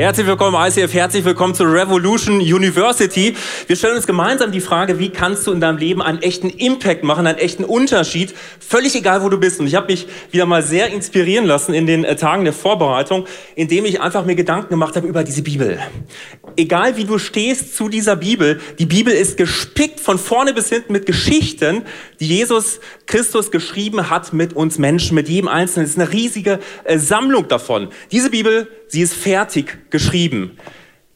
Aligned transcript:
Herzlich 0.00 0.26
willkommen 0.26 0.56
ICF, 0.58 0.94
herzlich 0.94 1.26
willkommen 1.26 1.54
zur 1.54 1.70
Revolution 1.70 2.36
University. 2.36 3.36
Wir 3.66 3.76
stellen 3.76 3.96
uns 3.96 4.06
gemeinsam 4.06 4.50
die 4.50 4.62
Frage, 4.62 4.98
wie 4.98 5.10
kannst 5.10 5.46
du 5.46 5.52
in 5.52 5.60
deinem 5.60 5.76
Leben 5.76 6.00
einen 6.00 6.22
echten 6.22 6.48
Impact 6.48 7.04
machen, 7.04 7.26
einen 7.26 7.36
echten 7.36 7.64
Unterschied, 7.64 8.34
völlig 8.60 8.94
egal, 8.94 9.22
wo 9.22 9.28
du 9.28 9.36
bist. 9.36 9.60
Und 9.60 9.66
ich 9.66 9.74
habe 9.74 9.88
mich 9.88 10.06
wieder 10.30 10.46
mal 10.46 10.62
sehr 10.62 10.88
inspirieren 10.88 11.44
lassen 11.44 11.74
in 11.74 11.84
den 11.84 12.04
äh, 12.04 12.16
Tagen 12.16 12.44
der 12.44 12.54
Vorbereitung, 12.54 13.26
indem 13.56 13.84
ich 13.84 14.00
einfach 14.00 14.24
mir 14.24 14.36
Gedanken 14.36 14.70
gemacht 14.70 14.96
habe 14.96 15.06
über 15.06 15.22
diese 15.22 15.42
Bibel. 15.42 15.78
Egal 16.56 16.96
wie 16.96 17.04
du 17.04 17.18
stehst 17.18 17.76
zu 17.76 17.90
dieser 17.90 18.16
Bibel, 18.16 18.58
die 18.78 18.86
Bibel 18.86 19.12
ist 19.12 19.36
gespickt 19.36 20.00
von 20.00 20.18
vorne 20.18 20.54
bis 20.54 20.70
hinten 20.70 20.94
mit 20.94 21.04
Geschichten, 21.04 21.82
die 22.20 22.26
Jesus 22.26 22.80
Christus 23.04 23.50
geschrieben 23.50 24.08
hat 24.08 24.32
mit 24.32 24.54
uns 24.54 24.78
Menschen, 24.78 25.14
mit 25.14 25.28
jedem 25.28 25.48
Einzelnen. 25.48 25.84
Es 25.84 25.90
ist 25.90 26.00
eine 26.00 26.10
riesige 26.10 26.58
äh, 26.84 26.96
Sammlung 26.96 27.48
davon. 27.48 27.88
Diese 28.10 28.30
Bibel 28.30 28.66
sie 28.90 29.02
ist 29.02 29.14
fertig 29.14 29.90
geschrieben. 29.90 30.58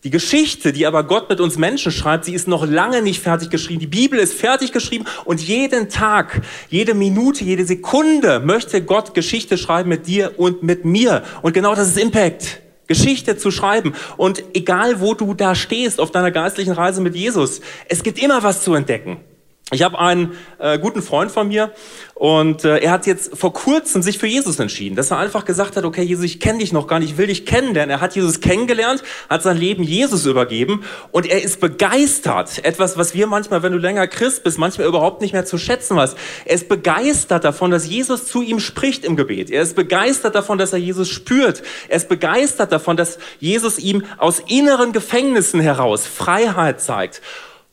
Die 0.05 0.11
Geschichte, 0.11 0.73
die 0.73 0.87
aber 0.87 1.05
Gott 1.05 1.31
mit 1.31 1.41
uns 1.41 1.57
Menschen 1.57 1.91
schreibt, 1.91 2.27
sie 2.27 2.35
ist 2.35 2.47
noch 2.47 2.67
lange 2.67 3.01
nicht 3.01 3.23
fertig 3.23 3.49
geschrieben. 3.49 3.81
Die 3.81 3.87
Bibel 3.87 4.19
ist 4.19 4.35
fertig 4.35 4.71
geschrieben 4.71 5.07
und 5.25 5.41
jeden 5.41 5.89
Tag, 5.89 6.43
jede 6.69 6.93
Minute, 6.93 7.43
jede 7.43 7.65
Sekunde 7.65 8.41
möchte 8.41 8.83
Gott 8.83 9.15
Geschichte 9.15 9.57
schreiben 9.57 9.89
mit 9.89 10.07
dir 10.07 10.39
und 10.39 10.63
mit 10.63 10.85
mir. 10.85 11.23
Und 11.41 11.55
genau 11.55 11.75
das 11.75 11.89
ist 11.89 11.99
Impact. 11.99 12.61
Geschichte 12.87 13.39
zu 13.39 13.51
schreiben. 13.51 13.95
Und 14.19 14.45
egal, 14.53 15.01
wo 15.01 15.15
du 15.15 15.33
da 15.33 15.55
stehst 15.55 15.99
auf 15.99 16.11
deiner 16.11 16.31
geistlichen 16.31 16.73
Reise 16.73 17.01
mit 17.01 17.15
Jesus, 17.15 17.63
es 17.89 18.03
gibt 18.03 18.23
immer 18.23 18.43
was 18.43 18.63
zu 18.63 18.75
entdecken. 18.75 19.21
Ich 19.73 19.83
habe 19.83 19.99
einen 19.99 20.37
äh, 20.59 20.79
guten 20.79 21.01
Freund 21.01 21.33
von 21.33 21.49
mir 21.49 21.73
und 22.13 22.65
äh, 22.65 22.81
er 22.81 22.91
hat 22.91 23.07
jetzt 23.07 23.35
vor 23.35 23.55
kurzem 23.55 24.03
sich 24.03 24.19
für 24.19 24.27
Jesus 24.27 24.59
entschieden, 24.59 24.95
dass 24.95 25.11
er 25.11 25.17
einfach 25.17 25.47
gesagt 25.47 25.77
hat, 25.77 25.85
okay, 25.87 26.03
Jesus, 26.03 26.27
ich 26.27 26.39
kenne 26.39 26.59
dich 26.59 26.71
noch 26.75 26.87
gar 26.87 26.99
nicht, 26.99 27.13
ich 27.13 27.17
will 27.17 27.29
dich 27.29 27.47
kennenlernen. 27.47 27.91
Er 27.91 28.03
hat 28.03 28.15
Jesus 28.15 28.41
kennengelernt, 28.41 29.03
hat 29.31 29.43
sein 29.43 29.57
Leben 29.57 29.83
Jesus 29.83 30.27
übergeben 30.27 30.85
und 31.13 31.25
er 31.25 31.43
ist 31.43 31.61
begeistert. 31.61 32.63
Etwas, 32.63 32.99
was 32.99 33.15
wir 33.15 33.27
manchmal, 33.27 33.63
wenn 33.63 33.73
du 33.73 33.79
länger 33.79 34.07
Christ 34.07 34.45
bist, 34.45 34.59
manchmal 34.59 34.87
überhaupt 34.87 35.23
nicht 35.23 35.33
mehr 35.33 35.47
zu 35.47 35.57
schätzen 35.57 35.97
weißt. 35.97 36.15
Er 36.45 36.55
ist 36.55 36.69
begeistert 36.69 37.45
davon, 37.45 37.71
dass 37.71 37.89
Jesus 37.89 38.27
zu 38.27 38.43
ihm 38.43 38.61
spricht 38.61 39.03
im 39.03 39.17
Gebet. 39.17 39.51
Er 39.51 39.63
ist 39.63 39.77
begeistert 39.77 40.35
davon, 40.35 40.59
dass 40.59 40.75
er 40.75 40.79
Jesus 40.79 41.09
spürt. 41.09 41.63
Er 41.89 41.97
ist 41.97 42.11
begeistert 42.11 42.71
davon, 42.71 42.99
dass 42.99 43.19
Jesus 43.41 43.79
ihm 43.79 44.05
aus 44.19 44.43
inneren 44.47 44.93
Gefängnissen 44.93 45.61
heraus 45.61 46.07
Freiheit 46.07 46.83
zeigt. 46.83 47.23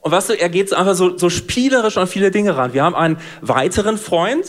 Und 0.01 0.11
weißt 0.11 0.29
du, 0.29 0.39
er 0.39 0.49
geht 0.49 0.73
einfach 0.73 0.95
so, 0.95 1.17
so 1.17 1.29
spielerisch 1.29 1.97
an 1.97 2.07
viele 2.07 2.31
Dinge 2.31 2.57
ran. 2.57 2.73
Wir 2.73 2.83
haben 2.83 2.95
einen 2.95 3.17
weiteren 3.41 3.97
Freund 3.97 4.45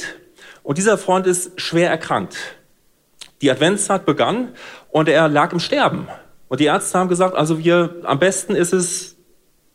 und 0.62 0.78
dieser 0.78 0.98
Freund 0.98 1.26
ist 1.26 1.60
schwer 1.60 1.90
erkrankt. 1.90 2.36
Die 3.42 3.50
Adventszeit 3.50 4.06
begann 4.06 4.54
und 4.90 5.08
er 5.08 5.28
lag 5.28 5.52
im 5.52 5.60
Sterben. 5.60 6.08
Und 6.48 6.60
die 6.60 6.66
Ärzte 6.66 6.98
haben 6.98 7.08
gesagt, 7.08 7.34
also 7.34 7.58
wir, 7.58 7.96
am 8.04 8.18
besten 8.18 8.54
ist 8.54 8.72
es, 8.72 9.16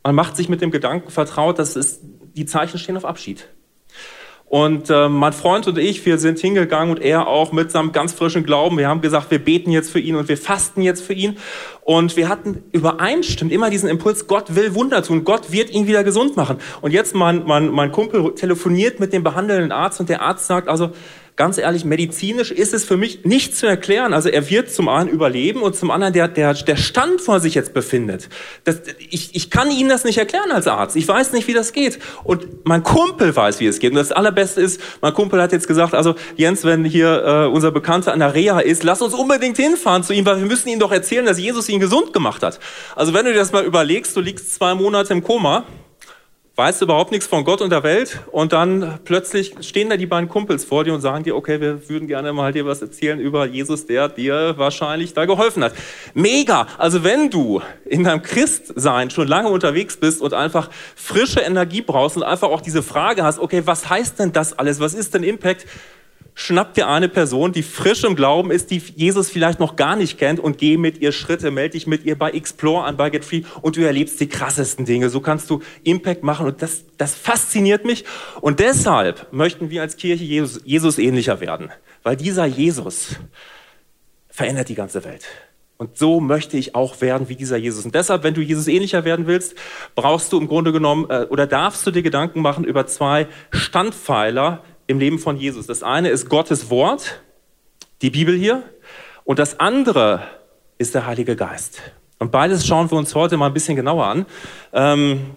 man 0.04 0.16
macht 0.16 0.36
sich 0.36 0.50
mit 0.50 0.62
dem 0.62 0.72
Gedanken 0.72 1.12
vertraut, 1.12 1.60
dass 1.60 1.76
es, 1.76 2.00
die 2.34 2.46
Zeichen 2.46 2.80
stehen 2.80 2.98
auf 2.98 3.06
Abschied. 3.06 3.48
Und 4.50 4.90
äh, 4.90 5.10
mein 5.10 5.34
Freund 5.34 5.68
und 5.68 5.78
ich, 5.78 6.06
wir 6.06 6.18
sind 6.18 6.40
hingegangen 6.40 6.96
und 6.96 7.02
er 7.02 7.28
auch 7.28 7.52
mit 7.52 7.70
seinem 7.70 7.92
ganz 7.92 8.14
frischen 8.14 8.46
Glauben. 8.46 8.78
Wir 8.78 8.88
haben 8.88 9.02
gesagt, 9.02 9.30
wir 9.30 9.44
beten 9.44 9.72
jetzt 9.72 9.92
für 9.92 10.00
ihn 10.00 10.16
und 10.16 10.30
wir 10.30 10.38
fasten 10.38 10.82
jetzt 10.82 11.04
für 11.04 11.12
ihn. 11.12 11.38
Und 11.82 12.16
wir 12.16 12.30
hatten 12.30 12.64
übereinstimmend 12.72 13.54
immer 13.54 13.70
diesen 13.70 13.90
Impuls, 13.90 14.26
Gott 14.28 14.56
will 14.56 14.74
Wunder 14.74 15.04
tun, 15.04 15.26
Gott 15.26 15.52
wird 15.52 15.70
ihn 15.72 15.86
wieder 15.86 16.06
gesund 16.06 16.38
machen. 16.38 16.60
Und 16.80 16.92
jetzt 16.92 17.14
mein, 17.14 17.44
mein, 17.46 17.70
mein 17.70 17.92
Kumpel 17.92 18.36
telefoniert 18.36 19.02
mit 19.02 19.12
dem 19.12 19.22
behandelnden 19.22 19.74
Arzt 19.74 20.00
und 20.00 20.08
der 20.08 20.22
Arzt 20.22 20.48
sagt 20.48 20.70
also, 20.70 20.92
ganz 21.38 21.60
ehrlich, 21.60 21.86
medizinisch 21.86 22.52
ist 22.52 22.74
es 22.74 22.84
für 22.84 22.98
mich 22.98 23.24
nicht 23.24 23.56
zu 23.56 23.68
erklären. 23.68 24.14
Also 24.14 24.28
er 24.28 24.50
wird 24.50 24.72
zum 24.72 24.90
einen 24.90 25.08
überleben 25.08 25.62
und 25.62 25.76
zum 25.76 25.92
anderen 25.92 26.12
der, 26.12 26.28
der, 26.28 26.56
der 26.56 26.76
Stand, 26.76 27.26
wo 27.28 27.34
er 27.34 27.40
sich 27.40 27.54
jetzt 27.54 27.76
befindet. 27.76 28.28
Das, 28.64 28.82
ich, 28.98 29.36
ich 29.36 29.52
kann 29.52 29.70
Ihnen 29.70 29.88
das 29.88 30.04
nicht 30.04 30.18
erklären 30.18 30.52
als 30.52 30.68
Arzt. 30.68 30.96
Ich 30.96 31.08
weiß 31.08 31.34
nicht, 31.34 31.48
wie 31.48 31.54
das 31.54 31.74
geht. 31.74 32.00
Und 32.24 32.66
mein 32.66 32.82
Kumpel 32.82 33.36
weiß, 33.36 33.60
wie 33.60 33.68
es 33.68 33.78
geht. 33.78 33.92
Und 33.92 33.98
das 33.98 34.12
Allerbeste 34.12 34.62
ist, 34.62 34.82
mein 35.02 35.14
Kumpel 35.14 35.40
hat 35.40 35.52
jetzt 35.52 35.68
gesagt, 35.68 35.94
also 35.94 36.16
Jens, 36.36 36.64
wenn 36.64 36.84
hier 36.84 37.24
äh, 37.24 37.46
unser 37.46 37.72
Bekannter 37.72 38.14
an 38.14 38.20
der 38.20 38.34
Reha 38.34 38.60
ist, 38.60 38.84
lass 38.84 39.04
uns 39.04 39.14
unbedingt 39.14 39.58
hinfahren 39.58 40.04
zu 40.04 40.14
ihm, 40.14 40.26
weil 40.26 40.40
wir 40.40 40.48
müssen 40.48 40.70
ihm 40.70 40.80
doch 40.80 40.92
erzählen, 40.92 41.26
dass 41.26 41.40
Jesus 41.40 41.70
ihn 41.70 41.80
gesund 41.80 42.14
gemacht 42.14 42.42
hat. 42.42 42.60
Also 42.96 43.14
wenn 43.14 43.26
du 43.26 43.32
dir 43.32 43.38
das 43.40 43.52
mal 43.52 43.64
überlegst, 43.64 44.16
du 44.16 44.22
liegst 44.22 44.56
zwei 44.56 44.74
Monate 44.74 45.14
im 45.14 45.24
Koma, 45.24 45.66
weißt 46.58 46.82
überhaupt 46.82 47.12
nichts 47.12 47.28
von 47.28 47.44
Gott 47.44 47.62
und 47.62 47.70
der 47.70 47.84
Welt 47.84 48.20
und 48.32 48.52
dann 48.52 48.98
plötzlich 49.06 49.54
stehen 49.62 49.92
da 49.92 49.96
die 49.96 50.08
beiden 50.08 50.28
Kumpels 50.28 50.66
vor 50.66 50.84
dir 50.84 50.96
und 50.96 51.02
sagen 51.02 51.24
dir, 51.24 51.36
okay, 51.36 51.62
wir 51.62 51.88
würden 51.88 52.08
gerne 52.08 52.34
mal 52.34 52.52
dir 52.52 52.66
was 52.66 52.82
erzählen 52.82 53.20
über 53.20 53.46
Jesus, 53.46 53.86
der 53.86 54.10
dir 54.10 54.56
wahrscheinlich 54.58 55.14
da 55.14 55.26
geholfen 55.26 55.64
hat. 55.64 55.74
Mega! 56.16 56.66
Also 56.80 57.04
wenn 57.04 57.30
du 57.30 57.62
in 57.86 58.04
deinem 58.04 58.24
Christsein 58.24 59.12
schon 59.12 59.28
lange 59.28 59.50
unterwegs 59.50 59.98
bist 59.98 60.20
und 60.20 60.34
einfach 60.34 60.72
frische 60.96 61.42
Energie 61.42 61.84
brauchst 61.84 62.18
und 62.18 62.24
einfach 62.24 62.50
auch 62.50 62.62
diese 62.62 62.82
Frage 62.82 63.24
hast, 63.24 63.38
okay, 63.38 63.62
was 63.66 63.88
heißt 63.88 64.18
denn 64.18 64.34
das 64.34 64.58
alles? 64.58 64.80
Was 64.80 64.96
ist 64.96 65.14
denn 65.14 65.22
Impact? 65.22 65.68
Schnapp 66.38 66.76
dir 66.76 66.88
eine 66.88 67.10
Person, 67.10 67.52
die 67.52 67.64
frisch 67.64 68.04
im 68.04 68.16
Glauben 68.16 68.52
ist, 68.52 68.70
die 68.70 68.80
Jesus 68.96 69.28
vielleicht 69.28 69.60
noch 69.60 69.76
gar 69.76 69.96
nicht 69.96 70.20
kennt 70.20 70.40
und 70.40 70.60
geh 70.60 70.78
mit 70.78 71.00
ihr 71.00 71.12
Schritte, 71.12 71.50
melde 71.50 71.72
dich 71.72 71.88
mit 71.88 72.06
ihr 72.06 72.16
bei 72.16 72.30
Explore 72.30 72.86
an, 72.86 72.96
bei 72.96 73.10
Get 73.10 73.26
Free 73.26 73.42
und 73.62 73.76
du 73.76 73.82
erlebst 73.82 74.20
die 74.20 74.30
krassesten 74.30 74.86
Dinge. 74.86 75.10
So 75.10 75.20
kannst 75.20 75.50
du 75.50 75.64
Impact 75.84 76.24
machen 76.24 76.46
und 76.46 76.62
das, 76.62 76.84
das 76.98 77.16
fasziniert 77.16 77.86
mich 77.86 78.06
und 78.40 78.60
deshalb 78.60 79.34
möchten 79.34 79.72
wir 79.72 79.82
als 79.82 79.98
Kirche 79.98 80.24
Jesus, 80.24 80.62
Jesus 80.64 81.00
ähnlicher 81.00 81.42
werden, 81.42 81.72
weil 82.04 82.16
dieser 82.16 82.46
Jesus 82.46 83.16
verändert 84.30 84.70
die 84.70 84.76
ganze 84.76 85.04
Welt. 85.04 85.26
Und 85.78 85.98
so 85.98 86.20
möchte 86.20 86.56
ich 86.58 86.76
auch 86.76 87.02
werden 87.02 87.30
wie 87.30 87.36
dieser 87.36 87.58
Jesus. 87.58 87.84
Und 87.84 87.96
deshalb, 87.96 88.24
wenn 88.24 88.36
du 88.36 88.42
Jesus 88.42 88.68
ähnlicher 88.68 89.06
werden 89.06 89.26
willst, 89.26 89.56
brauchst 89.96 90.32
du 90.32 90.40
im 90.40 90.48
Grunde 90.48 90.72
genommen 90.72 91.08
äh, 91.10 91.26
oder 91.30 91.48
darfst 91.48 91.86
du 91.86 91.92
dir 91.92 92.04
Gedanken 92.04 92.42
machen 92.42 92.64
über 92.64 92.86
zwei 92.86 93.28
Standpfeiler 93.52 94.64
im 94.88 95.00
Leben 95.00 95.20
von 95.20 95.38
Jesus. 95.38 95.68
Das 95.68 95.84
eine 95.84 96.10
ist 96.10 96.30
Gottes 96.30 96.70
Wort, 96.70 97.22
die 98.02 98.10
Bibel 98.10 98.36
hier, 98.36 98.64
und 99.24 99.40
das 99.40 99.60
andere 99.60 100.24
ist 100.78 100.96
der 100.96 101.06
Heilige 101.06 101.36
Geist. 101.36 101.82
Und 102.20 102.32
beides 102.32 102.66
schauen 102.66 102.90
wir 102.90 102.98
uns 102.98 103.14
heute 103.14 103.38
mal 103.38 103.48
ein 103.48 103.54
bisschen 103.54 103.76
genauer 103.76 104.06
an. 104.06 104.26
Ähm, 104.74 105.36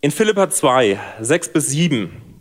in 0.00 0.10
Philippa 0.10 0.48
2, 0.48 0.98
6 1.20 1.52
bis 1.52 1.68
7 1.68 2.40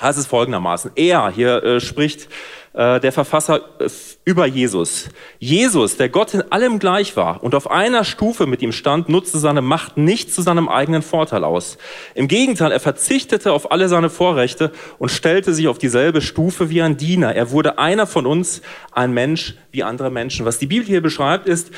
heißt 0.00 0.18
es 0.18 0.26
folgendermaßen. 0.26 0.92
Er, 0.94 1.30
hier 1.30 1.62
äh, 1.62 1.80
spricht 1.80 2.28
äh, 2.78 3.00
der 3.00 3.10
Verfasser 3.10 3.60
äh, 3.80 3.88
über 4.24 4.46
Jesus. 4.46 5.08
Jesus, 5.40 5.96
der 5.96 6.08
Gott 6.08 6.32
in 6.32 6.42
allem 6.52 6.78
gleich 6.78 7.16
war 7.16 7.42
und 7.42 7.56
auf 7.56 7.68
einer 7.68 8.04
Stufe 8.04 8.46
mit 8.46 8.62
ihm 8.62 8.70
stand, 8.70 9.08
nutzte 9.08 9.38
seine 9.38 9.62
Macht 9.62 9.96
nicht 9.96 10.32
zu 10.32 10.42
seinem 10.42 10.68
eigenen 10.68 11.02
Vorteil 11.02 11.42
aus. 11.42 11.76
Im 12.14 12.28
Gegenteil, 12.28 12.70
er 12.70 12.78
verzichtete 12.78 13.52
auf 13.52 13.72
alle 13.72 13.88
seine 13.88 14.10
Vorrechte 14.10 14.70
und 14.98 15.08
stellte 15.10 15.54
sich 15.54 15.66
auf 15.66 15.78
dieselbe 15.78 16.20
Stufe 16.20 16.70
wie 16.70 16.80
ein 16.80 16.96
Diener. 16.96 17.34
Er 17.34 17.50
wurde 17.50 17.80
einer 17.80 18.06
von 18.06 18.26
uns, 18.26 18.62
ein 18.92 19.12
Mensch 19.12 19.56
wie 19.72 19.82
andere 19.82 20.10
Menschen. 20.10 20.46
Was 20.46 20.60
die 20.60 20.66
Bibel 20.66 20.86
hier 20.86 21.00
beschreibt, 21.00 21.48
ist, 21.48 21.72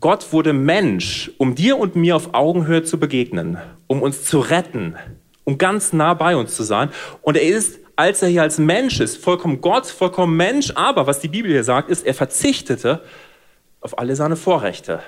Gott 0.00 0.32
wurde 0.32 0.54
Mensch, 0.54 1.30
um 1.36 1.54
dir 1.54 1.76
und 1.76 1.94
mir 1.94 2.16
auf 2.16 2.32
Augenhöhe 2.32 2.82
zu 2.84 2.98
begegnen, 2.98 3.58
um 3.86 4.00
uns 4.00 4.24
zu 4.24 4.40
retten, 4.40 4.96
um 5.44 5.58
ganz 5.58 5.92
nah 5.92 6.14
bei 6.14 6.36
uns 6.36 6.56
zu 6.56 6.62
sein. 6.62 6.88
Und 7.20 7.36
er 7.36 7.42
ist 7.42 7.80
als 8.00 8.22
er 8.22 8.28
hier 8.28 8.40
als 8.40 8.56
Mensch 8.56 8.98
ist, 8.98 9.22
vollkommen 9.22 9.60
Gott, 9.60 9.84
vollkommen 9.84 10.34
Mensch, 10.34 10.72
aber 10.74 11.06
was 11.06 11.20
die 11.20 11.28
Bibel 11.28 11.50
hier 11.50 11.64
sagt, 11.64 11.90
ist, 11.90 12.06
er 12.06 12.14
verzichtete 12.14 13.02
auf 13.82 13.98
alle 13.98 14.16
seine 14.16 14.36
Vorrechte. 14.36 15.00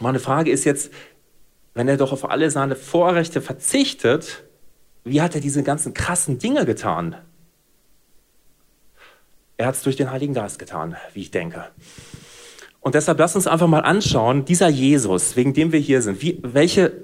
Meine 0.00 0.18
Frage 0.18 0.50
ist 0.50 0.64
jetzt, 0.64 0.90
wenn 1.74 1.86
er 1.86 1.98
doch 1.98 2.12
auf 2.12 2.30
alle 2.30 2.50
seine 2.50 2.76
Vorrechte 2.76 3.42
verzichtet, 3.42 4.42
wie 5.04 5.20
hat 5.20 5.34
er 5.34 5.42
diese 5.42 5.62
ganzen 5.62 5.92
krassen 5.92 6.38
Dinge 6.38 6.64
getan? 6.64 7.14
Er 9.58 9.66
hat 9.66 9.74
es 9.74 9.82
durch 9.82 9.96
den 9.96 10.10
Heiligen 10.10 10.32
Geist 10.32 10.58
getan, 10.58 10.96
wie 11.12 11.20
ich 11.20 11.30
denke. 11.30 11.66
Und 12.80 12.94
deshalb 12.94 13.18
lass 13.18 13.36
uns 13.36 13.46
einfach 13.46 13.66
mal 13.66 13.80
anschauen, 13.80 14.46
dieser 14.46 14.68
Jesus, 14.68 15.36
wegen 15.36 15.52
dem 15.52 15.72
wir 15.72 15.80
hier 15.80 16.00
sind, 16.00 16.22
wie, 16.22 16.40
welche 16.42 17.02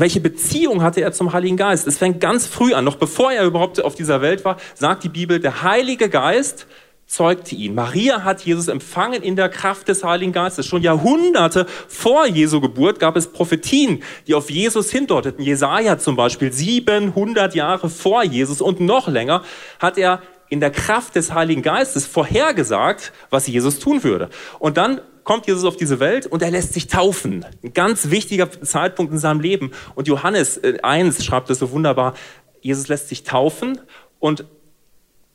welche 0.00 0.20
Beziehung 0.20 0.82
hatte 0.82 1.00
er 1.00 1.12
zum 1.12 1.32
Heiligen 1.32 1.56
Geist? 1.56 1.86
Es 1.86 1.98
fängt 1.98 2.20
ganz 2.20 2.46
früh 2.46 2.74
an, 2.74 2.84
noch 2.84 2.96
bevor 2.96 3.32
er 3.32 3.44
überhaupt 3.44 3.82
auf 3.82 3.94
dieser 3.94 4.20
Welt 4.20 4.44
war, 4.44 4.56
sagt 4.74 5.04
die 5.04 5.08
Bibel, 5.08 5.40
der 5.40 5.62
Heilige 5.62 6.08
Geist 6.08 6.66
zeugte 7.06 7.54
ihn. 7.54 7.74
Maria 7.74 8.24
hat 8.24 8.42
Jesus 8.42 8.68
empfangen 8.68 9.22
in 9.22 9.36
der 9.36 9.48
Kraft 9.48 9.88
des 9.88 10.02
Heiligen 10.02 10.32
Geistes. 10.32 10.66
Schon 10.66 10.82
Jahrhunderte 10.82 11.66
vor 11.88 12.26
Jesu 12.26 12.60
Geburt 12.60 12.98
gab 12.98 13.16
es 13.16 13.28
Prophetien, 13.28 14.02
die 14.26 14.34
auf 14.34 14.50
Jesus 14.50 14.90
hindeuteten. 14.90 15.44
Jesaja 15.44 15.98
zum 15.98 16.16
Beispiel, 16.16 16.52
700 16.52 17.54
Jahre 17.54 17.88
vor 17.88 18.24
Jesus 18.24 18.60
und 18.60 18.80
noch 18.80 19.06
länger 19.06 19.42
hat 19.78 19.98
er 19.98 20.20
in 20.48 20.60
der 20.60 20.70
Kraft 20.70 21.14
des 21.14 21.32
Heiligen 21.32 21.62
Geistes 21.62 22.06
vorhergesagt, 22.06 23.12
was 23.30 23.46
Jesus 23.46 23.78
tun 23.78 24.02
würde. 24.02 24.28
Und 24.58 24.76
dann 24.76 25.00
kommt 25.26 25.48
Jesus 25.48 25.64
auf 25.64 25.76
diese 25.76 25.98
Welt 25.98 26.26
und 26.26 26.40
er 26.40 26.52
lässt 26.52 26.72
sich 26.72 26.86
taufen. 26.86 27.44
Ein 27.64 27.72
ganz 27.74 28.10
wichtiger 28.10 28.48
Zeitpunkt 28.62 29.12
in 29.12 29.18
seinem 29.18 29.40
Leben. 29.40 29.72
Und 29.96 30.06
Johannes 30.06 30.60
1 30.62 31.18
äh, 31.18 31.22
schreibt 31.22 31.50
das 31.50 31.58
so 31.58 31.72
wunderbar. 31.72 32.14
Jesus 32.60 32.86
lässt 32.86 33.08
sich 33.08 33.24
taufen 33.24 33.80
und 34.20 34.44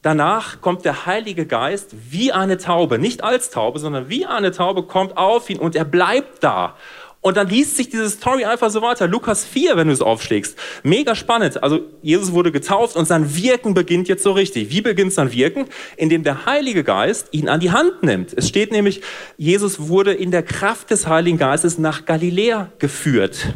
danach 0.02 0.62
kommt 0.62 0.86
der 0.86 1.06
Heilige 1.06 1.46
Geist 1.46 1.94
wie 2.10 2.32
eine 2.32 2.58
Taube, 2.58 3.00
nicht 3.00 3.22
als 3.22 3.50
Taube, 3.50 3.80
sondern 3.80 4.08
wie 4.08 4.26
eine 4.26 4.52
Taube 4.52 4.84
kommt 4.84 5.18
auf 5.18 5.50
ihn 5.50 5.60
und 5.60 5.76
er 5.76 5.86
bleibt 5.86 6.42
da. 6.42 6.78
Und 7.22 7.38
dann 7.38 7.48
liest 7.48 7.78
sich 7.78 7.90
diese 7.90 8.10
Story 8.10 8.46
einfach 8.46 8.72
so 8.72 8.82
weiter. 8.82 9.08
Lukas 9.08 9.46
4, 9.46 9.78
wenn 9.78 9.88
du 9.88 9.94
es 9.94 10.02
aufschlägst. 10.02 10.58
Mega 10.82 11.14
spannend. 11.14 11.62
Also 11.62 11.82
Jesus 12.02 12.32
wurde 12.32 12.52
getauft 12.52 12.96
und 12.96 13.06
sein 13.06 13.36
Wirken 13.36 13.76
beginnt 13.76 14.08
jetzt 14.08 14.24
so 14.24 14.32
richtig. 14.32 14.72
Wie 14.72 14.82
beginnt 14.82 15.14
sein 15.14 15.32
Wirken? 15.32 15.66
Indem 15.98 16.24
der 16.24 16.48
Heilige 16.48 16.84
Geist 16.84 17.28
ihn 17.32 17.48
an 17.48 17.60
die 17.60 17.70
Hand 17.70 18.02
nimmt. 18.02 18.34
Es 18.36 18.48
steht 18.48 18.72
nämlich, 18.72 19.02
Jesus 19.38 19.88
wurde 19.88 20.14
in 20.14 20.32
der 20.32 20.42
Kraft 20.42 20.90
des 20.90 21.06
Heiligen 21.06 21.38
Geistes 21.38 21.78
nach 21.78 22.06
Galiläa 22.06 22.72
geführt. 22.80 23.54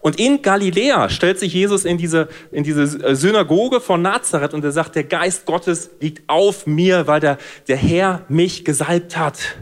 Und 0.00 0.18
in 0.18 0.40
Galiläa 0.40 1.10
stellt 1.10 1.38
sich 1.38 1.52
Jesus 1.52 1.84
in 1.84 1.98
diese, 1.98 2.28
in 2.50 2.64
diese 2.64 3.14
Synagoge 3.14 3.82
von 3.82 4.00
Nazareth 4.00 4.54
und 4.54 4.64
er 4.64 4.72
sagt, 4.72 4.96
der 4.96 5.04
Geist 5.04 5.44
Gottes 5.44 5.90
liegt 6.00 6.22
auf 6.28 6.66
mir, 6.66 7.06
weil 7.06 7.20
der, 7.20 7.36
der 7.66 7.76
Herr 7.76 8.24
mich 8.30 8.64
gesalbt 8.64 9.18
hat. 9.18 9.56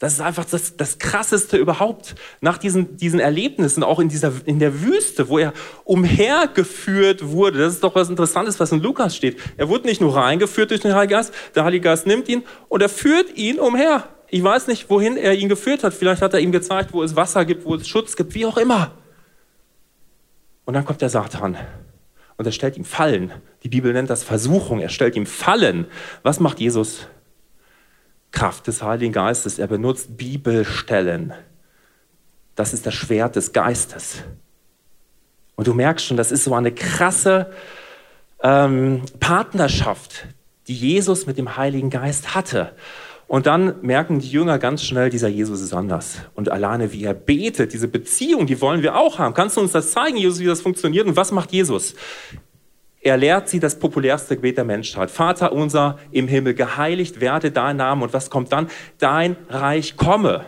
Das 0.00 0.14
ist 0.14 0.22
einfach 0.22 0.46
das, 0.46 0.78
das 0.78 0.98
Krasseste 0.98 1.58
überhaupt. 1.58 2.14
Nach 2.40 2.56
diesen, 2.56 2.96
diesen 2.96 3.20
Erlebnissen, 3.20 3.84
auch 3.84 4.00
in, 4.00 4.08
dieser, 4.08 4.32
in 4.46 4.58
der 4.58 4.80
Wüste, 4.80 5.28
wo 5.28 5.38
er 5.38 5.52
umhergeführt 5.84 7.28
wurde. 7.28 7.58
Das 7.58 7.74
ist 7.74 7.84
doch 7.84 7.94
was 7.94 8.08
Interessantes, 8.08 8.58
was 8.58 8.72
in 8.72 8.80
Lukas 8.80 9.14
steht. 9.14 9.38
Er 9.58 9.68
wurde 9.68 9.86
nicht 9.86 10.00
nur 10.00 10.16
reingeführt 10.16 10.70
durch 10.70 10.80
den 10.80 10.94
Heiligen 10.94 11.12
Geist, 11.12 11.34
der 11.54 11.64
Heilige 11.64 11.84
Geist 11.84 12.06
nimmt 12.06 12.30
ihn 12.30 12.44
und 12.70 12.80
er 12.80 12.88
führt 12.88 13.36
ihn 13.36 13.60
umher. 13.60 14.08
Ich 14.30 14.42
weiß 14.42 14.68
nicht, 14.68 14.88
wohin 14.88 15.18
er 15.18 15.34
ihn 15.34 15.50
geführt 15.50 15.84
hat. 15.84 15.92
Vielleicht 15.92 16.22
hat 16.22 16.32
er 16.32 16.40
ihm 16.40 16.50
gezeigt, 16.50 16.94
wo 16.94 17.02
es 17.02 17.14
Wasser 17.14 17.44
gibt, 17.44 17.66
wo 17.66 17.74
es 17.74 17.86
Schutz 17.86 18.16
gibt, 18.16 18.34
wie 18.34 18.46
auch 18.46 18.56
immer. 18.56 18.92
Und 20.64 20.72
dann 20.72 20.86
kommt 20.86 21.02
der 21.02 21.10
Satan 21.10 21.58
und 22.38 22.46
er 22.46 22.52
stellt 22.52 22.78
ihm 22.78 22.86
Fallen. 22.86 23.32
Die 23.64 23.68
Bibel 23.68 23.92
nennt 23.92 24.08
das 24.08 24.22
Versuchung. 24.22 24.80
Er 24.80 24.88
stellt 24.88 25.14
ihm 25.14 25.26
Fallen. 25.26 25.84
Was 26.22 26.40
macht 26.40 26.58
Jesus? 26.58 27.06
Kraft 28.32 28.66
des 28.66 28.82
Heiligen 28.82 29.12
Geistes. 29.12 29.58
Er 29.58 29.66
benutzt 29.66 30.16
Bibelstellen. 30.16 31.32
Das 32.54 32.72
ist 32.72 32.86
das 32.86 32.94
Schwert 32.94 33.36
des 33.36 33.52
Geistes. 33.52 34.22
Und 35.56 35.66
du 35.66 35.74
merkst 35.74 36.06
schon, 36.06 36.16
das 36.16 36.32
ist 36.32 36.44
so 36.44 36.54
eine 36.54 36.72
krasse 36.72 37.52
ähm, 38.42 39.02
Partnerschaft, 39.18 40.26
die 40.68 40.74
Jesus 40.74 41.26
mit 41.26 41.38
dem 41.38 41.56
Heiligen 41.56 41.90
Geist 41.90 42.34
hatte. 42.34 42.72
Und 43.26 43.46
dann 43.46 43.80
merken 43.82 44.18
die 44.18 44.28
Jünger 44.28 44.58
ganz 44.58 44.82
schnell, 44.82 45.08
dieser 45.08 45.28
Jesus 45.28 45.60
ist 45.60 45.72
anders. 45.72 46.16
Und 46.34 46.48
alleine 46.48 46.92
wie 46.92 47.04
er 47.04 47.14
betet, 47.14 47.72
diese 47.72 47.86
Beziehung, 47.86 48.46
die 48.46 48.60
wollen 48.60 48.82
wir 48.82 48.96
auch 48.96 49.18
haben. 49.18 49.34
Kannst 49.34 49.56
du 49.56 49.60
uns 49.60 49.70
das 49.70 49.92
zeigen, 49.92 50.16
Jesus, 50.16 50.40
wie 50.40 50.46
das 50.46 50.60
funktioniert? 50.60 51.06
Und 51.06 51.16
was 51.16 51.30
macht 51.30 51.52
Jesus? 51.52 51.94
Er 53.02 53.16
lehrt 53.16 53.48
sie 53.48 53.60
das 53.60 53.78
populärste 53.78 54.36
Gebet 54.36 54.58
der 54.58 54.64
Menschheit. 54.64 55.10
Vater 55.10 55.52
unser 55.52 55.98
im 56.10 56.28
Himmel, 56.28 56.54
geheiligt 56.54 57.20
werde 57.20 57.50
dein 57.50 57.76
Name. 57.76 58.04
Und 58.04 58.12
was 58.12 58.28
kommt 58.28 58.52
dann? 58.52 58.68
Dein 58.98 59.36
Reich 59.48 59.96
komme. 59.96 60.44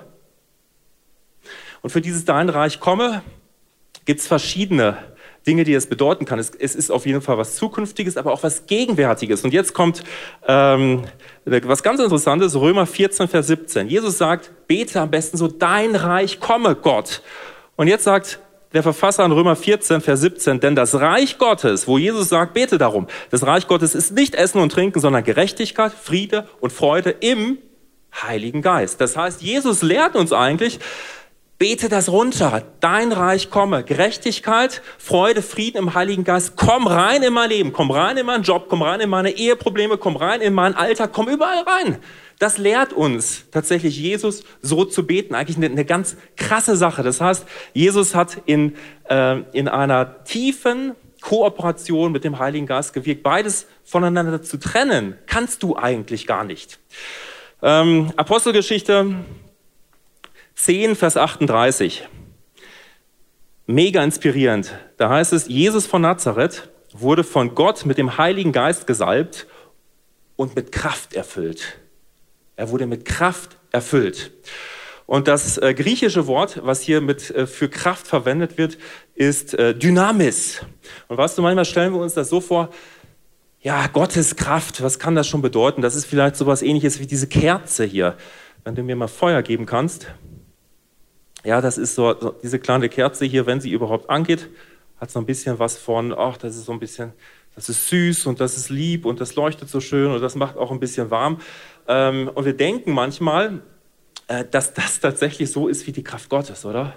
Und 1.80 1.90
für 1.90 2.02
dieses 2.02 2.24
Dein 2.24 2.48
Reich 2.48 2.78
komme 2.78 3.22
gibt 4.04 4.20
es 4.20 4.26
verschiedene 4.26 4.98
Dinge, 5.46 5.64
die 5.64 5.74
es 5.74 5.86
bedeuten 5.86 6.24
kann. 6.24 6.38
Es, 6.38 6.50
es, 6.50 6.74
ist 6.74 6.90
auf 6.90 7.06
jeden 7.06 7.22
Fall 7.22 7.38
was 7.38 7.56
Zukünftiges, 7.56 8.16
aber 8.16 8.32
auch 8.32 8.42
was 8.42 8.66
Gegenwärtiges. 8.66 9.42
Und 9.44 9.52
jetzt 9.52 9.74
kommt 9.74 10.04
ähm, 10.46 11.04
was 11.44 11.82
ganz 11.82 12.00
Interessantes, 12.00 12.54
Römer 12.54 12.86
14, 12.86 13.28
Vers 13.28 13.48
17. 13.48 13.88
Jesus 13.88 14.18
sagt, 14.18 14.52
bete 14.68 15.00
am 15.00 15.10
besten 15.10 15.36
so, 15.36 15.48
dein 15.48 15.96
Reich 15.96 16.38
komme, 16.38 16.76
Gott. 16.76 17.22
Und 17.76 17.88
jetzt 17.88 18.04
sagt 18.04 18.38
der 18.72 18.82
Verfasser 18.82 19.24
in 19.24 19.32
Römer 19.32 19.56
14, 19.56 20.00
Vers 20.00 20.20
17, 20.20 20.60
denn 20.60 20.74
das 20.74 20.94
Reich 20.94 21.38
Gottes, 21.38 21.86
wo 21.86 21.98
Jesus 21.98 22.28
sagt, 22.28 22.54
bete 22.54 22.78
darum, 22.78 23.06
das 23.30 23.46
Reich 23.46 23.66
Gottes 23.66 23.94
ist 23.94 24.12
nicht 24.12 24.34
Essen 24.34 24.60
und 24.60 24.72
Trinken, 24.72 25.00
sondern 25.00 25.24
Gerechtigkeit, 25.24 25.92
Friede 25.92 26.48
und 26.60 26.72
Freude 26.72 27.10
im 27.10 27.58
Heiligen 28.22 28.62
Geist. 28.62 29.00
Das 29.00 29.16
heißt, 29.16 29.42
Jesus 29.42 29.82
lehrt 29.82 30.16
uns 30.16 30.32
eigentlich, 30.32 30.80
Bete 31.62 31.88
das 31.88 32.08
runter. 32.08 32.64
Dein 32.80 33.12
Reich 33.12 33.48
komme. 33.48 33.84
Gerechtigkeit, 33.84 34.82
Freude, 34.98 35.42
Frieden 35.42 35.78
im 35.78 35.94
Heiligen 35.94 36.24
Geist. 36.24 36.56
Komm 36.56 36.88
rein 36.88 37.22
in 37.22 37.32
mein 37.32 37.50
Leben. 37.50 37.72
Komm 37.72 37.92
rein 37.92 38.16
in 38.16 38.26
meinen 38.26 38.42
Job. 38.42 38.66
Komm 38.68 38.82
rein 38.82 38.98
in 38.98 39.08
meine 39.08 39.30
Eheprobleme. 39.30 39.96
Komm 39.96 40.16
rein 40.16 40.40
in 40.40 40.54
meinen 40.54 40.74
Alltag. 40.74 41.12
Komm 41.12 41.28
überall 41.28 41.62
rein. 41.62 41.98
Das 42.40 42.58
lehrt 42.58 42.92
uns 42.92 43.44
tatsächlich 43.52 43.96
Jesus 43.96 44.42
so 44.60 44.84
zu 44.84 45.06
beten. 45.06 45.36
Eigentlich 45.36 45.56
eine, 45.56 45.66
eine 45.66 45.84
ganz 45.84 46.16
krasse 46.36 46.74
Sache. 46.74 47.04
Das 47.04 47.20
heißt, 47.20 47.46
Jesus 47.74 48.16
hat 48.16 48.38
in, 48.46 48.74
äh, 49.08 49.42
in 49.52 49.68
einer 49.68 50.24
tiefen 50.24 50.96
Kooperation 51.20 52.10
mit 52.10 52.24
dem 52.24 52.40
Heiligen 52.40 52.66
Geist 52.66 52.92
gewirkt. 52.92 53.22
Beides 53.22 53.68
voneinander 53.84 54.42
zu 54.42 54.56
trennen, 54.56 55.16
kannst 55.28 55.62
du 55.62 55.76
eigentlich 55.76 56.26
gar 56.26 56.42
nicht. 56.42 56.80
Ähm, 57.62 58.12
Apostelgeschichte 58.16 59.14
10, 60.54 60.96
Vers 60.96 61.16
38. 61.16 62.08
Mega 63.66 64.02
inspirierend. 64.02 64.72
Da 64.96 65.08
heißt 65.08 65.32
es, 65.32 65.48
Jesus 65.48 65.86
von 65.86 66.02
Nazareth 66.02 66.68
wurde 66.92 67.24
von 67.24 67.54
Gott 67.54 67.86
mit 67.86 67.98
dem 67.98 68.18
Heiligen 68.18 68.52
Geist 68.52 68.86
gesalbt 68.86 69.46
und 70.36 70.54
mit 70.54 70.72
Kraft 70.72 71.14
erfüllt. 71.14 71.78
Er 72.56 72.70
wurde 72.70 72.86
mit 72.86 73.04
Kraft 73.04 73.56
erfüllt. 73.70 74.32
Und 75.06 75.28
das 75.28 75.58
äh, 75.58 75.74
griechische 75.74 76.26
Wort, 76.26 76.60
was 76.64 76.80
hier 76.80 77.00
mit 77.00 77.30
äh, 77.30 77.46
für 77.46 77.68
Kraft 77.68 78.06
verwendet 78.06 78.58
wird, 78.58 78.78
ist 79.14 79.54
äh, 79.54 79.74
Dynamis. 79.74 80.60
Und 81.08 81.16
weißt 81.16 81.36
du, 81.36 81.42
manchmal 81.42 81.64
stellen 81.64 81.92
wir 81.92 82.00
uns 82.00 82.14
das 82.14 82.28
so 82.28 82.40
vor, 82.40 82.70
ja, 83.60 83.86
Gottes 83.86 84.36
Kraft, 84.36 84.82
was 84.82 84.98
kann 84.98 85.14
das 85.14 85.28
schon 85.28 85.40
bedeuten? 85.42 85.82
Das 85.82 85.94
ist 85.94 86.04
vielleicht 86.04 86.36
sowas 86.36 86.62
ähnliches 86.62 86.98
wie 86.98 87.06
diese 87.06 87.26
Kerze 87.26 87.84
hier. 87.84 88.16
Wenn 88.64 88.74
du 88.74 88.82
mir 88.82 88.96
mal 88.96 89.08
Feuer 89.08 89.42
geben 89.42 89.66
kannst. 89.66 90.08
Ja, 91.44 91.60
das 91.60 91.78
ist 91.78 91.94
so, 91.94 92.14
so, 92.18 92.30
diese 92.42 92.58
kleine 92.58 92.88
Kerze 92.88 93.24
hier, 93.24 93.46
wenn 93.46 93.60
sie 93.60 93.70
überhaupt 93.70 94.08
angeht, 94.08 94.48
hat 94.98 95.10
so 95.10 95.18
ein 95.18 95.26
bisschen 95.26 95.58
was 95.58 95.76
von, 95.76 96.14
ach, 96.16 96.36
das 96.36 96.56
ist 96.56 96.66
so 96.66 96.72
ein 96.72 96.78
bisschen, 96.78 97.12
das 97.56 97.68
ist 97.68 97.88
süß 97.88 98.26
und 98.26 98.40
das 98.40 98.56
ist 98.56 98.70
lieb 98.70 99.04
und 99.04 99.20
das 99.20 99.34
leuchtet 99.34 99.68
so 99.68 99.80
schön 99.80 100.12
und 100.12 100.20
das 100.20 100.36
macht 100.36 100.56
auch 100.56 100.70
ein 100.70 100.78
bisschen 100.78 101.10
warm. 101.10 101.40
Ähm, 101.88 102.30
und 102.32 102.44
wir 102.44 102.56
denken 102.56 102.92
manchmal, 102.92 103.62
äh, 104.28 104.44
dass 104.48 104.72
das 104.74 105.00
tatsächlich 105.00 105.50
so 105.50 105.66
ist 105.66 105.86
wie 105.86 105.92
die 105.92 106.04
Kraft 106.04 106.28
Gottes, 106.28 106.64
oder? 106.64 106.96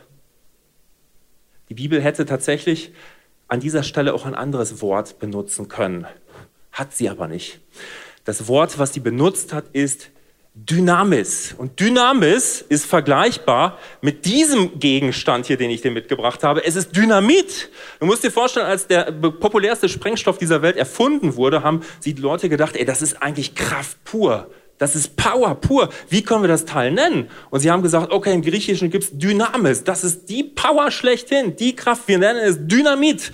Die 1.70 1.74
Bibel 1.74 2.00
hätte 2.00 2.26
tatsächlich 2.26 2.94
an 3.48 3.60
dieser 3.60 3.82
Stelle 3.82 4.14
auch 4.14 4.26
ein 4.26 4.36
anderes 4.36 4.82
Wort 4.82 5.18
benutzen 5.18 5.68
können. 5.68 6.06
Hat 6.72 6.94
sie 6.94 7.10
aber 7.10 7.28
nicht. 7.28 7.60
Das 8.24 8.48
Wort, 8.48 8.78
was 8.78 8.94
sie 8.94 9.00
benutzt 9.00 9.54
hat, 9.54 9.66
ist 9.74 10.12
Dynamis. 10.58 11.54
Und 11.58 11.82
Dynamis 11.82 12.64
ist 12.70 12.86
vergleichbar 12.86 13.78
mit 14.02 14.24
diesem 14.24 14.80
Gegenstand 14.80 15.48
hier, 15.48 15.58
den 15.58 15.70
ich 15.70 15.82
dir 15.82 15.92
mitgebracht 15.92 16.44
habe. 16.44 16.64
Es 16.64 16.78
ist 16.78 16.96
Dynamit. 16.96 17.70
Du 18.00 18.06
musst 18.06 18.24
dir 18.24 18.32
vorstellen, 18.32 18.66
als 18.66 18.88
der 18.88 19.12
populärste 19.12 19.90
Sprengstoff 19.90 20.38
dieser 20.38 20.62
Welt 20.62 20.78
erfunden 20.78 21.36
wurde, 21.36 21.62
haben 21.62 21.82
die 22.06 22.14
Leute 22.14 22.48
gedacht, 22.48 22.78
ey, 22.78 22.86
das 22.86 23.02
ist 23.02 23.22
eigentlich 23.22 23.54
Kraft 23.54 24.02
pur. 24.06 24.50
Das 24.78 24.96
ist 24.96 25.18
Power 25.18 25.56
pur. 25.56 25.90
Wie 26.10 26.22
können 26.22 26.44
wir 26.44 26.48
das 26.48 26.64
Teil 26.64 26.92
nennen? 26.92 27.30
Und 27.50 27.60
sie 27.60 27.70
haben 27.70 27.84
gesagt, 27.84 28.14
okay, 28.14 28.34
im 28.34 28.42
Griechischen 28.42 28.90
gibt's 28.90 29.10
Dynamis. 29.12 29.84
Das 29.84 30.06
ist 30.06 30.30
die 30.30 30.44
Power 30.44 30.90
schlechthin, 30.90 31.58
die 31.58 31.76
Kraft. 31.76 32.08
Wir 32.08 32.18
nennen 32.18 32.40
es 32.40 32.58
Dynamit. 32.62 33.34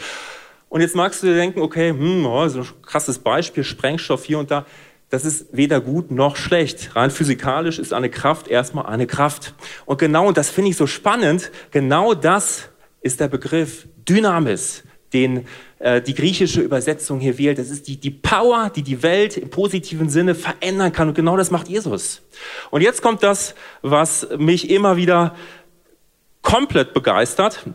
Und 0.70 0.82
jetzt 0.82 0.96
magst 0.96 1.22
du 1.22 1.28
dir 1.28 1.36
denken, 1.36 1.62
okay, 1.62 1.90
hm, 1.90 2.26
oh, 2.26 2.48
so 2.48 2.62
ein 2.62 2.68
krasses 2.82 3.20
Beispiel, 3.20 3.64
Sprengstoff 3.64 4.24
hier 4.26 4.40
und 4.40 4.50
da 4.50 4.66
das 5.12 5.26
ist 5.26 5.48
weder 5.52 5.82
gut 5.82 6.10
noch 6.10 6.38
schlecht. 6.38 6.96
Rein 6.96 7.12
physikalisch 7.12 7.80
ist 7.80 7.94
eine 7.94 8.10
Kraft 8.10 8.48
erstmal 8.48 8.86
eine 8.86 9.08
Kraft. 9.08 9.54
Und 9.86 10.00
genau, 10.00 10.28
und 10.28 10.38
das 10.38 10.50
finde 10.50 10.72
ich 10.72 10.78
so 10.78 10.88
spannend, 10.88 11.52
genau 11.70 12.14
das 12.14 12.70
ist 13.02 13.20
der 13.20 13.28
Begriff 13.28 13.88
Dynamis, 14.08 14.84
den 15.12 15.46
äh, 15.80 16.02
die 16.02 16.14
griechische 16.14 16.62
Übersetzung 16.62 17.20
hier 17.20 17.38
wählt. 17.38 17.58
Das 17.58 17.70
ist 17.70 17.90
die, 17.90 17.98
die 17.98 18.10
Power, 18.10 18.72
die 18.74 18.84
die 18.84 19.04
Welt 19.04 19.36
im 19.36 19.50
positiven 19.50 20.08
Sinne 20.08 20.34
verändern 20.34 20.94
kann. 20.94 21.10
Und 21.10 21.14
genau 21.14 21.36
das 21.36 21.52
macht 21.52 21.68
Jesus. 21.68 22.22
Und 22.70 22.82
jetzt 22.82 23.02
kommt 23.02 23.22
das, 23.22 23.54
was 23.82 24.28
mich 24.38 24.70
immer 24.70 24.96
wieder 24.96 25.36
komplett 26.42 26.94
begeistert. 26.94 27.66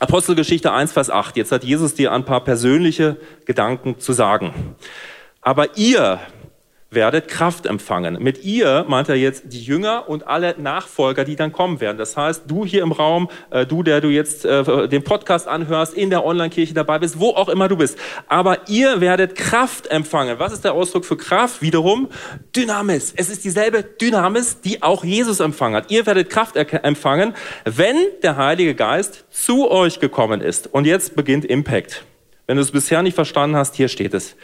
Apostelgeschichte 0.00 0.72
1, 0.72 0.90
Vers 0.90 1.10
8. 1.10 1.36
Jetzt 1.36 1.52
hat 1.52 1.62
Jesus 1.62 1.94
dir 1.94 2.10
ein 2.10 2.24
paar 2.24 2.42
persönliche 2.42 3.18
Gedanken 3.44 4.00
zu 4.00 4.12
sagen. 4.12 4.74
Aber 5.42 5.76
ihr, 5.76 6.18
werdet 6.94 7.28
Kraft 7.28 7.66
empfangen. 7.66 8.22
Mit 8.22 8.44
ihr 8.44 8.84
meint 8.88 9.08
er 9.08 9.16
jetzt 9.16 9.44
die 9.46 9.62
Jünger 9.62 10.08
und 10.08 10.26
alle 10.26 10.54
Nachfolger, 10.58 11.24
die 11.24 11.36
dann 11.36 11.52
kommen 11.52 11.80
werden. 11.80 11.98
Das 11.98 12.16
heißt, 12.16 12.44
du 12.46 12.64
hier 12.64 12.82
im 12.82 12.92
Raum, 12.92 13.28
äh, 13.50 13.66
du, 13.66 13.82
der 13.82 14.00
du 14.00 14.08
jetzt 14.08 14.44
äh, 14.44 14.88
den 14.88 15.02
Podcast 15.02 15.48
anhörst, 15.48 15.94
in 15.94 16.10
der 16.10 16.24
Online-Kirche 16.24 16.74
dabei 16.74 16.98
bist, 16.98 17.18
wo 17.18 17.30
auch 17.30 17.48
immer 17.48 17.68
du 17.68 17.76
bist. 17.76 17.98
Aber 18.28 18.68
ihr 18.68 19.00
werdet 19.00 19.34
Kraft 19.34 19.86
empfangen. 19.88 20.38
Was 20.38 20.52
ist 20.52 20.64
der 20.64 20.74
Ausdruck 20.74 21.04
für 21.04 21.16
Kraft? 21.16 21.62
Wiederum 21.62 22.08
Dynamis. 22.54 23.12
Es 23.16 23.30
ist 23.30 23.44
dieselbe 23.44 23.82
Dynamis, 23.82 24.60
die 24.60 24.82
auch 24.82 25.04
Jesus 25.04 25.40
empfangen 25.40 25.76
hat. 25.76 25.90
Ihr 25.90 26.06
werdet 26.06 26.30
Kraft 26.30 26.56
empfangen, 26.56 27.34
wenn 27.64 27.96
der 28.22 28.36
Heilige 28.36 28.74
Geist 28.74 29.24
zu 29.30 29.70
euch 29.70 30.00
gekommen 30.00 30.40
ist. 30.40 30.72
Und 30.72 30.86
jetzt 30.86 31.16
beginnt 31.16 31.44
Impact. 31.44 32.04
Wenn 32.46 32.56
du 32.56 32.62
es 32.62 32.72
bisher 32.72 33.02
nicht 33.02 33.14
verstanden 33.14 33.56
hast, 33.56 33.74
hier 33.76 33.88
steht 33.88 34.14
es. 34.14 34.36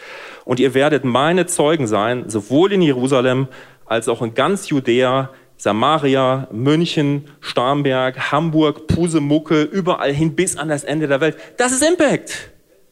Und 0.45 0.61
ihr 0.61 0.75
werdet 0.75 1.05
meine 1.05 1.47
Zeugen 1.47 1.87
sein, 1.87 2.29
sowohl 2.29 2.73
in 2.73 2.83
Jerusalem 2.83 3.49
als 3.87 4.09
auch 4.09 4.23
in 4.23 4.35
ganz 4.35 4.69
Judäa, 4.69 5.31
Samaria, 5.57 6.47
München, 6.53 7.29
Starnberg, 7.41 8.31
Hamburg, 8.31 8.87
Pusemucke, 8.87 9.63
überall 9.63 10.13
hin 10.13 10.37
bis 10.37 10.57
an 10.57 10.69
das 10.69 10.85
Ende 10.85 11.09
der 11.09 11.21
Welt. 11.21 11.37
Das 11.57 11.73
ist 11.73 11.83
Impact. 11.83 12.51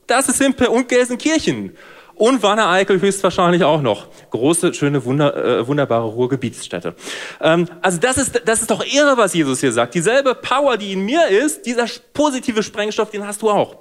Das 0.09 0.29
ist 0.29 0.41
Impact 0.41 0.71
und 0.71 0.89
Gelsenkirchen. 0.89 1.77
Und 2.17 2.43
Wanne-Eickel 2.43 3.01
höchstwahrscheinlich 3.01 3.63
auch 3.63 3.83
noch. 3.83 4.07
Große, 4.31 4.73
schöne, 4.73 5.05
wunder, 5.05 5.37
äh, 5.37 5.67
wunderbare 5.67 6.07
Ruhrgebietsstätte. 6.07 6.95
Ähm, 7.43 7.69
also 7.83 7.99
das 8.01 8.17
ist, 8.17 8.41
das 8.47 8.63
ist 8.63 8.71
doch 8.71 8.83
irre, 8.85 9.19
was 9.19 9.35
Jesus 9.35 9.61
hier 9.61 9.71
sagt. 9.71 9.95
Dieselbe 9.95 10.35
Power, 10.35 10.79
die 10.79 10.95
in 10.95 11.05
mir 11.05 11.29
ist, 11.29 11.67
dieser 11.67 11.85
positive 12.15 12.63
Sprengstoff, 12.63 13.11
den 13.11 13.27
hast 13.27 13.43
du 13.43 13.51
auch. 13.51 13.77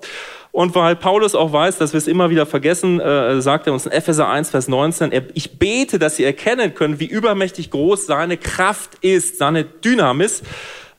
Und 0.51 0.75
weil 0.75 0.98
Paulus 0.98 1.34
auch 1.34 1.54
weiß, 1.54 1.77
dass 1.77 1.94
wir 1.94 1.98
es 1.98 2.08
immer 2.08 2.30
wieder 2.30 2.46
vergessen, 2.46 3.00
äh, 3.00 3.42
sagt 3.42 3.68
er 3.68 3.74
uns 3.74 3.86
in 3.86 3.94
Epheser 3.94 4.27
1, 4.27 4.50
Vers 4.50 4.68
19, 4.68 5.13
er, 5.13 5.24
ich 5.34 5.58
bete, 5.58 5.98
dass 5.98 6.20
ihr 6.20 6.27
erkennen 6.27 6.74
könnt, 6.74 7.00
wie 7.00 7.08
übermächtig 7.08 7.72
groß 7.72 8.06
seine 8.06 8.38
Kraft 8.38 8.92
ist, 9.01 9.38
seine 9.38 9.63
Dynamis, 9.63 10.44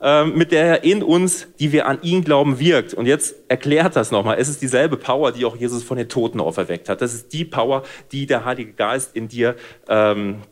mit 0.00 0.52
der 0.52 0.64
er 0.64 0.84
in 0.84 1.02
uns, 1.02 1.48
die 1.58 1.72
wir 1.72 1.86
an 1.86 1.98
ihn 2.02 2.22
glauben, 2.22 2.58
wirkt. 2.58 2.94
Und 2.94 3.06
jetzt 3.06 3.34
erklärt 3.48 3.96
das 3.96 4.10
nochmal. 4.10 4.36
Es 4.38 4.48
ist 4.48 4.60
dieselbe 4.60 4.96
Power, 4.96 5.32
die 5.32 5.44
auch 5.44 5.56
Jesus 5.56 5.82
von 5.82 5.96
den 5.96 6.08
Toten 6.08 6.40
auferweckt 6.40 6.88
hat. 6.88 7.00
Das 7.00 7.14
ist 7.14 7.32
die 7.32 7.44
Power, 7.44 7.82
die 8.12 8.26
der 8.26 8.44
Heilige 8.44 8.72
Geist 8.72 9.16
in 9.16 9.28
dir, 9.28 9.56
ähm, 9.88 10.42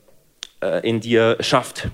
äh, 0.62 0.88
in 0.88 1.00
dir 1.00 1.36
schafft. 1.40 1.90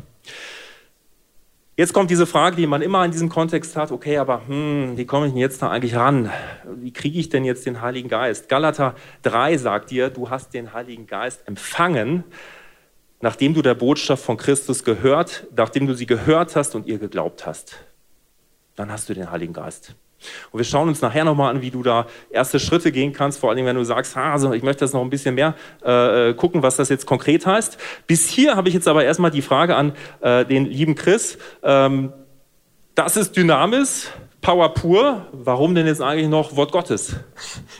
Jetzt 1.80 1.95
kommt 1.95 2.11
diese 2.11 2.26
Frage, 2.26 2.57
die 2.57 2.66
man 2.66 2.83
immer 2.83 3.02
in 3.07 3.11
diesem 3.11 3.30
Kontext 3.30 3.75
hat, 3.75 3.90
okay, 3.90 4.19
aber 4.19 4.47
hm, 4.47 4.99
wie 4.99 5.07
komme 5.07 5.26
ich 5.26 5.33
denn 5.33 5.40
jetzt 5.40 5.62
da 5.62 5.71
eigentlich 5.71 5.97
ran? 5.97 6.30
Wie 6.76 6.92
kriege 6.92 7.19
ich 7.19 7.30
denn 7.30 7.42
jetzt 7.42 7.64
den 7.64 7.80
Heiligen 7.80 8.11
Geist? 8.11 8.50
Galater 8.50 8.95
3 9.23 9.57
sagt 9.57 9.90
dir, 9.90 10.11
du 10.11 10.28
hast 10.28 10.52
den 10.52 10.75
Heiligen 10.75 11.07
Geist 11.07 11.49
empfangen, 11.49 12.25
nachdem 13.21 13.55
du 13.55 13.62
der 13.62 13.75
Botschaft 13.75 14.25
von 14.25 14.37
Christus 14.37 14.85
gehört, 14.85 15.47
nachdem 15.55 15.87
du 15.87 15.95
sie 15.95 16.07
gehört 16.07 16.57
hast 16.57 16.75
und 16.75 16.87
ihr 16.87 16.99
geglaubt 16.99 17.47
hast. 17.47 17.77
Dann 18.77 18.91
hast 18.91 19.09
du 19.09 19.15
den 19.15 19.31
Heiligen 19.31 19.53
Geist. 19.53 19.95
Und 20.50 20.59
wir 20.59 20.65
schauen 20.65 20.89
uns 20.89 21.00
nachher 21.00 21.25
nochmal 21.25 21.55
an, 21.55 21.62
wie 21.62 21.71
du 21.71 21.83
da 21.83 22.07
erste 22.31 22.61
Schritte 22.61 22.93
gehen 22.93 23.12
kannst, 23.12 23.39
vor 23.39 23.50
allem 23.50 23.65
wenn 23.65 23.77
du 23.77 23.85
sagst, 23.85 24.17
ah, 24.17 24.33
also 24.33 24.53
ich 24.53 24.62
möchte 24.62 24.81
das 24.81 24.93
noch 24.93 25.00
ein 25.00 25.11
bisschen 25.11 25.35
mehr 25.35 25.55
äh, 25.83 26.35
gucken, 26.35 26.62
was 26.62 26.77
das 26.77 26.89
jetzt 26.89 27.07
konkret 27.07 27.47
heißt. 27.47 27.79
Bis 28.07 28.29
hier 28.29 28.57
habe 28.57 28.69
ich 28.69 28.75
jetzt 28.75 28.89
aber 28.89 29.05
erstmal 29.05 29.31
die 29.31 29.43
Frage 29.43 29.77
an 29.77 29.93
äh, 30.21 30.45
den 30.45 30.67
lieben 30.67 30.95
Chris. 30.95 31.39
Ähm, 31.62 32.12
das 32.95 33.17
ist 33.17 33.37
Dynamis, 33.37 34.11
Power 34.43 34.73
pur, 34.73 35.27
warum 35.33 35.75
denn 35.75 35.87
jetzt 35.87 36.01
eigentlich 36.01 36.29
noch 36.29 36.57
Wort 36.57 36.73
Gottes? 36.73 37.15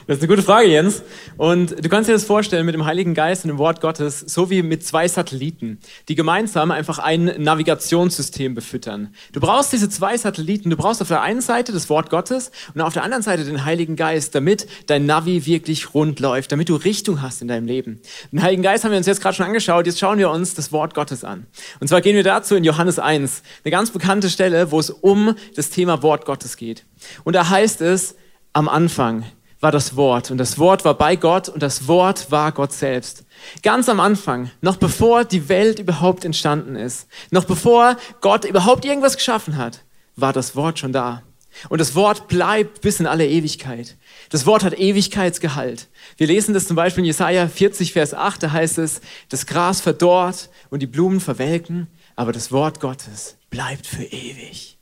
Das 0.05 0.17
ist 0.17 0.21
eine 0.21 0.27
gute 0.27 0.43
Frage, 0.43 0.67
Jens. 0.67 1.01
Und 1.37 1.83
du 1.83 1.89
kannst 1.89 2.07
dir 2.07 2.13
das 2.13 2.23
vorstellen 2.23 2.67
mit 2.67 2.75
dem 2.75 2.85
Heiligen 2.85 3.15
Geist 3.15 3.43
und 3.43 3.49
dem 3.49 3.57
Wort 3.57 3.81
Gottes, 3.81 4.19
so 4.19 4.51
wie 4.51 4.61
mit 4.61 4.85
zwei 4.85 5.07
Satelliten, 5.07 5.79
die 6.07 6.13
gemeinsam 6.13 6.69
einfach 6.69 6.99
ein 6.99 7.25
Navigationssystem 7.37 8.53
befüttern. 8.53 9.15
Du 9.31 9.39
brauchst 9.39 9.73
diese 9.73 9.89
zwei 9.89 10.15
Satelliten, 10.17 10.69
du 10.69 10.77
brauchst 10.77 11.01
auf 11.01 11.07
der 11.07 11.21
einen 11.23 11.41
Seite 11.41 11.71
das 11.71 11.89
Wort 11.89 12.11
Gottes 12.11 12.51
und 12.75 12.81
auf 12.81 12.93
der 12.93 13.03
anderen 13.03 13.23
Seite 13.23 13.43
den 13.43 13.65
Heiligen 13.65 13.95
Geist, 13.95 14.35
damit 14.35 14.67
dein 14.85 15.07
Navi 15.07 15.47
wirklich 15.47 15.95
rund 15.95 16.19
läuft, 16.19 16.51
damit 16.51 16.69
du 16.69 16.75
Richtung 16.75 17.23
hast 17.23 17.41
in 17.41 17.47
deinem 17.47 17.65
Leben. 17.65 18.01
Den 18.31 18.43
Heiligen 18.43 18.61
Geist 18.61 18.83
haben 18.83 18.91
wir 18.91 18.97
uns 18.99 19.07
jetzt 19.07 19.21
gerade 19.21 19.35
schon 19.35 19.47
angeschaut, 19.47 19.87
jetzt 19.87 19.99
schauen 19.99 20.19
wir 20.19 20.29
uns 20.29 20.53
das 20.53 20.71
Wort 20.71 20.93
Gottes 20.93 21.23
an. 21.23 21.47
Und 21.79 21.87
zwar 21.87 22.01
gehen 22.01 22.15
wir 22.15 22.23
dazu 22.23 22.55
in 22.55 22.63
Johannes 22.63 22.99
1, 22.99 23.41
eine 23.63 23.71
ganz 23.71 23.89
bekannte 23.89 24.29
Stelle, 24.29 24.71
wo 24.71 24.79
es 24.79 24.91
um 24.91 25.33
das 25.55 25.71
Thema 25.71 26.03
Wort 26.03 26.25
Gottes 26.25 26.50
Gottes 26.51 26.57
geht. 26.57 26.85
Und 27.23 27.33
da 27.35 27.49
heißt 27.49 27.81
es, 27.81 28.15
am 28.53 28.67
Anfang 28.69 29.25
war 29.59 29.71
das 29.71 29.95
Wort 29.95 30.31
und 30.31 30.37
das 30.37 30.57
Wort 30.57 30.83
war 30.85 30.95
bei 30.95 31.15
Gott 31.15 31.47
und 31.47 31.61
das 31.61 31.87
Wort 31.87 32.31
war 32.31 32.51
Gott 32.51 32.73
selbst. 32.73 33.25
Ganz 33.61 33.89
am 33.89 33.99
Anfang, 33.99 34.49
noch 34.61 34.77
bevor 34.77 35.23
die 35.23 35.49
Welt 35.49 35.79
überhaupt 35.79 36.25
entstanden 36.25 36.75
ist, 36.75 37.07
noch 37.29 37.45
bevor 37.45 37.95
Gott 38.21 38.45
überhaupt 38.45 38.85
irgendwas 38.85 39.17
geschaffen 39.17 39.57
hat, 39.57 39.83
war 40.15 40.33
das 40.33 40.55
Wort 40.55 40.79
schon 40.79 40.93
da. 40.93 41.21
Und 41.69 41.81
das 41.81 41.95
Wort 41.95 42.27
bleibt 42.27 42.81
bis 42.81 42.99
in 42.99 43.07
alle 43.07 43.27
Ewigkeit. 43.27 43.97
Das 44.29 44.45
Wort 44.45 44.63
hat 44.63 44.79
Ewigkeitsgehalt. 44.79 45.89
Wir 46.17 46.27
lesen 46.27 46.53
das 46.53 46.65
zum 46.65 46.77
Beispiel 46.77 47.03
in 47.03 47.07
Jesaja 47.07 47.47
40, 47.47 47.91
Vers 47.91 48.13
8, 48.13 48.43
da 48.43 48.51
heißt 48.51 48.77
es, 48.77 49.01
das 49.29 49.45
Gras 49.45 49.81
verdorrt 49.81 50.49
und 50.69 50.79
die 50.79 50.87
Blumen 50.87 51.19
verwelken, 51.19 51.87
aber 52.15 52.31
das 52.31 52.51
Wort 52.51 52.79
Gottes 52.79 53.37
bleibt 53.49 53.85
für 53.85 54.03
ewig. 54.03 54.80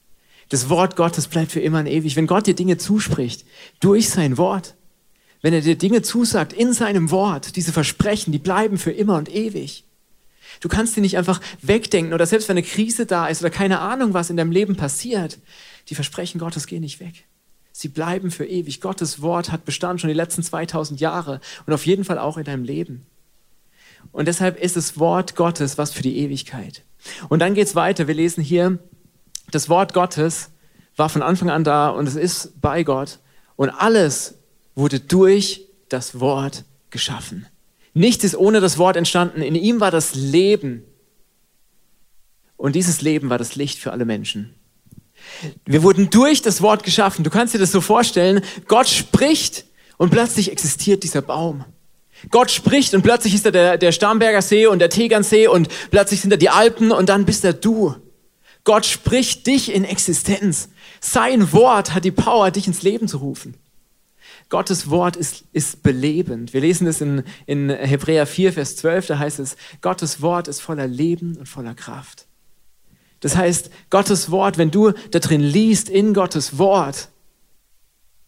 Das 0.50 0.70
Wort 0.70 0.96
Gottes 0.96 1.28
bleibt 1.28 1.52
für 1.52 1.60
immer 1.60 1.80
und 1.80 1.88
ewig. 1.88 2.16
Wenn 2.16 2.28
Gott 2.28 2.48
dir 2.48 2.56
Dinge 2.56 2.78
zuspricht, 2.78 3.46
durch 3.80 4.10
sein 4.10 4.38
Wort, 4.38 4.76
wenn 5.42 5.54
er 5.54 5.62
dir 5.62 5.78
Dinge 5.78 6.02
zusagt 6.02 6.54
in 6.54 6.74
seinem 6.74 7.12
Wort, 7.12 7.56
diese 7.56 7.72
Versprechen, 7.72 8.32
die 8.32 8.40
bleiben 8.40 8.78
für 8.78 8.92
immer 8.92 9.18
und 9.18 9.34
ewig. 9.34 9.86
Du 10.60 10.68
kannst 10.68 10.96
die 10.96 11.02
nicht 11.02 11.18
einfach 11.18 11.40
wegdenken 11.62 12.14
oder 12.14 12.26
selbst 12.26 12.50
wenn 12.50 12.58
eine 12.58 12.66
Krise 12.66 13.06
da 13.06 13.28
ist 13.28 13.42
oder 13.42 13.52
keine 13.52 13.80
Ahnung, 13.80 14.14
was 14.14 14.30
in 14.30 14.38
deinem 14.38 14.52
Leben 14.52 14.76
passiert, 14.76 15.38
die 15.88 15.96
Versprechen 15.96 16.40
Gottes 16.40 16.68
gehen 16.68 16.82
nicht 16.82 17.00
weg. 17.00 17.26
Sie 17.72 17.88
bleiben 17.88 18.32
für 18.32 18.46
ewig. 18.46 18.82
Gottes 18.82 19.22
Wort 19.22 19.52
hat 19.52 19.64
Bestand 19.64 20.02
schon 20.02 20.10
die 20.10 20.16
letzten 20.16 20.44
2000 20.44 21.00
Jahre 21.00 21.40
und 21.66 21.74
auf 21.74 21.86
jeden 21.86 22.04
Fall 22.04 22.18
auch 22.18 22.38
in 22.38 22.44
deinem 22.44 22.64
Leben. 22.64 23.06
Und 24.12 24.28
deshalb 24.28 24.60
ist 24.60 24.76
das 24.76 25.00
Wort 25.00 25.36
Gottes 25.36 25.78
was 25.78 25.92
für 25.94 26.02
die 26.02 26.18
Ewigkeit. 26.18 26.84
Und 27.30 27.40
dann 27.40 27.54
geht's 27.54 27.76
weiter. 27.76 28.08
Wir 28.08 28.16
lesen 28.16 28.44
hier, 28.44 28.80
das 29.52 29.70
Wort 29.70 29.94
Gottes 29.94 30.50
war 30.96 31.10
von 31.10 31.22
Anfang 31.22 31.50
an 31.50 31.64
da 31.64 31.90
und 31.90 32.08
es 32.08 32.16
ist 32.16 32.62
bei 32.62 32.84
Gott 32.84 33.20
und 33.56 33.70
alles 33.70 34.36
wurde 34.76 35.00
durch 35.00 35.66
das 35.90 36.20
Wort 36.20 36.66
geschaffen. 36.90 37.48
Nichts 37.94 38.24
ist 38.24 38.36
ohne 38.36 38.62
das 38.62 38.78
Wort 38.78 38.96
entstanden. 38.96 39.42
In 39.42 39.56
ihm 39.56 39.80
war 39.80 39.92
das 39.92 40.16
Leben. 40.16 40.84
Und 42.56 42.76
dieses 42.76 43.02
Leben 43.02 43.30
war 43.30 43.38
das 43.38 43.56
Licht 43.56 43.80
für 43.80 43.92
alle 43.92 44.06
Menschen. 44.06 44.54
Wir 45.66 45.84
wurden 45.84 46.10
durch 46.10 46.42
das 46.42 46.62
Wort 46.62 46.84
geschaffen. 46.84 47.24
Du 47.24 47.30
kannst 47.30 47.54
dir 47.54 47.60
das 47.60 47.72
so 47.72 47.82
vorstellen. 47.82 48.42
Gott 48.68 48.88
spricht 48.88 49.66
und 49.98 50.12
plötzlich 50.12 50.52
existiert 50.52 51.04
dieser 51.04 51.22
Baum. 51.22 51.66
Gott 52.32 52.52
spricht 52.52 52.94
und 52.94 53.02
plötzlich 53.02 53.34
ist 53.34 53.46
da 53.46 53.52
der, 53.52 53.78
der 53.78 53.92
Starnberger 53.92 54.42
See 54.42 54.68
und 54.68 54.80
der 54.80 54.90
Tegernsee 54.90 55.48
und 55.48 55.70
plötzlich 55.90 56.22
sind 56.22 56.32
da 56.32 56.38
die 56.38 56.50
Alpen 56.50 56.92
und 56.92 57.10
dann 57.10 57.26
bist 57.26 57.44
da 57.44 57.54
du. 57.54 57.96
Gott 58.70 58.86
spricht 58.86 59.48
dich 59.48 59.74
in 59.74 59.84
Existenz. 59.84 60.70
Sein 61.02 61.54
Wort 61.54 61.96
hat 61.96 62.06
die 62.06 62.12
Power, 62.12 62.52
dich 62.52 62.68
ins 62.68 62.84
Leben 62.84 63.08
zu 63.08 63.18
rufen. 63.18 63.56
Gottes 64.50 64.92
Wort 64.92 65.16
ist, 65.16 65.44
ist 65.54 65.82
belebend. 65.82 66.54
Wir 66.54 66.62
lesen 66.62 66.86
es 66.86 67.02
in, 67.02 67.24
in 67.48 67.72
Hebräer 67.72 68.28
4, 68.28 68.54
Vers 68.54 68.76
12, 68.76 69.08
da 69.08 69.18
heißt 69.18 69.40
es, 69.40 69.58
Gottes 69.82 70.22
Wort 70.22 70.48
ist 70.48 70.62
voller 70.62 70.86
Leben 70.86 71.36
und 71.38 71.50
voller 71.50 71.74
Kraft. 71.74 72.28
Das 73.22 73.36
heißt, 73.36 73.72
Gottes 73.90 74.30
Wort, 74.30 74.60
wenn 74.60 74.70
du 74.70 74.92
da 75.10 75.18
drin 75.18 75.42
liest 75.42 75.90
in 75.90 76.14
Gottes 76.14 76.60
Wort, 76.60 77.10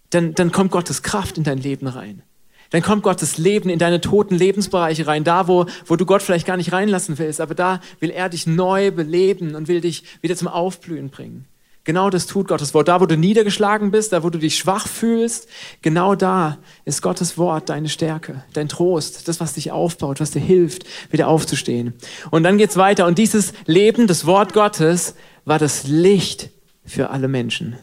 dann, 0.09 0.33
dann 0.33 0.51
kommt 0.51 0.71
Gottes 0.71 1.03
Kraft 1.03 1.37
in 1.37 1.43
dein 1.43 1.59
Leben 1.59 1.85
rein 1.85 2.23
dann 2.71 2.81
kommt 2.81 3.03
Gottes 3.03 3.37
Leben 3.37 3.69
in 3.69 3.79
deine 3.79 4.01
toten 4.01 4.35
Lebensbereiche 4.35 5.05
rein, 5.05 5.23
da 5.23 5.47
wo, 5.47 5.67
wo 5.85 5.95
du 5.95 6.05
Gott 6.05 6.23
vielleicht 6.23 6.47
gar 6.47 6.57
nicht 6.57 6.71
reinlassen 6.71 7.19
willst, 7.19 7.39
aber 7.39 7.53
da 7.53 7.79
will 7.99 8.09
er 8.09 8.29
dich 8.29 8.47
neu 8.47 8.91
beleben 8.91 9.55
und 9.55 9.67
will 9.67 9.81
dich 9.81 10.03
wieder 10.21 10.35
zum 10.35 10.47
Aufblühen 10.47 11.09
bringen. 11.09 11.45
Genau 11.83 12.11
das 12.11 12.27
tut 12.27 12.47
Gottes 12.47 12.75
Wort. 12.75 12.87
Da, 12.87 13.01
wo 13.01 13.07
du 13.07 13.17
niedergeschlagen 13.17 13.89
bist, 13.89 14.13
da, 14.13 14.23
wo 14.23 14.29
du 14.29 14.37
dich 14.37 14.55
schwach 14.55 14.87
fühlst, 14.87 15.47
genau 15.81 16.13
da 16.13 16.59
ist 16.85 17.01
Gottes 17.01 17.39
Wort 17.39 17.69
deine 17.69 17.89
Stärke, 17.89 18.43
dein 18.53 18.69
Trost, 18.69 19.27
das, 19.27 19.39
was 19.39 19.53
dich 19.53 19.71
aufbaut, 19.71 20.19
was 20.19 20.29
dir 20.29 20.41
hilft, 20.41 20.85
wieder 21.09 21.27
aufzustehen. 21.27 21.95
Und 22.29 22.43
dann 22.43 22.59
geht's 22.59 22.77
weiter. 22.77 23.07
Und 23.07 23.17
dieses 23.17 23.53
Leben, 23.65 24.05
das 24.05 24.27
Wort 24.27 24.53
Gottes, 24.53 25.15
war 25.43 25.57
das 25.57 25.87
Licht 25.87 26.51
für 26.85 27.09
alle 27.09 27.27
Menschen. 27.27 27.77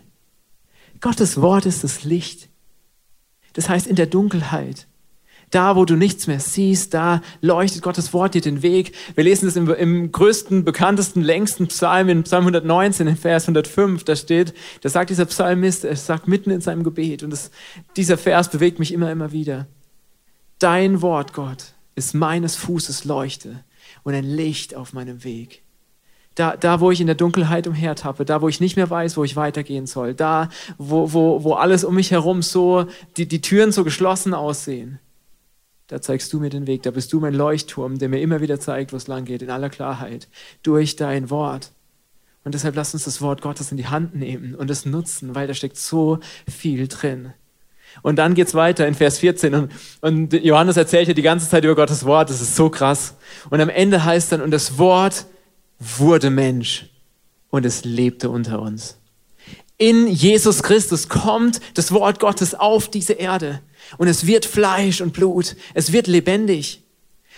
Gottes 1.00 1.40
Wort 1.40 1.66
ist 1.66 1.82
das 1.82 2.04
Licht. 2.04 2.48
Das 3.58 3.68
heißt, 3.68 3.88
in 3.88 3.96
der 3.96 4.06
Dunkelheit, 4.06 4.86
da 5.50 5.74
wo 5.74 5.84
du 5.84 5.96
nichts 5.96 6.28
mehr 6.28 6.38
siehst, 6.38 6.94
da 6.94 7.22
leuchtet 7.40 7.82
Gottes 7.82 8.12
Wort 8.12 8.34
dir 8.34 8.40
den 8.40 8.62
Weg. 8.62 8.92
Wir 9.16 9.24
lesen 9.24 9.46
das 9.46 9.56
im, 9.56 9.68
im 9.74 10.12
größten, 10.12 10.64
bekanntesten, 10.64 11.22
längsten 11.22 11.66
Psalm, 11.66 12.08
in 12.08 12.22
Psalm 12.22 12.42
119, 12.42 13.08
in 13.08 13.16
Vers 13.16 13.48
105, 13.48 14.04
da 14.04 14.14
steht, 14.14 14.54
da 14.82 14.88
sagt 14.88 15.10
dieser 15.10 15.24
Psalmist, 15.24 15.84
er 15.84 15.96
sagt 15.96 16.28
mitten 16.28 16.52
in 16.52 16.60
seinem 16.60 16.84
Gebet, 16.84 17.24
und 17.24 17.30
das, 17.30 17.50
dieser 17.96 18.16
Vers 18.16 18.48
bewegt 18.48 18.78
mich 18.78 18.94
immer, 18.94 19.10
immer 19.10 19.32
wieder. 19.32 19.66
Dein 20.60 21.02
Wort, 21.02 21.32
Gott, 21.32 21.72
ist 21.96 22.14
meines 22.14 22.54
Fußes 22.54 23.06
Leuchte 23.06 23.64
und 24.04 24.14
ein 24.14 24.22
Licht 24.22 24.76
auf 24.76 24.92
meinem 24.92 25.24
Weg. 25.24 25.64
Da, 26.38 26.56
da, 26.56 26.78
wo 26.78 26.92
ich 26.92 27.00
in 27.00 27.08
der 27.08 27.16
Dunkelheit 27.16 27.66
umhertappe, 27.66 28.24
da, 28.24 28.40
wo 28.40 28.48
ich 28.48 28.60
nicht 28.60 28.76
mehr 28.76 28.88
weiß, 28.88 29.16
wo 29.16 29.24
ich 29.24 29.34
weitergehen 29.34 29.86
soll, 29.88 30.14
da, 30.14 30.50
wo, 30.76 31.12
wo, 31.12 31.42
wo 31.42 31.54
alles 31.54 31.82
um 31.82 31.96
mich 31.96 32.12
herum 32.12 32.42
so, 32.42 32.86
die, 33.16 33.26
die 33.26 33.40
Türen 33.40 33.72
so 33.72 33.82
geschlossen 33.82 34.34
aussehen, 34.34 35.00
da 35.88 36.00
zeigst 36.00 36.32
du 36.32 36.38
mir 36.38 36.48
den 36.50 36.68
Weg, 36.68 36.84
da 36.84 36.92
bist 36.92 37.12
du 37.12 37.18
mein 37.18 37.34
Leuchtturm, 37.34 37.98
der 37.98 38.08
mir 38.08 38.20
immer 38.20 38.40
wieder 38.40 38.60
zeigt, 38.60 38.92
wo 38.92 38.96
es 38.96 39.08
lang 39.08 39.24
geht, 39.24 39.42
in 39.42 39.50
aller 39.50 39.68
Klarheit, 39.68 40.28
durch 40.62 40.94
dein 40.94 41.28
Wort. 41.28 41.72
Und 42.44 42.54
deshalb 42.54 42.76
lass 42.76 42.94
uns 42.94 43.02
das 43.02 43.20
Wort 43.20 43.42
Gottes 43.42 43.72
in 43.72 43.76
die 43.76 43.88
Hand 43.88 44.14
nehmen 44.14 44.54
und 44.54 44.70
es 44.70 44.86
nutzen, 44.86 45.34
weil 45.34 45.48
da 45.48 45.54
steckt 45.54 45.76
so 45.76 46.20
viel 46.48 46.86
drin. 46.86 47.32
Und 48.02 48.16
dann 48.16 48.34
geht's 48.34 48.54
weiter 48.54 48.86
in 48.86 48.94
Vers 48.94 49.18
14 49.18 49.54
und, 49.54 49.72
und 50.02 50.32
Johannes 50.34 50.76
erzählt 50.76 51.08
ja 51.08 51.14
die 51.14 51.22
ganze 51.22 51.48
Zeit 51.48 51.64
über 51.64 51.74
Gottes 51.74 52.04
Wort, 52.04 52.30
das 52.30 52.40
ist 52.40 52.54
so 52.54 52.70
krass. 52.70 53.16
Und 53.50 53.60
am 53.60 53.70
Ende 53.70 54.04
heißt 54.04 54.30
dann, 54.30 54.40
und 54.40 54.52
das 54.52 54.78
Wort 54.78 55.26
wurde 55.78 56.30
Mensch 56.30 56.86
und 57.50 57.64
es 57.64 57.84
lebte 57.84 58.30
unter 58.30 58.60
uns. 58.60 58.96
In 59.76 60.08
Jesus 60.08 60.62
Christus 60.62 61.08
kommt 61.08 61.60
das 61.74 61.92
Wort 61.92 62.18
Gottes 62.18 62.54
auf 62.54 62.90
diese 62.90 63.12
Erde 63.12 63.62
und 63.96 64.08
es 64.08 64.26
wird 64.26 64.44
Fleisch 64.44 65.00
und 65.00 65.12
Blut, 65.12 65.54
es 65.74 65.92
wird 65.92 66.08
lebendig. 66.08 66.82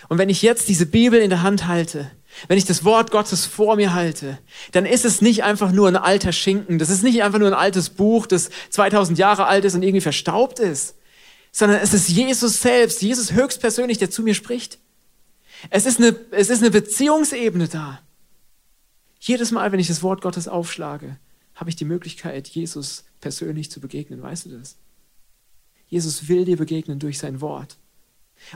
Und 0.09 0.16
wenn 0.16 0.30
ich 0.30 0.40
jetzt 0.40 0.68
diese 0.68 0.87
Bibel 0.87 1.20
in 1.20 1.28
der 1.28 1.42
Hand 1.42 1.66
halte, 1.66 2.11
wenn 2.49 2.56
ich 2.56 2.64
das 2.64 2.85
Wort 2.85 3.11
Gottes 3.11 3.44
vor 3.44 3.76
mir 3.76 3.92
halte, 3.92 4.38
dann 4.73 4.87
ist 4.87 5.04
es 5.04 5.20
nicht 5.20 5.44
einfach 5.44 5.73
nur 5.73 5.88
ein 5.88 5.97
alter 5.97 6.32
Schinken, 6.32 6.78
das 6.78 6.88
ist 6.88 7.02
nicht 7.02 7.23
einfach 7.23 7.38
nur 7.38 7.49
ein 7.49 7.54
altes 7.54 7.90
Buch, 7.90 8.26
das 8.26 8.50
2000 8.70 9.18
Jahre 9.18 9.47
alt 9.47 9.64
ist 9.66 9.75
und 9.75 9.82
irgendwie 9.82 10.00
verstaubt 10.00 10.59
ist, 10.61 10.94
sondern 11.52 11.80
es 11.80 11.92
ist 11.92 12.09
Jesus 12.09 12.62
selbst, 12.62 13.02
Jesus 13.02 13.32
höchstpersönlich, 13.32 13.99
der 13.99 14.11
zu 14.11 14.23
mir 14.23 14.35
spricht. 14.35 14.78
Es 15.68 15.85
ist 15.85 15.99
eine, 15.99 16.16
es 16.30 16.49
ist 16.49 16.62
eine 16.62 16.70
Beziehungsebene 16.70 17.68
da. 17.68 18.00
Jedes 19.21 19.50
Mal, 19.50 19.71
wenn 19.71 19.81
ich 19.81 19.89
das 19.89 20.03
Wort 20.03 20.23
Gottes 20.23 20.49
aufschlage, 20.49 21.19
habe 21.55 21.69
ich 21.69 21.77
die 21.77 21.85
Möglichkeit, 21.85 22.49
Jesus 22.49 23.05
persönlich 23.21 23.71
zu 23.71 23.79
begegnen. 23.81 24.23
Weißt 24.23 24.47
du 24.47 24.50
das? 24.50 24.79
Jesus 25.87 26.29
will 26.29 26.47
dir 26.47 26.57
begegnen 26.57 26.99
durch 26.99 27.19
sein 27.19 27.43
Wort. 27.43 27.77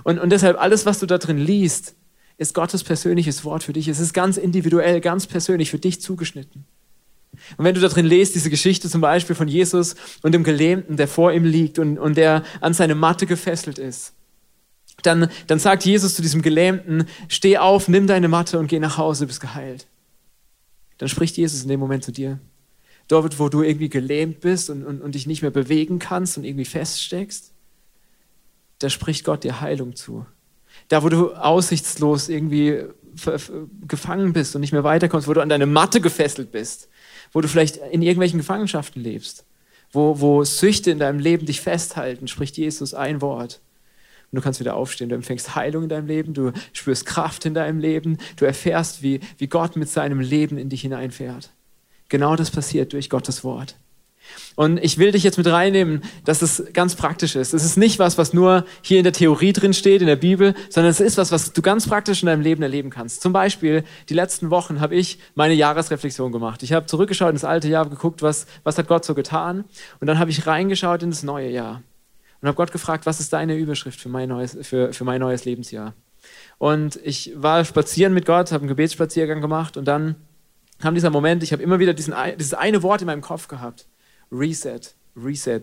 Und, 0.04 0.18
und 0.18 0.30
deshalb 0.30 0.58
alles, 0.58 0.86
was 0.86 1.00
du 1.00 1.06
da 1.06 1.18
drin 1.18 1.36
liest, 1.36 1.94
ist 2.38 2.54
Gottes 2.54 2.82
persönliches 2.82 3.44
Wort 3.44 3.62
für 3.62 3.74
dich. 3.74 3.88
Es 3.88 4.00
ist 4.00 4.14
ganz 4.14 4.38
individuell, 4.38 5.02
ganz 5.02 5.26
persönlich 5.26 5.70
für 5.70 5.78
dich 5.78 6.00
zugeschnitten. 6.00 6.64
Und 7.58 7.64
wenn 7.64 7.74
du 7.74 7.80
da 7.80 7.88
drin 7.88 8.06
lest, 8.06 8.34
diese 8.34 8.48
Geschichte 8.48 8.88
zum 8.88 9.02
Beispiel 9.02 9.36
von 9.36 9.48
Jesus 9.48 9.96
und 10.22 10.32
dem 10.32 10.44
Gelähmten, 10.44 10.96
der 10.96 11.08
vor 11.08 11.32
ihm 11.32 11.44
liegt 11.44 11.78
und, 11.78 11.98
und 11.98 12.16
der 12.16 12.42
an 12.60 12.72
seine 12.72 12.94
Matte 12.94 13.26
gefesselt 13.26 13.78
ist, 13.78 14.14
dann, 15.02 15.28
dann 15.48 15.58
sagt 15.58 15.84
Jesus 15.84 16.14
zu 16.14 16.22
diesem 16.22 16.40
Gelähmten, 16.40 17.06
steh 17.28 17.58
auf, 17.58 17.88
nimm 17.88 18.06
deine 18.06 18.28
Matte 18.28 18.58
und 18.58 18.68
geh 18.68 18.78
nach 18.78 18.96
Hause, 18.96 19.26
bist 19.26 19.40
geheilt 19.40 19.86
dann 20.98 21.08
spricht 21.08 21.36
Jesus 21.36 21.62
in 21.62 21.68
dem 21.68 21.80
Moment 21.80 22.04
zu 22.04 22.12
dir. 22.12 22.38
Dort, 23.08 23.38
wo 23.38 23.48
du 23.48 23.62
irgendwie 23.62 23.88
gelähmt 23.88 24.40
bist 24.40 24.70
und, 24.70 24.84
und, 24.84 25.02
und 25.02 25.14
dich 25.14 25.26
nicht 25.26 25.42
mehr 25.42 25.50
bewegen 25.50 25.98
kannst 25.98 26.38
und 26.38 26.44
irgendwie 26.44 26.64
feststeckst, 26.64 27.52
da 28.78 28.88
spricht 28.88 29.24
Gott 29.24 29.44
dir 29.44 29.60
Heilung 29.60 29.94
zu. 29.94 30.26
Da, 30.88 31.02
wo 31.02 31.08
du 31.08 31.32
aussichtslos 31.34 32.28
irgendwie 32.28 32.84
gefangen 33.86 34.32
bist 34.32 34.54
und 34.54 34.60
nicht 34.60 34.72
mehr 34.72 34.84
weiterkommst, 34.84 35.28
wo 35.28 35.34
du 35.34 35.40
an 35.40 35.48
deine 35.48 35.66
Matte 35.66 36.00
gefesselt 36.00 36.50
bist, 36.50 36.88
wo 37.32 37.40
du 37.40 37.48
vielleicht 37.48 37.76
in 37.76 38.02
irgendwelchen 38.02 38.38
Gefangenschaften 38.38 39.02
lebst, 39.02 39.44
wo, 39.92 40.20
wo 40.20 40.42
Süchte 40.44 40.90
in 40.90 40.98
deinem 40.98 41.20
Leben 41.20 41.46
dich 41.46 41.60
festhalten, 41.60 42.26
spricht 42.26 42.56
Jesus 42.56 42.92
ein 42.92 43.20
Wort 43.20 43.60
und 44.34 44.40
du 44.40 44.42
kannst 44.42 44.58
wieder 44.58 44.74
aufstehen. 44.74 45.10
Du 45.10 45.14
empfängst 45.14 45.54
Heilung 45.54 45.84
in 45.84 45.88
deinem 45.88 46.08
Leben, 46.08 46.34
du 46.34 46.50
spürst 46.72 47.06
Kraft 47.06 47.46
in 47.46 47.54
deinem 47.54 47.78
Leben, 47.78 48.18
du 48.34 48.44
erfährst, 48.44 49.00
wie, 49.00 49.20
wie 49.38 49.46
Gott 49.46 49.76
mit 49.76 49.88
seinem 49.88 50.18
Leben 50.18 50.58
in 50.58 50.68
dich 50.68 50.80
hineinfährt. 50.80 51.50
Genau 52.08 52.34
das 52.34 52.50
passiert 52.50 52.92
durch 52.94 53.10
Gottes 53.10 53.44
Wort. 53.44 53.76
Und 54.56 54.82
ich 54.82 54.98
will 54.98 55.12
dich 55.12 55.22
jetzt 55.22 55.38
mit 55.38 55.46
reinnehmen, 55.46 56.02
dass 56.24 56.42
es 56.42 56.64
ganz 56.72 56.96
praktisch 56.96 57.36
ist. 57.36 57.54
Es 57.54 57.64
ist 57.64 57.76
nicht 57.76 58.00
was, 58.00 58.18
was 58.18 58.32
nur 58.32 58.64
hier 58.82 58.98
in 58.98 59.04
der 59.04 59.12
Theorie 59.12 59.52
drin 59.52 59.72
steht, 59.72 60.00
in 60.00 60.08
der 60.08 60.16
Bibel, 60.16 60.54
sondern 60.68 60.90
es 60.90 60.98
ist 60.98 61.16
was, 61.16 61.30
was 61.30 61.52
du 61.52 61.62
ganz 61.62 61.86
praktisch 61.86 62.22
in 62.22 62.26
deinem 62.26 62.42
Leben 62.42 62.62
erleben 62.62 62.90
kannst. 62.90 63.22
Zum 63.22 63.32
Beispiel, 63.32 63.84
die 64.08 64.14
letzten 64.14 64.50
Wochen 64.50 64.80
habe 64.80 64.96
ich 64.96 65.20
meine 65.36 65.54
Jahresreflexion 65.54 66.32
gemacht. 66.32 66.64
Ich 66.64 66.72
habe 66.72 66.86
zurückgeschaut 66.86 67.28
in 67.28 67.36
das 67.36 67.44
alte 67.44 67.68
Jahr, 67.68 67.88
geguckt, 67.88 68.20
was, 68.22 68.46
was 68.64 68.78
hat 68.78 68.88
Gott 68.88 69.04
so 69.04 69.14
getan. 69.14 69.64
Und 70.00 70.08
dann 70.08 70.18
habe 70.18 70.32
ich 70.32 70.44
reingeschaut 70.44 71.04
in 71.04 71.10
das 71.10 71.22
neue 71.22 71.50
Jahr 71.50 71.82
und 72.44 72.48
habe 72.48 72.56
Gott 72.56 72.72
gefragt, 72.72 73.06
was 73.06 73.20
ist 73.20 73.32
deine 73.32 73.56
Überschrift 73.56 73.98
für 73.98 74.10
mein 74.10 74.28
neues, 74.28 74.54
für, 74.60 74.92
für 74.92 75.04
mein 75.04 75.18
neues 75.18 75.46
Lebensjahr? 75.46 75.94
Und 76.58 77.00
ich 77.02 77.32
war 77.36 77.64
spazieren 77.64 78.12
mit 78.12 78.26
Gott, 78.26 78.52
habe 78.52 78.60
einen 78.60 78.68
Gebetsspaziergang 78.68 79.40
gemacht 79.40 79.78
und 79.78 79.86
dann 79.86 80.16
kam 80.78 80.92
dieser 80.94 81.08
Moment, 81.08 81.42
ich 81.42 81.54
habe 81.54 81.62
immer 81.62 81.78
wieder 81.78 81.94
diesen, 81.94 82.12
dieses 82.38 82.52
eine 82.52 82.82
Wort 82.82 83.00
in 83.00 83.06
meinem 83.06 83.22
Kopf 83.22 83.48
gehabt. 83.48 83.86
Reset, 84.30 84.94
Reset. 85.16 85.62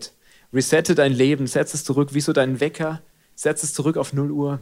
Resette 0.52 0.96
dein 0.96 1.12
Leben, 1.12 1.46
setz 1.46 1.72
es 1.72 1.84
zurück, 1.84 2.14
wie 2.14 2.20
so 2.20 2.32
dein 2.32 2.58
Wecker, 2.58 3.00
setz 3.36 3.62
es 3.62 3.74
zurück 3.74 3.96
auf 3.96 4.12
0 4.12 4.32
Uhr. 4.32 4.58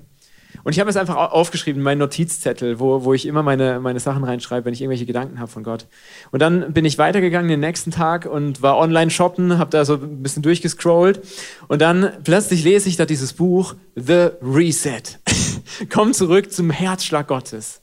Und 0.63 0.73
ich 0.73 0.81
habe 0.81 0.91
es 0.91 0.97
einfach 0.97 1.17
aufgeschrieben 1.17 1.81
in 1.81 1.85
meinen 1.85 1.99
Notizzettel, 1.99 2.81
wo, 2.81 3.05
wo 3.05 3.15
ich 3.15 3.27
immer 3.27 3.43
meine, 3.43 3.81
meine 3.81 4.01
Sachen 4.01 4.25
reinschreibe, 4.25 4.67
wenn 4.67 4.73
ich 4.73 4.81
irgendwelche 4.83 5.07
Gedanken 5.07 5.39
habe 5.39 5.51
von 5.51 5.63
Gott. 5.63 5.87
Und 6.31 6.41
dann 6.41 6.73
bin 6.73 6.85
ich 6.85 6.99
weitergegangen 6.99 7.49
den 7.49 7.61
nächsten 7.61 7.91
Tag 7.91 8.27
und 8.27 8.63
war 8.63 8.77
online 8.79 9.11
shoppen, 9.11 9.59
habe 9.59 9.71
da 9.71 9.85
so 9.85 9.95
ein 9.95 10.23
bisschen 10.23 10.43
durchgescrollt. 10.43 11.21
Und 11.69 11.81
dann 11.81 12.13
plötzlich 12.25 12.65
lese 12.65 12.89
ich 12.89 12.97
da 12.97 13.07
dieses 13.07 13.33
Buch 13.33 13.75
The 13.97 14.31
Reset. 14.43 15.03
Komm 15.91 16.13
zurück 16.13 16.53
zum 16.53 16.71
Herzschlag 16.71 17.29
Gottes. 17.29 17.80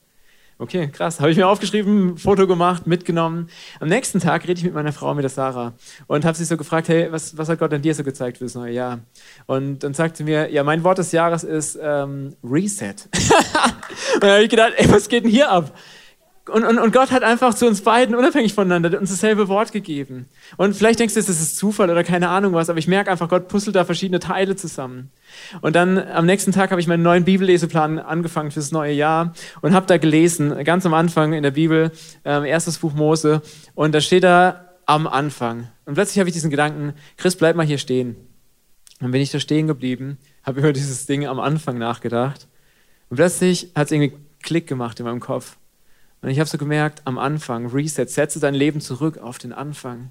Okay, 0.59 0.87
krass. 0.87 1.19
Habe 1.19 1.29
ich 1.29 1.37
mir 1.37 1.47
aufgeschrieben, 1.47 2.17
Foto 2.17 2.47
gemacht, 2.47 2.87
mitgenommen. 2.87 3.47
Am 3.79 3.89
nächsten 3.89 4.19
Tag 4.19 4.43
rede 4.47 4.57
ich 4.57 4.63
mit 4.63 4.73
meiner 4.73 4.91
Frau, 4.91 5.13
mit 5.13 5.21
der 5.21 5.29
Sarah, 5.29 5.73
und 6.07 6.25
habe 6.25 6.35
sie 6.35 6.45
so 6.45 6.57
gefragt, 6.57 6.89
hey, 6.89 7.11
was, 7.11 7.37
was 7.37 7.47
hat 7.47 7.59
Gott 7.59 7.71
an 7.73 7.83
dir 7.83 7.93
so 7.93 8.03
gezeigt 8.03 8.39
für 8.39 8.45
das 8.45 8.55
neue 8.55 8.73
Jahr? 8.73 8.99
Und 9.45 9.83
dann 9.83 9.93
sagte 9.93 10.23
mir, 10.23 10.51
ja, 10.51 10.63
mein 10.63 10.83
Wort 10.83 10.97
des 10.97 11.11
Jahres 11.11 11.43
ist 11.43 11.77
ähm, 11.79 12.35
Reset. 12.43 12.95
und 14.15 14.23
dann 14.23 14.31
habe 14.31 14.43
ich 14.43 14.49
gedacht, 14.49 14.73
ey, 14.77 14.91
was 14.91 15.07
geht 15.07 15.25
denn 15.25 15.31
hier 15.31 15.51
ab? 15.51 15.71
Und, 16.49 16.63
und, 16.63 16.77
und 16.77 16.93
Gott 16.93 17.12
hat 17.12 17.23
einfach 17.23 17.53
zu 17.53 17.67
uns 17.67 17.81
beiden, 17.81 18.15
unabhängig 18.15 18.53
voneinander, 18.53 18.99
uns 18.99 19.10
dasselbe 19.10 19.47
Wort 19.47 19.71
gegeben. 19.71 20.27
Und 20.55 20.75
vielleicht 20.75 20.99
denkst 20.99 21.13
du, 21.13 21.19
das 21.19 21.29
ist 21.29 21.57
Zufall 21.57 21.89
oder 21.89 22.03
keine 22.03 22.29
Ahnung 22.29 22.53
was, 22.53 22.69
aber 22.69 22.79
ich 22.79 22.88
merke 22.88 23.12
einfach, 23.12 23.29
Gott 23.29 23.47
puzzelt 23.47 23.75
da 23.75 23.86
verschiedene 23.86 24.19
Teile 24.19 24.55
zusammen. 24.55 25.12
Und 25.62 25.75
dann 25.75 25.97
am 25.97 26.25
nächsten 26.25 26.51
Tag 26.51 26.71
habe 26.71 26.81
ich 26.81 26.88
meinen 26.88 27.03
neuen 27.03 27.25
Bibelleseplan 27.25 27.99
angefangen 27.99 28.51
fürs 28.51 28.71
neue 28.71 28.93
Jahr 28.93 29.33
und 29.62 29.73
habe 29.73 29.86
da 29.86 29.97
gelesen, 29.97 30.63
ganz 30.63 30.86
am 30.86 30.93
Anfang 30.93 31.33
in 31.33 31.43
der 31.43 31.51
Bibel, 31.51 31.91
ähm, 32.25 32.45
erstes 32.45 32.77
Buch 32.77 32.93
Mose, 32.93 33.41
und 33.75 33.93
da 33.93 34.01
steht 34.01 34.23
da 34.23 34.67
am 34.86 35.05
Anfang. 35.05 35.67
Und 35.86 35.95
plötzlich 35.95 36.19
habe 36.19 36.29
ich 36.29 36.33
diesen 36.33 36.49
Gedanken, 36.49 36.93
Chris, 37.17 37.36
bleib 37.36 37.55
mal 37.55 37.65
hier 37.65 37.77
stehen. 37.77 38.15
Dann 38.99 39.12
bin 39.12 39.21
ich 39.21 39.31
da 39.31 39.39
stehen 39.39 39.67
geblieben, 39.67 40.17
habe 40.43 40.60
über 40.60 40.73
dieses 40.73 41.05
Ding 41.05 41.27
am 41.27 41.39
Anfang 41.39 41.77
nachgedacht. 41.77 42.47
Und 43.10 43.17
plötzlich 43.17 43.71
hat 43.75 43.88
es 43.88 43.91
irgendwie 43.91 44.17
Klick 44.41 44.67
gemacht 44.67 44.99
in 44.99 45.05
meinem 45.05 45.19
Kopf. 45.19 45.57
Und 46.27 46.31
ich 46.31 46.41
habe 46.41 46.49
so 46.49 46.57
gemerkt, 46.57 47.03
am 47.05 47.17
Anfang, 47.17 47.67
Reset, 47.67 48.07
setze 48.07 48.41
dein 48.41 48.53
Leben 48.53 48.81
zurück 48.81 49.17
auf 49.17 49.37
den 49.37 49.53
Anfang. 49.53 50.09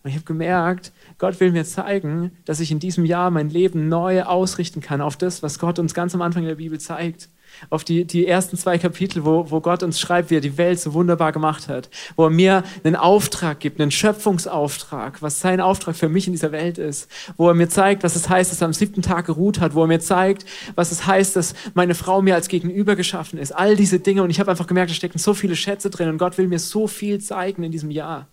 Und 0.00 0.10
ich 0.10 0.14
habe 0.14 0.24
gemerkt, 0.24 0.92
Gott 1.18 1.40
will 1.40 1.50
mir 1.50 1.64
zeigen, 1.64 2.30
dass 2.44 2.60
ich 2.60 2.70
in 2.70 2.78
diesem 2.78 3.04
Jahr 3.04 3.32
mein 3.32 3.50
Leben 3.50 3.88
neu 3.88 4.22
ausrichten 4.22 4.80
kann 4.80 5.00
auf 5.00 5.16
das, 5.16 5.42
was 5.42 5.58
Gott 5.58 5.80
uns 5.80 5.92
ganz 5.92 6.14
am 6.14 6.22
Anfang 6.22 6.44
der 6.44 6.54
Bibel 6.54 6.78
zeigt 6.78 7.30
auf 7.68 7.84
die, 7.84 8.04
die 8.04 8.26
ersten 8.26 8.56
zwei 8.56 8.78
Kapitel, 8.78 9.24
wo, 9.24 9.50
wo 9.50 9.60
Gott 9.60 9.82
uns 9.82 10.00
schreibt, 10.00 10.30
wie 10.30 10.36
er 10.36 10.40
die 10.40 10.56
Welt 10.56 10.80
so 10.80 10.94
wunderbar 10.94 11.32
gemacht 11.32 11.68
hat, 11.68 11.90
wo 12.16 12.24
er 12.24 12.30
mir 12.30 12.64
einen 12.84 12.96
Auftrag 12.96 13.60
gibt, 13.60 13.80
einen 13.80 13.90
Schöpfungsauftrag, 13.90 15.22
was 15.22 15.40
sein 15.40 15.60
Auftrag 15.60 15.96
für 15.96 16.08
mich 16.08 16.26
in 16.26 16.32
dieser 16.32 16.52
Welt 16.52 16.78
ist, 16.78 17.10
wo 17.36 17.48
er 17.48 17.54
mir 17.54 17.68
zeigt, 17.68 18.02
was 18.02 18.16
es 18.16 18.28
heißt, 18.28 18.50
dass 18.50 18.60
er 18.60 18.66
am 18.66 18.72
siebten 18.72 19.02
Tag 19.02 19.26
geruht 19.26 19.60
hat, 19.60 19.74
wo 19.74 19.82
er 19.82 19.88
mir 19.88 20.00
zeigt, 20.00 20.44
was 20.74 20.92
es 20.92 21.06
heißt, 21.06 21.36
dass 21.36 21.54
meine 21.74 21.94
Frau 21.94 22.22
mir 22.22 22.34
als 22.34 22.48
Gegenüber 22.48 22.96
geschaffen 22.96 23.38
ist, 23.38 23.52
all 23.52 23.76
diese 23.76 24.00
Dinge. 24.00 24.22
Und 24.22 24.30
ich 24.30 24.40
habe 24.40 24.50
einfach 24.50 24.66
gemerkt, 24.66 24.90
da 24.90 24.94
stecken 24.94 25.18
so 25.18 25.34
viele 25.34 25.56
Schätze 25.56 25.90
drin. 25.90 26.08
Und 26.08 26.18
Gott 26.18 26.38
will 26.38 26.48
mir 26.48 26.58
so 26.58 26.86
viel 26.86 27.20
zeigen 27.20 27.62
in 27.62 27.72
diesem 27.72 27.90
Jahr. 27.90 28.28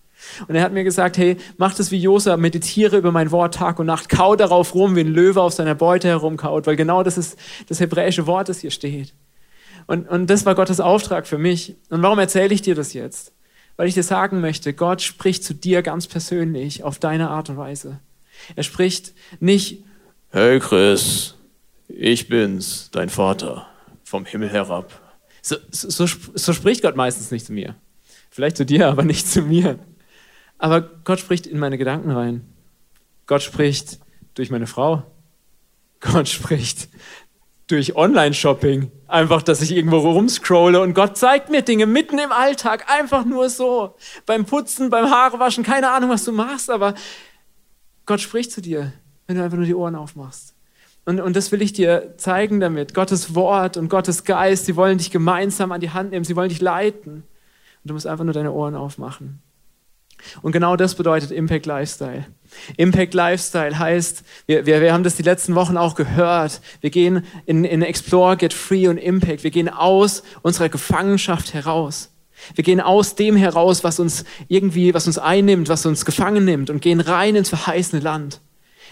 Und 0.47 0.55
er 0.55 0.63
hat 0.63 0.73
mir 0.73 0.83
gesagt, 0.83 1.17
hey, 1.17 1.37
mach 1.57 1.73
das 1.73 1.91
wie 1.91 1.99
Josa, 1.99 2.37
meditiere 2.37 2.97
über 2.97 3.11
mein 3.11 3.31
Wort 3.31 3.55
Tag 3.55 3.79
und 3.79 3.85
Nacht, 3.85 4.09
kau 4.09 4.35
darauf 4.35 4.73
rum, 4.73 4.95
wie 4.95 5.01
ein 5.01 5.13
Löwe 5.13 5.41
auf 5.41 5.53
seiner 5.53 5.75
Beute 5.75 6.07
herumkaut, 6.07 6.67
weil 6.67 6.75
genau 6.75 7.03
das 7.03 7.17
ist 7.17 7.37
das 7.67 7.79
hebräische 7.79 8.27
Wort, 8.27 8.49
das 8.49 8.59
hier 8.59 8.71
steht. 8.71 9.13
Und, 9.85 10.07
und 10.09 10.29
das 10.29 10.45
war 10.45 10.55
Gottes 10.55 10.79
Auftrag 10.79 11.27
für 11.27 11.37
mich. 11.37 11.75
Und 11.89 12.01
warum 12.01 12.19
erzähle 12.19 12.53
ich 12.53 12.61
dir 12.61 12.75
das 12.75 12.93
jetzt? 12.93 13.33
Weil 13.77 13.87
ich 13.87 13.93
dir 13.93 14.03
sagen 14.03 14.41
möchte, 14.41 14.73
Gott 14.73 15.01
spricht 15.01 15.43
zu 15.43 15.53
dir 15.53 15.81
ganz 15.81 16.07
persönlich 16.07 16.83
auf 16.83 16.99
deine 16.99 17.29
Art 17.29 17.49
und 17.49 17.57
Weise. 17.57 17.99
Er 18.55 18.63
spricht 18.63 19.13
nicht, 19.39 19.83
hey 20.29 20.59
Chris, 20.59 21.35
ich 21.87 22.27
bin's, 22.27 22.89
dein 22.91 23.09
Vater, 23.09 23.67
vom 24.03 24.25
Himmel 24.25 24.49
herab. 24.49 25.01
So, 25.41 25.55
so, 25.71 26.05
so 26.05 26.53
spricht 26.53 26.81
Gott 26.81 26.95
meistens 26.95 27.31
nicht 27.31 27.45
zu 27.45 27.53
mir. 27.53 27.75
Vielleicht 28.29 28.57
zu 28.57 28.65
dir, 28.65 28.87
aber 28.87 29.03
nicht 29.03 29.27
zu 29.27 29.41
mir. 29.41 29.79
Aber 30.57 30.81
Gott 30.81 31.19
spricht 31.19 31.47
in 31.47 31.59
meine 31.59 31.77
Gedanken 31.77 32.11
rein. 32.11 32.45
Gott 33.25 33.43
spricht 33.43 33.99
durch 34.33 34.49
meine 34.49 34.67
Frau. 34.67 35.03
Gott 35.99 36.27
spricht 36.27 36.89
Durch 37.67 37.95
Online-Shopping. 37.95 38.91
Einfach, 39.07 39.41
dass 39.41 39.61
ich 39.61 39.71
irgendwo 39.75 39.97
rumscrolle 39.97 40.81
und 40.81 40.93
Gott 40.93 41.17
zeigt 41.17 41.49
mir 41.49 41.61
Dinge 41.61 41.85
mitten 41.85 42.17
im 42.17 42.31
Alltag. 42.31 42.89
Einfach 42.89 43.25
nur 43.25 43.49
so. 43.49 43.95
Beim 44.25 44.45
Putzen, 44.45 44.89
beim 44.89 45.09
Haarewaschen, 45.09 45.63
keine 45.63 45.91
Ahnung, 45.91 46.09
was 46.09 46.23
du 46.23 46.31
machst, 46.31 46.69
aber 46.69 46.93
Gott 48.05 48.21
spricht 48.21 48.51
zu 48.51 48.61
dir, 48.61 48.93
wenn 49.27 49.35
du 49.35 49.43
einfach 49.43 49.57
nur 49.57 49.65
die 49.65 49.75
Ohren 49.75 49.95
aufmachst. 49.95 50.55
Und, 51.03 51.19
und 51.19 51.35
das 51.35 51.51
will 51.51 51.61
ich 51.61 51.73
dir 51.73 52.15
zeigen 52.17 52.59
damit. 52.59 52.93
Gottes 52.93 53.35
Wort 53.35 53.77
und 53.77 53.89
Gottes 53.89 54.23
Geist, 54.23 54.65
sie 54.65 54.75
wollen 54.75 54.97
dich 54.97 55.11
gemeinsam 55.11 55.71
an 55.71 55.81
die 55.81 55.91
Hand 55.91 56.11
nehmen, 56.11 56.25
sie 56.25 56.35
wollen 56.35 56.49
dich 56.49 56.61
leiten. 56.61 57.23
Und 57.83 57.83
du 57.83 57.93
musst 57.93 58.07
einfach 58.07 58.25
nur 58.25 58.33
deine 58.33 58.51
Ohren 58.51 58.75
aufmachen. 58.75 59.41
Und 60.41 60.51
genau 60.51 60.75
das 60.75 60.95
bedeutet 60.95 61.31
Impact 61.31 61.65
Lifestyle. 61.65 62.25
Impact 62.77 63.13
Lifestyle 63.13 63.77
heißt, 63.77 64.23
wir, 64.45 64.65
wir, 64.65 64.81
wir 64.81 64.93
haben 64.93 65.03
das 65.03 65.15
die 65.15 65.23
letzten 65.23 65.55
Wochen 65.55 65.77
auch 65.77 65.95
gehört, 65.95 66.61
wir 66.81 66.89
gehen 66.89 67.25
in, 67.45 67.63
in 67.63 67.81
Explore, 67.81 68.37
Get 68.37 68.53
Free 68.53 68.87
und 68.87 68.97
Impact. 68.97 69.43
Wir 69.43 69.51
gehen 69.51 69.69
aus 69.69 70.23
unserer 70.41 70.69
Gefangenschaft 70.69 71.53
heraus. 71.53 72.11
Wir 72.55 72.63
gehen 72.63 72.81
aus 72.81 73.15
dem 73.15 73.35
heraus, 73.35 73.83
was 73.83 73.99
uns 73.99 74.23
irgendwie, 74.47 74.93
was 74.93 75.07
uns 75.07 75.17
einnimmt, 75.17 75.69
was 75.69 75.85
uns 75.85 76.05
gefangen 76.05 76.45
nimmt 76.45 76.69
und 76.69 76.81
gehen 76.81 77.01
rein 77.01 77.35
ins 77.35 77.49
verheißene 77.49 78.01
Land 78.01 78.41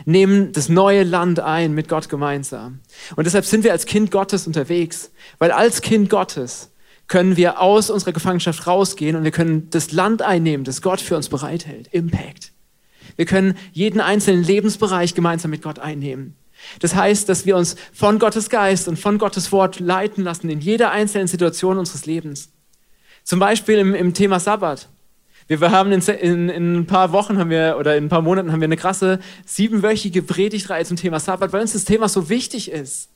nehmen 0.03 0.51
das 0.51 0.67
neue 0.67 1.03
Land 1.03 1.39
ein 1.39 1.73
mit 1.73 1.88
Gott 1.88 2.09
gemeinsam. 2.09 2.79
Und 3.15 3.25
deshalb 3.25 3.45
sind 3.45 3.63
wir 3.63 3.71
als 3.71 3.85
Kind 3.85 4.11
Gottes 4.11 4.47
unterwegs, 4.47 5.11
weil 5.39 5.51
als 5.51 5.81
Kind 5.81 6.09
Gottes 6.09 6.71
können 7.07 7.37
wir 7.37 7.61
aus 7.61 7.89
unserer 7.89 8.13
Gefangenschaft 8.13 8.65
rausgehen 8.67 9.15
und 9.15 9.23
wir 9.23 9.31
können 9.31 9.69
das 9.69 9.91
Land 9.91 10.21
einnehmen, 10.21 10.63
das 10.63 10.81
Gott 10.81 11.01
für 11.01 11.15
uns 11.15 11.29
bereithält. 11.29 11.87
Impact. 11.91 12.51
Wir 13.15 13.25
können 13.25 13.57
jeden 13.71 14.01
einzelnen 14.01 14.43
Lebensbereich 14.43 15.13
gemeinsam 15.13 15.51
mit 15.51 15.61
Gott 15.61 15.79
einnehmen. 15.79 16.35
Das 16.79 16.95
heißt, 16.95 17.29
dass 17.29 17.45
wir 17.45 17.57
uns 17.57 17.75
von 17.93 18.17
Gottes 18.17 18.49
Geist 18.49 18.87
und 18.87 18.97
von 18.97 19.17
Gottes 19.17 19.51
Wort 19.51 19.79
leiten 19.79 20.23
lassen 20.23 20.49
in 20.49 20.59
jeder 20.59 20.91
einzelnen 20.91 21.27
Situation 21.27 21.77
unseres 21.77 22.05
Lebens. 22.05 22.49
Zum 23.23 23.39
Beispiel 23.39 23.77
im, 23.77 23.93
im 23.93 24.13
Thema 24.13 24.39
Sabbat. 24.39 24.89
Wir 25.47 25.59
haben 25.69 25.91
in, 25.91 26.01
in, 26.01 26.49
in, 26.49 26.75
ein 26.75 26.87
paar 26.87 27.11
Wochen 27.11 27.37
haben 27.37 27.51
wir, 27.51 27.77
oder 27.79 27.95
in 27.95 28.05
ein 28.05 28.09
paar 28.09 28.23
Monaten 28.23 28.51
haben 28.51 28.61
wir 28.61 28.65
eine 28.65 28.77
krasse 28.77 29.19
siebenwöchige 29.45 30.23
Predigtreihe 30.23 30.85
zum 30.85 30.97
Thema 30.97 31.19
Sabbat, 31.19 31.53
weil 31.53 31.61
uns 31.61 31.73
das 31.73 31.85
Thema 31.85 32.09
so 32.09 32.29
wichtig 32.29 32.71
ist. 32.71 33.09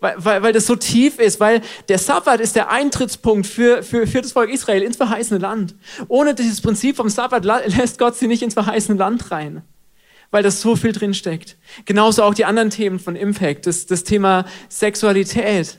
Weil, 0.00 0.14
weil, 0.18 0.42
weil 0.42 0.52
das 0.52 0.66
so 0.66 0.76
tief 0.76 1.18
ist, 1.18 1.40
weil 1.40 1.62
der 1.88 1.98
Sabbat 1.98 2.40
ist 2.40 2.56
der 2.56 2.70
Eintrittspunkt 2.70 3.46
für, 3.46 3.82
für, 3.82 4.06
für 4.06 4.20
das 4.20 4.32
Volk 4.32 4.50
Israel 4.50 4.82
ins 4.82 4.96
verheißene 4.96 5.38
Land. 5.38 5.74
Ohne 6.08 6.34
dieses 6.34 6.60
Prinzip 6.60 6.96
vom 6.96 7.08
Sabbat 7.08 7.44
lässt 7.44 7.98
Gott 7.98 8.16
sie 8.16 8.26
nicht 8.26 8.42
ins 8.42 8.54
verheißene 8.54 8.98
Land 8.98 9.30
rein. 9.30 9.62
Weil 10.30 10.42
das 10.42 10.60
so 10.60 10.74
viel 10.74 10.92
drin 10.92 11.14
steckt. 11.14 11.56
Genauso 11.84 12.24
auch 12.24 12.34
die 12.34 12.44
anderen 12.44 12.70
Themen 12.70 12.98
von 12.98 13.14
Impact, 13.14 13.66
das, 13.66 13.86
das 13.86 14.02
Thema 14.02 14.44
Sexualität. 14.68 15.78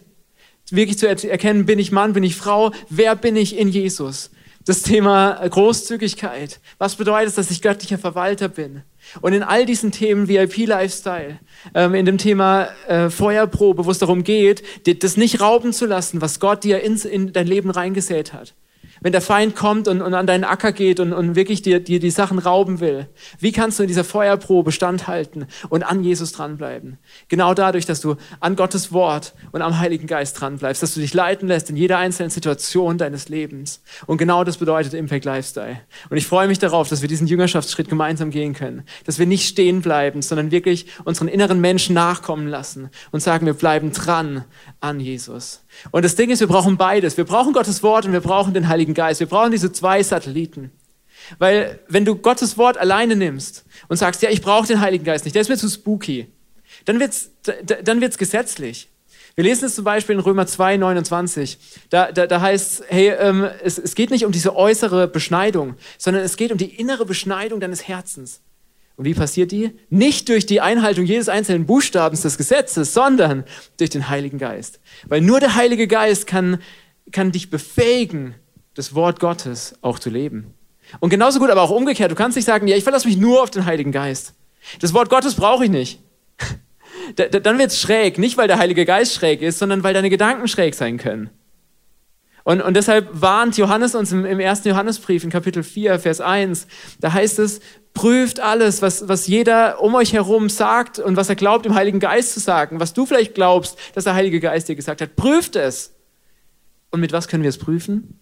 Wirklich 0.72 0.98
zu 0.98 1.08
erkennen, 1.08 1.66
bin 1.66 1.80
ich 1.80 1.92
Mann, 1.92 2.14
bin 2.14 2.24
ich 2.24 2.36
Frau, 2.36 2.72
wer 2.90 3.16
bin 3.16 3.36
ich 3.36 3.58
in 3.58 3.70
Jesus? 3.70 4.32
Das 4.68 4.82
Thema 4.82 5.36
Großzügigkeit. 5.48 6.60
Was 6.78 6.96
bedeutet 6.96 7.30
es, 7.30 7.36
dass 7.36 7.52
ich 7.52 7.62
göttlicher 7.62 7.98
Verwalter 7.98 8.50
bin? 8.50 8.84
Und 9.22 9.32
in 9.32 9.42
all 9.42 9.66
diesen 9.66 9.92
Themen 9.92 10.28
VIP-Lifestyle, 10.28 11.40
ähm, 11.74 11.96
in 11.96 12.06
dem 12.06 12.18
Thema 12.18 12.68
äh, 12.88 13.10
Feuerprobe, 13.10 13.86
wo 13.86 13.92
es 13.92 14.00
darum 14.00 14.24
geht, 14.24 14.64
das 15.02 15.16
nicht 15.16 15.40
rauben 15.40 15.72
zu 15.72 15.86
lassen, 15.86 16.22
was 16.22 16.42
Gott 16.42 16.66
dir 16.66 16.82
ins, 16.82 17.06
in 17.06 17.32
dein 17.32 17.48
Leben 17.48 17.70
reingesät 17.70 18.34
hat. 18.34 18.54
Wenn 19.02 19.12
der 19.12 19.22
Feind 19.22 19.56
kommt 19.56 19.88
und, 19.88 20.02
und 20.02 20.14
an 20.14 20.28
deinen 20.28 20.44
Acker 20.44 20.72
geht 20.72 21.00
und, 21.00 21.14
und 21.14 21.36
wirklich 21.36 21.62
dir, 21.62 21.80
dir 21.80 22.00
die 22.00 22.10
Sachen 22.10 22.40
rauben 22.40 22.80
will, 22.80 23.08
wie 23.40 23.52
kannst 23.52 23.80
du 23.80 23.84
in 23.84 23.88
dieser 23.88 24.04
Feuerprobe 24.04 24.72
standhalten 24.72 25.46
und 25.70 25.84
an 25.84 26.04
Jesus 26.04 26.32
dranbleiben? 26.32 26.98
Genau 27.28 27.54
dadurch, 27.54 27.86
dass 27.86 28.02
du 28.02 28.16
an 28.40 28.56
Gottes 28.56 28.92
Wort 28.92 29.34
und 29.52 29.62
am 29.62 29.80
Heiligen 29.80 30.08
Geist 30.08 30.40
dranbleibst, 30.40 30.82
dass 30.82 30.94
du 30.94 31.00
dich 31.00 31.14
leiten 31.14 31.48
lässt 31.48 31.70
in 31.70 31.78
jeder 31.78 31.98
einzelnen 31.98 32.30
Situation 32.30 32.98
deines 32.98 33.30
Lebens. 33.30 33.82
Und 34.06 34.18
genau 34.18 34.44
das 34.44 34.58
bedeutet 34.58 34.94
Impact 34.94 35.26
Lifestyle. 35.26 35.82
Und 36.10 36.18
ich 36.18 36.28
freue 36.28 36.48
mich 36.48 36.60
darauf, 36.60 36.90
dass 36.90 37.02
wir 37.02 37.08
diesen 37.08 37.28
Jüngerschaftsschritt 37.28 37.90
gemeinsam 37.90 38.32
gehen 38.32 38.54
können. 38.54 38.84
Dass 39.06 39.20
wir 39.20 39.26
nicht 39.26 39.48
stehen 39.48 39.82
bleiben, 39.82 40.22
sondern 40.22 40.52
wirklich 40.52 40.88
unseren 41.04 41.28
inneren 41.28 41.60
Menschen 41.60 41.94
nachkommen 41.94 42.48
lassen 42.48 42.90
und 43.12 43.22
sagen, 43.22 43.46
wir 43.46 43.54
bleiben 43.54 43.92
dran 43.92 44.46
an 44.80 45.00
Jesus. 45.00 45.62
Und 45.92 46.06
das 46.06 46.16
Ding 46.16 46.30
ist, 46.30 46.40
wir 46.40 46.48
brauchen 46.48 46.78
beides. 46.78 47.18
Wir 47.18 47.26
brauchen 47.26 47.54
Gottes 47.54 47.84
Wort 47.84 48.06
und 48.06 48.14
wir 48.14 48.22
brauchen 48.22 48.54
den 48.54 48.68
Heiligen 48.68 48.94
Geist. 48.94 49.20
Wir 49.20 49.28
brauchen 49.28 49.52
diese 49.52 49.72
zwei 49.72 50.02
Satelliten. 50.04 50.72
Weil 51.40 51.80
wenn 51.88 52.06
du 52.06 52.16
Gottes 52.16 52.58
Wort 52.58 52.78
alleine 52.78 53.16
nimmst 53.16 53.66
und 53.88 53.98
sagst, 53.98 54.22
ja, 54.22 54.30
ich 54.30 54.42
brauche 54.42 54.68
den 54.68 54.82
Heiligen 54.82 55.04
Geist 55.04 55.26
nicht, 55.26 55.36
der 55.36 55.42
ist 55.42 55.50
mir 55.50 55.58
zu 55.58 55.70
spooky, 55.70 56.28
dann 56.86 57.00
wird's, 57.00 57.32
dann 57.84 58.02
wird's 58.02 58.18
gesetzlich. 58.18 58.90
Wir 59.36 59.44
lesen 59.44 59.66
es 59.66 59.76
zum 59.76 59.84
Beispiel 59.84 60.16
in 60.16 60.20
Römer 60.20 60.48
2, 60.48 60.78
29. 60.78 61.60
Da, 61.92 62.12
da, 62.12 62.26
da 62.26 62.42
heißt 62.42 62.86
hey, 62.88 63.10
ähm, 63.10 63.48
es, 63.64 63.78
es 63.78 63.94
geht 63.94 64.10
nicht 64.10 64.26
um 64.26 64.32
diese 64.32 64.56
äußere 64.56 65.08
Beschneidung, 65.08 65.76
sondern 65.98 66.24
es 66.24 66.38
geht 66.38 66.52
um 66.52 66.58
die 66.58 66.74
innere 66.80 67.06
Beschneidung 67.06 67.60
deines 67.60 67.88
Herzens. 67.88 68.42
Und 68.98 69.06
wie 69.06 69.14
passiert 69.14 69.52
die? 69.52 69.72
Nicht 69.90 70.28
durch 70.28 70.48
die 70.48 70.60
Einhaltung 70.60 71.06
jedes 71.06 71.30
einzelnen 71.30 71.68
Buchstabens 71.68 72.24
des 72.24 72.38
Gesetzes, 72.38 72.94
sondern 72.96 73.44
durch 73.78 73.92
den 73.92 74.10
Heiligen 74.10 74.40
Geist. 74.40 74.80
Weil 75.08 75.22
nur 75.22 75.40
der 75.40 75.54
Heilige 75.56 75.88
Geist 75.88 76.26
kann, 76.26 76.58
kann 77.12 77.32
dich 77.32 77.52
befähigen, 77.52 78.34
das 78.74 78.96
Wort 78.96 79.20
Gottes 79.20 79.76
auch 79.82 80.00
zu 80.00 80.10
leben. 80.10 80.56
Und 81.00 81.12
genauso 81.12 81.40
gut, 81.40 81.52
aber 81.52 81.62
auch 81.62 81.70
umgekehrt. 81.70 82.10
Du 82.12 82.16
kannst 82.16 82.36
nicht 82.36 82.46
sagen, 82.46 82.68
ja, 82.68 82.76
ich 82.76 82.84
verlasse 82.84 83.08
mich 83.08 83.18
nur 83.18 83.44
auf 83.44 83.52
den 83.52 83.66
Heiligen 83.66 83.92
Geist. 83.92 84.34
Das 84.80 84.94
Wort 84.96 85.10
Gottes 85.10 85.36
brauche 85.36 85.66
ich 85.66 85.72
nicht. 85.72 86.00
Dann 87.16 87.60
wird's 87.60 87.80
schräg. 87.80 88.18
Nicht, 88.18 88.38
weil 88.38 88.48
der 88.48 88.58
Heilige 88.58 88.86
Geist 88.86 89.14
schräg 89.14 89.44
ist, 89.44 89.60
sondern 89.60 89.84
weil 89.84 89.94
deine 89.94 90.10
Gedanken 90.10 90.48
schräg 90.48 90.74
sein 90.74 90.98
können. 90.98 91.30
Und, 92.48 92.62
und 92.62 92.76
deshalb 92.76 93.10
warnt 93.12 93.58
Johannes 93.58 93.94
uns 93.94 94.14
im, 94.14 94.24
im 94.26 94.40
ersten 94.40 94.70
Johannesbrief 94.70 95.22
in 95.26 95.30
Kapitel 95.30 95.64
4, 95.64 96.00
Vers 96.00 96.22
1, 96.22 96.68
da 97.02 97.12
heißt 97.12 97.40
es, 97.40 97.60
prüft 97.94 98.40
alles, 98.40 98.82
was, 98.82 99.10
was 99.10 99.28
jeder 99.28 99.82
um 99.82 99.96
euch 99.96 100.14
herum 100.14 100.48
sagt 100.48 100.98
und 100.98 101.18
was 101.18 101.28
er 101.28 101.36
glaubt, 101.36 101.66
im 101.66 101.76
Heiligen 101.76 102.00
Geist 102.00 102.32
zu 102.32 102.40
sagen, 102.40 102.80
was 102.80 102.94
du 102.94 103.06
vielleicht 103.06 103.36
glaubst, 103.36 103.78
dass 103.96 104.06
der 104.06 104.14
Heilige 104.14 104.40
Geist 104.40 104.70
dir 104.70 104.78
gesagt 104.78 105.02
hat. 105.02 105.18
Prüft 105.18 105.58
es. 105.58 105.94
Und 106.90 107.02
mit 107.02 107.12
was 107.12 107.28
können 107.28 107.44
wir 107.44 107.50
es 107.50 107.58
prüfen? 107.58 108.18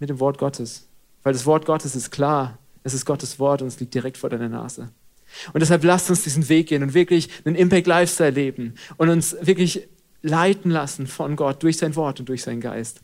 Mit 0.00 0.10
dem 0.10 0.18
Wort 0.18 0.38
Gottes. 0.38 0.88
Weil 1.22 1.34
das 1.34 1.46
Wort 1.46 1.64
Gottes 1.64 1.94
ist 1.94 2.10
klar. 2.10 2.58
Es 2.82 2.92
ist 2.92 3.04
Gottes 3.04 3.38
Wort 3.38 3.62
und 3.62 3.68
es 3.68 3.78
liegt 3.78 3.94
direkt 3.94 4.16
vor 4.16 4.30
deiner 4.30 4.48
Nase. 4.48 4.90
Und 5.52 5.60
deshalb 5.60 5.84
lasst 5.84 6.10
uns 6.10 6.24
diesen 6.24 6.48
Weg 6.48 6.70
gehen 6.70 6.82
und 6.82 6.92
wirklich 6.92 7.28
einen 7.44 7.54
Impact 7.54 7.86
Lifestyle 7.86 8.30
leben 8.30 8.74
und 8.96 9.10
uns 9.10 9.36
wirklich 9.42 9.86
leiten 10.22 10.70
lassen 10.70 11.06
von 11.06 11.36
Gott 11.36 11.62
durch 11.62 11.78
sein 11.78 11.96
Wort 11.96 12.20
und 12.20 12.28
durch 12.28 12.42
seinen 12.42 12.60
Geist. 12.60 13.00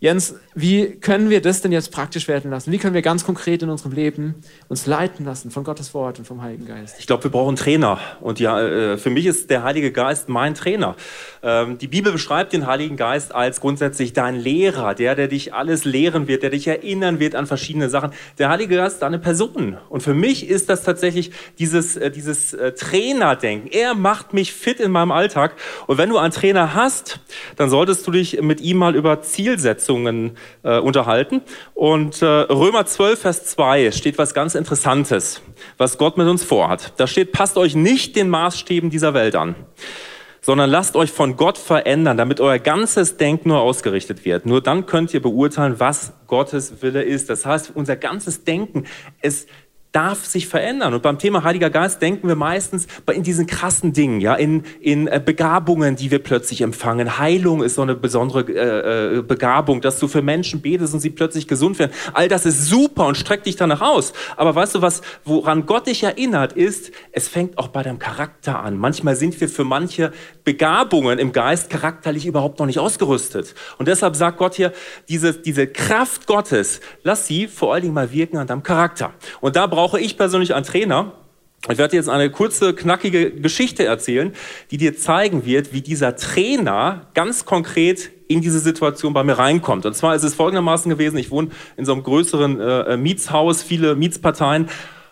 Jens, 0.00 0.34
wie 0.54 0.96
können 1.00 1.30
wir 1.30 1.40
das 1.40 1.62
denn 1.62 1.72
jetzt 1.72 1.92
praktisch 1.92 2.28
werden 2.28 2.50
lassen? 2.50 2.72
Wie 2.72 2.78
können 2.78 2.94
wir 2.94 3.02
ganz 3.02 3.24
konkret 3.24 3.62
in 3.62 3.70
unserem 3.70 3.92
Leben 3.92 4.34
uns 4.68 4.86
leiten 4.86 5.24
lassen 5.24 5.50
von 5.50 5.64
Gottes 5.64 5.94
Wort 5.94 6.18
und 6.18 6.24
vom 6.24 6.42
Heiligen 6.42 6.66
Geist? 6.66 6.96
Ich 6.98 7.06
glaube, 7.06 7.24
wir 7.24 7.30
brauchen 7.30 7.56
Trainer. 7.56 8.00
Und 8.20 8.40
ja, 8.40 8.60
äh, 8.60 8.98
für 8.98 9.10
mich 9.10 9.26
ist 9.26 9.50
der 9.50 9.62
Heilige 9.62 9.92
Geist 9.92 10.28
mein 10.28 10.54
Trainer. 10.54 10.96
Ähm, 11.42 11.78
die 11.78 11.88
Bibel 11.88 12.12
beschreibt 12.12 12.52
den 12.52 12.66
Heiligen 12.66 12.96
Geist 12.96 13.34
als 13.34 13.60
grundsätzlich 13.60 14.12
dein 14.12 14.34
Lehrer, 14.36 14.94
der, 14.94 15.14
der 15.14 15.28
dich 15.28 15.54
alles 15.54 15.84
lehren 15.84 16.28
wird, 16.28 16.42
der 16.42 16.50
dich 16.50 16.66
erinnern 16.66 17.20
wird 17.20 17.34
an 17.34 17.46
verschiedene 17.46 17.88
Sachen. 17.88 18.10
Der 18.38 18.48
Heilige 18.48 18.76
Geist 18.76 18.96
ist 18.96 19.02
eine 19.02 19.18
Person. 19.18 19.78
Und 19.88 20.02
für 20.02 20.14
mich 20.14 20.48
ist 20.48 20.68
das 20.68 20.82
tatsächlich 20.82 21.30
dieses, 21.58 21.96
äh, 21.96 22.10
dieses 22.10 22.54
äh, 22.54 22.72
Trainerdenken. 22.72 23.70
Er 23.70 23.94
macht 23.94 24.32
mich 24.32 24.52
fit 24.52 24.80
in 24.80 24.90
meinem 24.90 25.12
Alltag. 25.12 25.54
Und 25.86 25.98
wenn 25.98 26.08
du 26.08 26.18
einen 26.18 26.32
Trainer 26.32 26.74
hast, 26.74 27.20
dann 27.56 27.70
solltest 27.70 28.06
du 28.06 28.10
dich 28.10 28.40
mit 28.42 28.60
ihm 28.60 28.78
mal 28.78 28.96
über 28.96 29.22
Ziel 29.22 29.45
Zielsetzungen 29.46 30.36
äh, 30.64 30.78
unterhalten. 30.78 31.40
Und 31.74 32.20
äh, 32.20 32.26
Römer 32.26 32.84
12, 32.84 33.20
Vers 33.20 33.44
2 33.44 33.92
steht 33.92 34.18
was 34.18 34.34
ganz 34.34 34.56
Interessantes, 34.56 35.40
was 35.78 35.98
Gott 35.98 36.16
mit 36.16 36.26
uns 36.26 36.42
vorhat. 36.42 36.94
Da 36.96 37.06
steht, 37.06 37.30
passt 37.30 37.56
euch 37.56 37.76
nicht 37.76 38.16
den 38.16 38.28
Maßstäben 38.28 38.90
dieser 38.90 39.14
Welt 39.14 39.36
an 39.36 39.54
sondern 40.42 40.70
lasst 40.70 40.94
euch 40.94 41.10
von 41.10 41.36
Gott 41.36 41.58
verändern, 41.58 42.16
damit 42.16 42.38
euer 42.38 42.60
ganzes 42.60 43.16
Denken 43.16 43.48
nur 43.48 43.60
ausgerichtet 43.62 44.24
wird. 44.24 44.46
Nur 44.46 44.60
dann 44.60 44.86
könnt 44.86 45.12
ihr 45.12 45.20
beurteilen, 45.20 45.80
was 45.80 46.12
Gottes 46.28 46.82
Wille 46.82 47.02
ist. 47.02 47.28
Das 47.30 47.44
heißt, 47.44 47.72
unser 47.74 47.96
ganzes 47.96 48.44
Denken, 48.44 48.84
es 49.20 49.48
darf 49.96 50.26
sich 50.26 50.46
verändern. 50.46 50.92
Und 50.92 51.02
beim 51.02 51.18
Thema 51.18 51.42
Heiliger 51.42 51.70
Geist 51.70 52.02
denken 52.02 52.28
wir 52.28 52.34
meistens 52.34 52.86
in 53.10 53.22
diesen 53.22 53.46
krassen 53.46 53.94
Dingen, 53.94 54.20
ja, 54.20 54.34
in, 54.34 54.62
in 54.78 55.06
äh, 55.06 55.22
Begabungen, 55.24 55.96
die 55.96 56.10
wir 56.10 56.18
plötzlich 56.18 56.60
empfangen. 56.60 57.18
Heilung 57.18 57.62
ist 57.62 57.76
so 57.76 57.82
eine 57.82 57.94
besondere 57.94 58.42
äh, 58.42 59.20
äh, 59.20 59.22
Begabung, 59.22 59.80
dass 59.80 59.98
du 59.98 60.06
für 60.06 60.20
Menschen 60.20 60.60
betest 60.60 60.92
und 60.92 61.00
sie 61.00 61.08
plötzlich 61.08 61.48
gesund 61.48 61.78
werden. 61.78 61.92
All 62.12 62.28
das 62.28 62.44
ist 62.44 62.66
super 62.66 63.06
und 63.06 63.16
streckt 63.16 63.46
dich 63.46 63.56
danach 63.56 63.80
aus. 63.80 64.12
Aber 64.36 64.54
weißt 64.54 64.74
du 64.74 64.82
was, 64.82 65.00
woran 65.24 65.64
Gott 65.64 65.86
dich 65.86 66.02
erinnert, 66.02 66.52
ist, 66.52 66.92
es 67.12 67.28
fängt 67.28 67.56
auch 67.56 67.68
bei 67.68 67.82
deinem 67.82 67.98
Charakter 67.98 68.60
an. 68.62 68.76
Manchmal 68.76 69.16
sind 69.16 69.40
wir 69.40 69.48
für 69.48 69.64
manche 69.64 70.12
Begabungen 70.44 71.18
im 71.18 71.32
Geist 71.32 71.70
charakterlich 71.70 72.26
überhaupt 72.26 72.58
noch 72.58 72.66
nicht 72.66 72.78
ausgerüstet. 72.78 73.54
Und 73.78 73.88
deshalb 73.88 74.14
sagt 74.14 74.36
Gott 74.36 74.56
hier, 74.56 74.74
diese, 75.08 75.32
diese 75.32 75.66
Kraft 75.66 76.26
Gottes, 76.26 76.80
lass 77.02 77.26
sie 77.26 77.46
vor 77.46 77.72
allen 77.72 77.82
Dingen 77.82 77.94
mal 77.94 78.12
wirken 78.12 78.36
an 78.36 78.46
deinem 78.46 78.62
Charakter. 78.62 79.14
Und 79.40 79.56
da 79.56 79.66
braucht 79.66 79.85
brauche 79.86 80.00
ich 80.00 80.16
persönlich 80.16 80.52
einen 80.52 80.64
Trainer, 80.64 81.12
Ich 81.70 81.78
werde 81.78 81.92
dir 81.92 81.98
jetzt 81.98 82.08
eine 82.08 82.28
kurze, 82.28 82.74
knackige 82.74 83.30
Geschichte 83.30 83.84
erzählen, 83.84 84.32
die 84.72 84.78
dir 84.78 84.96
zeigen 84.96 85.46
wird, 85.46 85.72
wie 85.72 85.80
dieser 85.80 86.16
Trainer 86.16 87.06
ganz 87.14 87.44
konkret 87.44 88.10
in 88.26 88.40
diese 88.40 88.58
Situation 88.58 89.12
bei 89.12 89.22
mir 89.22 89.34
reinkommt. 89.34 89.86
Und 89.86 89.94
zwar 89.94 90.16
ist 90.16 90.24
es 90.24 90.34
folgendermaßen 90.34 90.90
gewesen, 90.90 91.18
ich 91.18 91.30
wohne 91.30 91.50
in 91.76 91.84
so 91.84 91.92
einem 91.92 92.02
größeren 92.02 92.60
äh, 92.60 92.96
Mietshaus, 92.96 93.62
viele 93.62 93.94
Mietsparteien. 93.94 94.68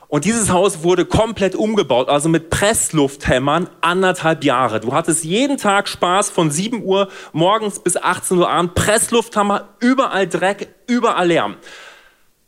Und 0.09 0.25
dieses 0.25 0.51
Haus 0.51 0.83
wurde 0.83 1.05
komplett 1.05 1.55
umgebaut, 1.55 2.09
also 2.09 2.29
mit 2.29 2.51
Presslufthämmern, 2.51 3.69
anderthalb 3.81 4.43
Jahre. 4.43 4.81
Du 4.81 4.93
hattest 4.93 5.25
jeden 5.25 5.57
Tag 5.57 5.87
Spaß 5.87 6.31
von 6.31 6.51
7 6.51 6.83
Uhr 6.83 7.11
morgens 7.33 7.79
bis 7.79 7.97
18 7.97 8.39
Uhr 8.39 8.51
abends, 8.51 8.75
Presslufthammer, 8.75 9.69
überall 9.79 10.27
Dreck, 10.27 10.69
überall 10.89 11.29
Lärm. 11.29 11.55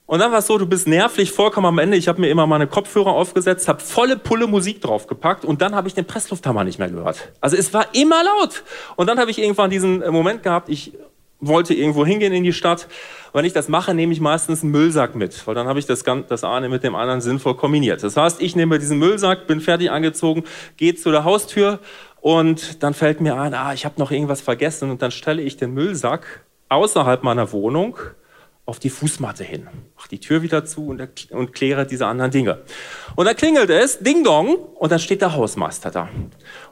Und 0.07 0.21
dann 0.21 0.31
war 0.31 0.39
es 0.39 0.47
so, 0.47 0.57
du 0.57 0.67
bist 0.67 0.87
nervlich 0.87 1.33
vollkommen 1.33 1.67
am 1.67 1.79
Ende. 1.79 1.97
Ich 1.97 2.07
habe 2.07 2.21
mir 2.21 2.29
immer 2.29 2.47
meine 2.47 2.69
Kopfhörer 2.69 3.11
aufgesetzt, 3.11 3.67
habe 3.67 3.81
volle 3.81 4.17
Pulle 4.17 4.47
Musik 4.47 4.81
draufgepackt 4.81 5.45
und 5.45 5.61
dann 5.61 5.75
habe 5.75 5.89
ich 5.89 5.95
den 5.95 6.05
Presslufthammer 6.05 6.63
nicht 6.63 6.79
mehr 6.79 6.89
gehört. 6.89 7.33
Also 7.41 7.57
es 7.57 7.75
war 7.75 7.87
immer 7.93 8.23
laut. 8.23 8.63
Und 8.95 9.09
dann 9.09 9.19
habe 9.19 9.33
ich 9.33 9.39
irgendwann 9.41 9.69
diesen 9.69 9.99
Moment 10.13 10.45
gehabt, 10.45 10.69
ich 10.69 10.93
wollte 11.41 11.75
irgendwo 11.75 12.07
hingehen 12.07 12.33
in 12.33 12.45
die 12.45 12.53
Stadt. 12.53 12.87
Wenn 13.33 13.45
ich 13.45 13.53
das 13.53 13.69
mache, 13.69 13.95
nehme 13.95 14.13
ich 14.13 14.21
meistens 14.21 14.63
einen 14.63 14.71
Müllsack 14.71 15.17
mit, 15.17 15.47
weil 15.47 15.55
dann 15.55 15.67
habe 15.67 15.81
ich 15.81 15.87
das, 15.87 16.05
das 16.29 16.45
eine 16.45 16.69
mit 16.69 16.85
dem 16.85 16.95
anderen 16.95 17.21
sinnvoll 17.21 17.57
kombiniert. 17.57 18.03
Das 18.03 18.17
heißt, 18.17 18.41
ich 18.41 18.55
nehme 18.55 18.79
diesen 18.79 18.99
Müllsack, 18.99 19.49
bin 19.49 19.61
fertig 19.61 19.91
angezogen, 19.91 20.45
gehe 20.77 20.95
zu 20.95 21.11
der 21.11 21.25
Haustür 21.25 21.81
und 22.21 22.83
dann 22.83 22.95
fällt 22.95 23.21
mir 23.21 23.39
ein, 23.39 23.55
ah, 23.55 23.75
ich 23.75 23.85
habe 23.85 23.97
noch 23.99 24.13
irgendwas 24.13 24.41
vergessen 24.41 24.91
und 24.91 25.03
dann 25.03 25.11
stelle 25.11 25.43
ich 25.43 25.57
den 25.57 25.75
Müllsack 25.75 26.45
außerhalb 26.69 27.23
meiner 27.23 27.53
Wohnung 27.53 27.99
auf 28.67 28.81
die 28.81 28.91
Fußmatte 28.91 29.45
hin, 29.45 29.69
mach 29.97 30.09
die 30.09 30.19
Tür 30.19 30.43
wieder 30.43 30.65
zu 30.65 30.89
und, 30.89 31.31
und 31.31 31.53
kläre 31.53 31.87
diese 31.87 32.07
anderen 32.07 32.33
Dinge. 32.33 32.63
Und 33.15 33.27
dann 33.27 33.37
klingelt 33.37 33.71
es, 33.71 34.01
Ding 34.01 34.25
Dong, 34.25 34.57
und 34.57 34.91
dann 34.91 34.99
steht 34.99 35.23
der 35.23 35.35
Hausmeister 35.35 35.93
da. 35.93 36.09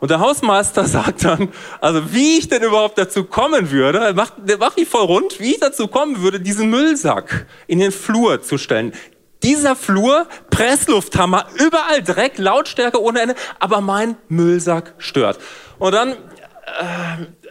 Und 0.00 0.10
der 0.10 0.18
Hausmeister 0.18 0.84
sagt 0.86 1.24
dann, 1.24 1.50
also 1.80 2.12
wie 2.12 2.38
ich 2.38 2.48
denn 2.48 2.64
überhaupt 2.64 2.98
dazu 2.98 3.24
kommen 3.24 3.70
würde, 3.70 4.12
macht, 4.12 4.34
macht 4.58 4.76
mich 4.76 4.88
voll 4.88 5.04
rund, 5.04 5.38
wie 5.38 5.52
ich 5.52 5.60
dazu 5.60 5.86
kommen 5.86 6.20
würde, 6.20 6.40
diesen 6.40 6.68
Müllsack 6.68 7.46
in 7.68 7.78
den 7.78 7.92
Flur 7.92 8.42
zu 8.42 8.58
stellen. 8.58 8.92
Dieser 9.44 9.76
Flur, 9.76 10.26
Presslufthammer, 10.50 11.46
überall 11.60 12.02
Dreck, 12.02 12.38
Lautstärke 12.38 13.00
ohne 13.00 13.20
Ende, 13.20 13.34
aber 13.60 13.80
mein 13.80 14.16
Müllsack 14.28 14.94
stört. 14.98 15.38
Und 15.78 15.92
dann 15.92 16.12
äh, 16.12 16.16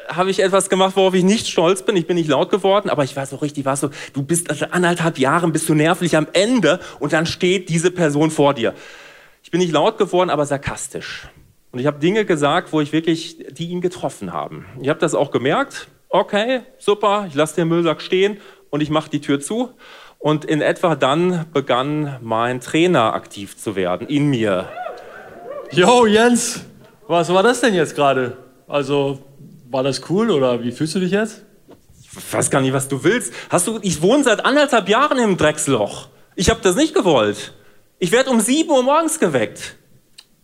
habe 0.08 0.30
ich 0.30 0.40
etwas 0.40 0.70
gemacht, 0.70 0.96
worauf 0.96 1.14
ich 1.14 1.24
nicht 1.24 1.48
stolz 1.48 1.84
bin. 1.84 1.96
Ich 1.96 2.08
bin 2.08 2.16
nicht 2.16 2.30
laut 2.30 2.50
geworden, 2.50 2.90
aber 2.90 3.04
ich 3.04 3.16
war 3.16 3.26
so 3.26 3.38
richtig, 3.38 3.66
war 3.66 3.78
so, 3.78 3.90
du 4.14 4.24
bist 4.24 4.50
also 4.50 4.66
anderthalb 4.72 5.18
Jahren, 5.18 5.52
bist 5.52 5.68
du 5.70 5.74
nervlich 5.74 6.16
am 6.16 6.28
Ende 6.34 6.80
und 7.00 7.14
dann 7.14 7.26
steht 7.26 7.70
diese 7.70 7.92
Person 7.92 8.32
vor 8.32 8.54
dir. 8.54 8.74
Ich 9.44 9.52
bin 9.52 9.60
nicht 9.60 9.72
laut 9.72 9.98
geworden, 9.98 10.30
aber 10.30 10.46
sarkastisch. 10.46 11.28
Und 11.72 11.80
ich 11.80 11.88
habe 11.88 12.00
Dinge 12.00 12.26
gesagt, 12.26 12.72
wo 12.72 12.82
ich 12.82 12.94
wirklich, 12.94 13.38
die 13.52 13.68
ihn 13.70 13.82
getroffen 13.82 14.32
haben. 14.32 14.66
Ich 14.82 14.90
habe 14.90 15.00
das 15.00 15.16
auch 15.16 15.32
gemerkt. 15.32 15.88
Okay, 16.10 16.62
super, 16.78 17.26
ich 17.28 17.34
lasse 17.34 17.56
den 17.56 17.68
Müllsack 17.68 18.02
stehen 18.02 18.38
und 18.70 18.82
ich 18.82 18.90
mache 18.90 19.10
die 19.10 19.22
Tür 19.22 19.40
zu. 19.40 19.72
Und 20.20 20.46
in 20.46 20.62
etwa 20.62 20.96
dann 20.96 21.48
begann 21.52 22.18
mein 22.22 22.62
Trainer 22.62 23.14
aktiv 23.14 23.58
zu 23.58 23.76
werden, 23.76 24.08
in 24.08 24.30
mir. 24.30 24.70
Yo, 25.72 26.06
Jens, 26.06 26.64
was 27.08 27.34
war 27.34 27.44
das 27.44 27.62
denn 27.62 27.74
jetzt 27.74 27.96
gerade? 27.96 28.38
Also, 28.68 29.20
war 29.74 29.84
das 29.84 30.10
cool 30.10 30.30
oder 30.30 30.64
wie 30.64 30.72
fühlst 30.72 30.96
du 30.96 31.00
dich 31.00 31.12
jetzt? 31.12 31.44
Ich 32.02 32.34
weiß 32.34 32.50
gar 32.52 32.62
nicht, 32.62 32.74
was 32.74 32.88
du 32.88 33.04
willst. 33.04 33.34
Hast 33.50 33.68
du, 33.68 33.80
ich 33.82 34.02
wohne 34.02 34.24
seit 34.24 34.46
anderthalb 34.46 34.88
Jahren 34.88 35.18
im 35.18 35.36
Drecksloch. 35.36 36.10
Ich 36.36 36.50
habe 36.50 36.60
das 36.62 36.76
nicht 36.76 36.94
gewollt. 36.94 37.54
Ich 38.00 38.12
werde 38.12 38.30
um 38.30 38.40
7 38.40 38.70
Uhr 38.70 38.84
morgens 38.84 39.20
geweckt. 39.20 39.76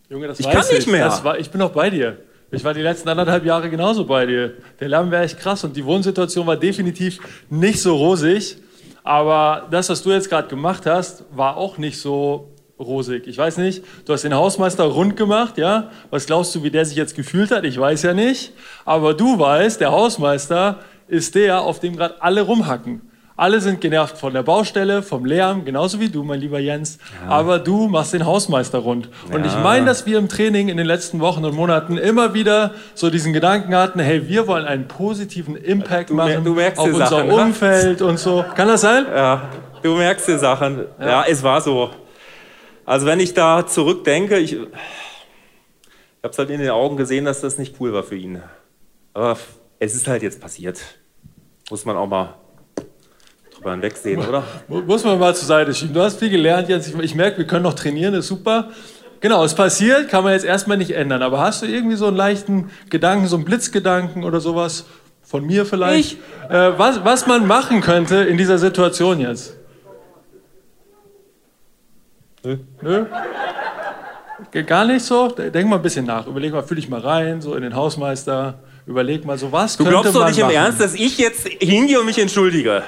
Junge, 0.08 0.26
das 0.26 0.40
ich 0.40 0.46
weiß 0.46 0.54
kann 0.54 0.64
ich. 0.70 0.86
nicht 0.86 0.88
mehr. 0.88 1.20
War, 1.22 1.38
ich 1.38 1.50
bin 1.50 1.62
auch 1.62 1.70
bei 1.70 1.90
dir. 1.90 2.18
Ich 2.50 2.64
war 2.64 2.74
die 2.74 2.82
letzten 2.82 3.08
anderthalb 3.08 3.44
Jahre 3.44 3.70
genauso 3.70 4.04
bei 4.04 4.26
dir. 4.26 4.54
Der 4.80 4.88
Lärm 4.88 5.12
wäre 5.12 5.22
echt 5.22 5.38
krass 5.38 5.62
und 5.62 5.76
die 5.76 5.84
Wohnsituation 5.84 6.46
war 6.48 6.56
definitiv 6.56 7.20
nicht 7.48 7.80
so 7.80 7.94
rosig. 7.94 8.56
Aber 9.04 9.68
das, 9.70 9.88
was 9.88 10.02
du 10.02 10.10
jetzt 10.10 10.28
gerade 10.28 10.48
gemacht 10.48 10.84
hast, 10.86 11.24
war 11.30 11.56
auch 11.56 11.78
nicht 11.78 12.00
so 12.00 12.48
rosig. 12.80 13.26
Ich 13.26 13.38
weiß 13.38 13.58
nicht, 13.58 13.84
du 14.06 14.12
hast 14.12 14.24
den 14.24 14.34
Hausmeister 14.34 14.84
rund 14.84 15.16
gemacht, 15.16 15.58
ja? 15.58 15.90
Was 16.10 16.26
glaubst 16.26 16.54
du, 16.54 16.62
wie 16.62 16.70
der 16.70 16.84
sich 16.84 16.96
jetzt 16.96 17.14
gefühlt 17.14 17.50
hat? 17.50 17.64
Ich 17.64 17.78
weiß 17.78 18.02
ja 18.02 18.14
nicht. 18.14 18.52
Aber 18.84 19.14
du 19.14 19.38
weißt, 19.38 19.80
der 19.80 19.92
Hausmeister 19.92 20.80
ist 21.06 21.34
der, 21.34 21.60
auf 21.60 21.80
dem 21.80 21.96
gerade 21.96 22.20
alle 22.20 22.42
rumhacken. 22.42 23.02
Alle 23.40 23.58
sind 23.62 23.80
genervt 23.80 24.18
von 24.18 24.34
der 24.34 24.42
Baustelle, 24.42 25.02
vom 25.02 25.24
Lärm, 25.24 25.64
genauso 25.64 25.98
wie 25.98 26.10
du, 26.10 26.22
mein 26.22 26.40
lieber 26.40 26.58
Jens. 26.58 26.98
Ja. 27.24 27.30
Aber 27.30 27.58
du 27.58 27.88
machst 27.88 28.12
den 28.12 28.26
Hausmeister 28.26 28.76
rund. 28.76 29.08
Und 29.32 29.46
ja. 29.46 29.50
ich 29.50 29.56
meine, 29.62 29.86
dass 29.86 30.04
wir 30.04 30.18
im 30.18 30.28
Training 30.28 30.68
in 30.68 30.76
den 30.76 30.84
letzten 30.84 31.20
Wochen 31.20 31.42
und 31.46 31.54
Monaten 31.54 31.96
immer 31.96 32.34
wieder 32.34 32.72
so 32.94 33.08
diesen 33.08 33.32
Gedanken 33.32 33.74
hatten, 33.74 33.98
hey, 33.98 34.28
wir 34.28 34.46
wollen 34.46 34.66
einen 34.66 34.88
positiven 34.88 35.56
Impact 35.56 36.10
du, 36.10 36.14
machen 36.16 36.44
du 36.44 36.60
auf 36.60 36.78
unser 36.84 37.06
Sachen, 37.06 37.30
Umfeld 37.30 38.02
oder? 38.02 38.10
und 38.10 38.18
so. 38.18 38.44
Kann 38.54 38.68
das 38.68 38.82
sein? 38.82 39.06
Ja, 39.10 39.44
du 39.82 39.94
merkst 39.94 40.28
die 40.28 40.36
Sachen. 40.36 40.84
Ja, 40.98 41.06
ja 41.06 41.24
es 41.26 41.42
war 41.42 41.62
so. 41.62 41.88
Also 42.90 43.06
wenn 43.06 43.20
ich 43.20 43.34
da 43.34 43.64
zurückdenke, 43.68 44.36
ich, 44.38 44.54
ich 44.54 44.58
habe 46.24 46.32
es 46.32 46.38
halt 46.38 46.50
in 46.50 46.58
den 46.58 46.70
Augen 46.70 46.96
gesehen, 46.96 47.24
dass 47.24 47.40
das 47.40 47.56
nicht 47.56 47.76
cool 47.78 47.92
war 47.92 48.02
für 48.02 48.16
ihn. 48.16 48.42
Aber 49.14 49.38
es 49.78 49.94
ist 49.94 50.08
halt 50.08 50.24
jetzt 50.24 50.40
passiert. 50.40 50.80
Muss 51.70 51.84
man 51.84 51.96
auch 51.96 52.08
mal 52.08 52.34
drüber 53.54 53.70
hinwegsehen, 53.70 54.26
oder? 54.26 54.42
Muss 54.66 55.04
man 55.04 55.20
mal 55.20 55.36
zur 55.36 55.46
Seite 55.46 55.72
schieben. 55.72 55.94
Du 55.94 56.02
hast 56.02 56.18
viel 56.18 56.30
gelernt 56.30 56.68
jetzt. 56.68 56.88
Ich, 56.88 56.98
ich 56.98 57.14
merke, 57.14 57.38
wir 57.38 57.46
können 57.46 57.62
noch 57.62 57.74
trainieren, 57.74 58.12
das 58.12 58.24
ist 58.24 58.28
super. 58.28 58.70
Genau, 59.20 59.44
es 59.44 59.54
passiert, 59.54 60.08
kann 60.08 60.24
man 60.24 60.32
jetzt 60.32 60.44
erstmal 60.44 60.76
nicht 60.76 60.90
ändern. 60.90 61.22
Aber 61.22 61.38
hast 61.38 61.62
du 61.62 61.66
irgendwie 61.66 61.94
so 61.94 62.08
einen 62.08 62.16
leichten 62.16 62.72
Gedanken, 62.88 63.28
so 63.28 63.36
einen 63.36 63.44
Blitzgedanken 63.44 64.24
oder 64.24 64.40
sowas 64.40 64.86
von 65.22 65.46
mir 65.46 65.64
vielleicht? 65.64 66.18
Äh, 66.48 66.72
was, 66.76 67.04
was 67.04 67.28
man 67.28 67.46
machen 67.46 67.82
könnte 67.82 68.16
in 68.16 68.36
dieser 68.36 68.58
Situation 68.58 69.20
jetzt? 69.20 69.59
Nö. 72.44 72.56
Nö? 72.80 73.04
Gar 74.66 74.84
nicht 74.86 75.04
so? 75.04 75.28
Denk 75.28 75.68
mal 75.68 75.76
ein 75.76 75.82
bisschen 75.82 76.06
nach. 76.06 76.26
Überleg 76.26 76.52
mal, 76.52 76.62
fühle 76.62 76.80
ich 76.80 76.88
mal 76.88 77.00
rein, 77.00 77.40
so 77.40 77.54
in 77.54 77.62
den 77.62 77.74
Hausmeister. 77.74 78.60
Überleg 78.86 79.24
mal 79.24 79.38
so, 79.38 79.52
was 79.52 79.76
Du 79.76 79.84
glaubst 79.84 80.14
doch 80.14 80.26
nicht 80.26 80.40
machen? 80.40 80.50
im 80.50 80.56
Ernst, 80.56 80.80
dass 80.80 80.94
ich 80.94 81.18
jetzt 81.18 81.46
hingehe 81.46 82.00
und 82.00 82.06
mich 82.06 82.18
entschuldige? 82.18 82.82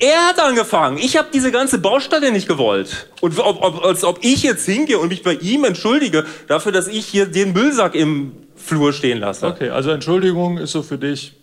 Er 0.00 0.28
hat 0.28 0.38
angefangen. 0.38 0.98
Ich 0.98 1.16
habe 1.16 1.28
diese 1.32 1.50
ganze 1.50 1.78
Baustelle 1.78 2.30
nicht 2.30 2.46
gewollt. 2.46 3.08
Und 3.20 3.38
ob, 3.38 3.62
ob, 3.62 3.84
als 3.84 4.04
ob 4.04 4.18
ich 4.22 4.42
jetzt 4.42 4.64
hingehe 4.64 4.98
und 4.98 5.08
mich 5.08 5.22
bei 5.22 5.34
ihm 5.34 5.64
entschuldige 5.64 6.24
dafür, 6.46 6.70
dass 6.72 6.86
ich 6.86 7.06
hier 7.06 7.26
den 7.26 7.52
Müllsack 7.52 7.94
im 7.94 8.32
Flur 8.54 8.92
stehen 8.92 9.18
lasse. 9.18 9.46
Okay, 9.46 9.70
also 9.70 9.90
Entschuldigung 9.90 10.58
ist 10.58 10.72
so 10.72 10.82
für 10.82 10.98
dich 10.98 11.34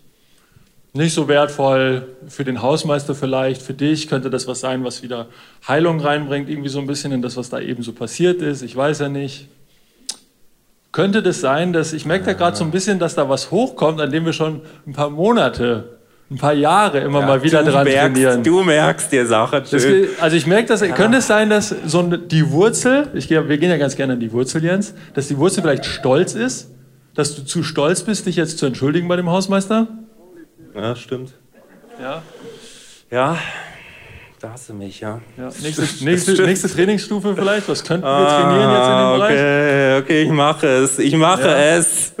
nicht 0.96 1.14
so 1.14 1.28
wertvoll 1.28 2.08
für 2.28 2.44
den 2.44 2.62
Hausmeister 2.62 3.14
vielleicht, 3.14 3.62
für 3.62 3.74
dich 3.74 4.08
könnte 4.08 4.30
das 4.30 4.46
was 4.46 4.60
sein, 4.60 4.84
was 4.84 5.02
wieder 5.02 5.26
Heilung 5.66 6.00
reinbringt, 6.00 6.48
irgendwie 6.48 6.68
so 6.68 6.78
ein 6.78 6.86
bisschen 6.86 7.12
in 7.12 7.22
das, 7.22 7.36
was 7.36 7.50
da 7.50 7.60
eben 7.60 7.82
so 7.82 7.92
passiert 7.92 8.42
ist. 8.42 8.62
Ich 8.62 8.74
weiß 8.74 9.00
ja 9.00 9.08
nicht. 9.08 9.48
Könnte 10.92 11.22
das 11.22 11.40
sein, 11.40 11.72
dass 11.72 11.92
ich 11.92 12.06
merke 12.06 12.24
da 12.24 12.32
gerade 12.32 12.56
so 12.56 12.64
ein 12.64 12.70
bisschen, 12.70 12.98
dass 12.98 13.14
da 13.14 13.28
was 13.28 13.50
hochkommt, 13.50 14.00
an 14.00 14.10
dem 14.10 14.24
wir 14.24 14.32
schon 14.32 14.62
ein 14.86 14.92
paar 14.94 15.10
Monate, 15.10 15.98
ein 16.30 16.38
paar 16.38 16.54
Jahre 16.54 17.00
immer 17.00 17.20
ja, 17.20 17.26
mal 17.26 17.42
wieder 17.42 17.62
dran 17.62 17.84
merkst, 17.84 18.14
trainieren. 18.14 18.42
Du 18.42 18.62
merkst 18.62 19.12
dir 19.12 19.26
Sachen. 19.26 19.62
Das, 19.70 19.86
also 20.20 20.36
ich 20.36 20.46
merke, 20.46 20.68
dass 20.68 20.80
ja. 20.80 20.88
könnte 20.88 21.18
es 21.18 21.26
sein, 21.26 21.50
dass 21.50 21.74
so 21.86 22.02
die 22.02 22.50
Wurzel, 22.50 23.08
ich 23.14 23.28
wir 23.28 23.42
gehen 23.58 23.70
ja 23.70 23.76
ganz 23.76 23.94
gerne 23.94 24.14
an 24.14 24.20
die 24.20 24.32
Wurzel, 24.32 24.64
Jens, 24.64 24.94
dass 25.14 25.28
die 25.28 25.36
Wurzel 25.36 25.62
vielleicht 25.62 25.84
stolz 25.84 26.34
ist, 26.34 26.70
dass 27.14 27.36
du 27.36 27.44
zu 27.44 27.62
stolz 27.62 28.02
bist, 28.02 28.26
dich 28.26 28.36
jetzt 28.36 28.58
zu 28.58 28.66
entschuldigen 28.66 29.08
bei 29.08 29.16
dem 29.16 29.30
Hausmeister? 29.30 29.88
Ja, 30.76 30.94
stimmt. 30.94 31.32
Ja. 32.00 32.22
Ja, 33.10 33.38
da 34.40 34.52
hast 34.52 34.68
du 34.68 34.74
mich, 34.74 35.00
ja. 35.00 35.20
ja 35.38 35.44
nächste, 35.62 36.04
nächste, 36.04 36.42
nächste, 36.42 36.68
Trainingsstufe 36.68 37.34
vielleicht? 37.34 37.68
Was 37.68 37.82
könnten 37.82 38.04
wir 38.04 38.10
ah, 38.10 38.42
trainieren 38.42 38.70
jetzt 38.70 38.88
in 38.88 38.96
dem 38.98 39.16
Bereich? 39.16 39.32
Okay, 39.32 39.98
okay, 39.98 40.22
ich 40.22 40.30
mache 40.30 40.66
es. 40.66 40.98
Ich 40.98 41.16
mache 41.16 41.48
ja. 41.48 41.56
es. 41.76 42.12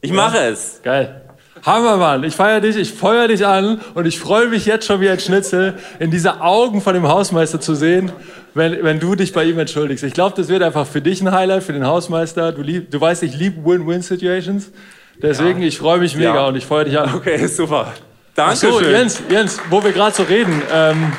Ich 0.00 0.10
ja. 0.10 0.16
mache 0.16 0.38
es. 0.38 0.80
Geil. 0.82 1.22
Hammer, 1.64 1.96
Mann. 1.96 2.24
Ich 2.24 2.34
feiere 2.34 2.60
dich, 2.60 2.76
ich 2.76 2.92
feuer 2.92 3.28
dich 3.28 3.46
an 3.46 3.80
und 3.94 4.06
ich 4.06 4.18
freue 4.18 4.48
mich 4.48 4.66
jetzt 4.66 4.86
schon 4.86 5.00
wie 5.00 5.08
ein 5.08 5.20
Schnitzel, 5.20 5.74
in 6.00 6.10
diese 6.10 6.40
Augen 6.40 6.80
von 6.80 6.94
dem 6.94 7.06
Hausmeister 7.06 7.60
zu 7.60 7.76
sehen, 7.76 8.10
wenn, 8.54 8.82
wenn 8.82 8.98
du 8.98 9.14
dich 9.14 9.32
bei 9.32 9.44
ihm 9.44 9.60
entschuldigst. 9.60 10.02
Ich 10.02 10.14
glaube, 10.14 10.34
das 10.36 10.48
wird 10.48 10.64
einfach 10.64 10.88
für 10.88 11.00
dich 11.00 11.20
ein 11.22 11.30
Highlight, 11.30 11.62
für 11.62 11.72
den 11.72 11.86
Hausmeister. 11.86 12.50
Du, 12.50 12.62
lieb, 12.62 12.90
du 12.90 13.00
weißt, 13.00 13.22
ich 13.22 13.36
liebe 13.36 13.64
Win-Win-Situations. 13.64 14.72
Deswegen, 15.22 15.60
ja. 15.62 15.68
ich 15.68 15.78
freue 15.78 15.98
mich 15.98 16.16
mega 16.16 16.34
ja. 16.34 16.46
und 16.46 16.56
ich 16.56 16.66
feuere 16.66 16.84
dich 16.84 16.98
an. 16.98 17.14
Okay, 17.14 17.46
super. 17.46 17.92
Danke 18.34 18.56
so, 18.56 18.80
Jens, 18.80 19.22
Jens, 19.28 19.60
wo 19.70 19.82
wir 19.84 19.92
gerade 19.92 20.14
so 20.14 20.22
reden. 20.22 20.62
Ähm, 20.72 21.12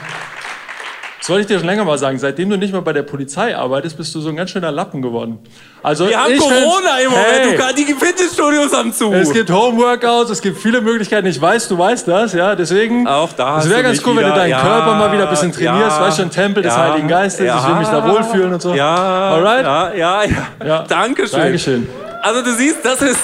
Das 1.24 1.30
wollte 1.30 1.44
ich 1.44 1.48
dir 1.48 1.58
schon 1.58 1.68
länger 1.68 1.86
mal 1.86 1.98
sagen. 1.98 2.20
Seitdem 2.20 2.50
du 2.50 2.58
nicht 2.58 2.74
mehr 2.74 2.82
bei 2.82 2.92
der 2.92 3.04
Polizei 3.04 3.56
arbeitest, 3.56 3.96
bist 3.96 4.13
du 4.13 4.20
so 4.20 4.28
ein 4.28 4.36
ganz 4.36 4.50
schöner 4.50 4.74
Lappen 4.74 5.02
geworden. 5.02 5.39
Also 5.82 6.10
Wir 6.10 6.22
haben 6.22 6.38
Corona 6.38 7.00
im 7.02 7.12
Moment. 7.12 7.62
Hey, 7.62 7.76
du, 7.76 7.76
die 7.76 7.94
Fitnessstudios 7.94 8.74
haben 8.74 8.92
zu. 8.92 9.13
Es 9.13 9.32
gibt 9.32 9.50
Homeworkouts, 9.50 10.32
es 10.32 10.42
gibt 10.42 10.58
viele 10.58 10.82
Möglichkeiten. 10.82 11.26
Ich 11.28 11.39
weiß, 11.39 11.70
du 11.70 11.78
weißt 11.78 12.10
das, 12.10 12.34
ja. 12.34 12.56
Deswegen. 12.56 13.08
Auch 13.08 13.32
da. 13.32 13.60
Es 13.60 13.70
wäre 13.70 13.84
ganz 13.84 14.06
cool, 14.06 14.18
wieder, 14.18 14.24
wenn 14.24 14.30
du 14.32 14.36
deinen 14.36 14.50
ja, 14.50 14.60
Körper 14.60 14.96
mal 14.96 15.13
wieder 15.13 15.24
ein 15.24 15.30
bisschen 15.30 15.54
trainierst. 15.54 15.98
Ja, 15.98 16.02
weißt 16.02 16.20
du, 16.20 16.24
ein 16.24 16.32
Tempel 16.32 16.62
des 16.62 16.74
ja, 16.74 16.92
Heiligen 16.92 17.08
Geistes. 17.08 17.46
Ja, 17.46 17.58
ich 17.58 17.68
will 17.70 17.76
mich 17.76 17.88
da 17.88 18.06
wohlfühlen 18.06 18.54
und 18.54 18.62
so. 18.62 18.74
Ja. 18.74 19.32
Alright? 19.32 19.63
Ja, 19.63 19.94
ja, 19.94 20.24
ja. 20.26 20.66
ja. 20.66 20.84
Dankeschön. 20.89 21.39
Dankeschön. 21.39 21.88
Also 22.22 22.42
du 22.42 22.52
siehst, 22.52 22.84
das 22.84 23.02
ist. 23.02 23.22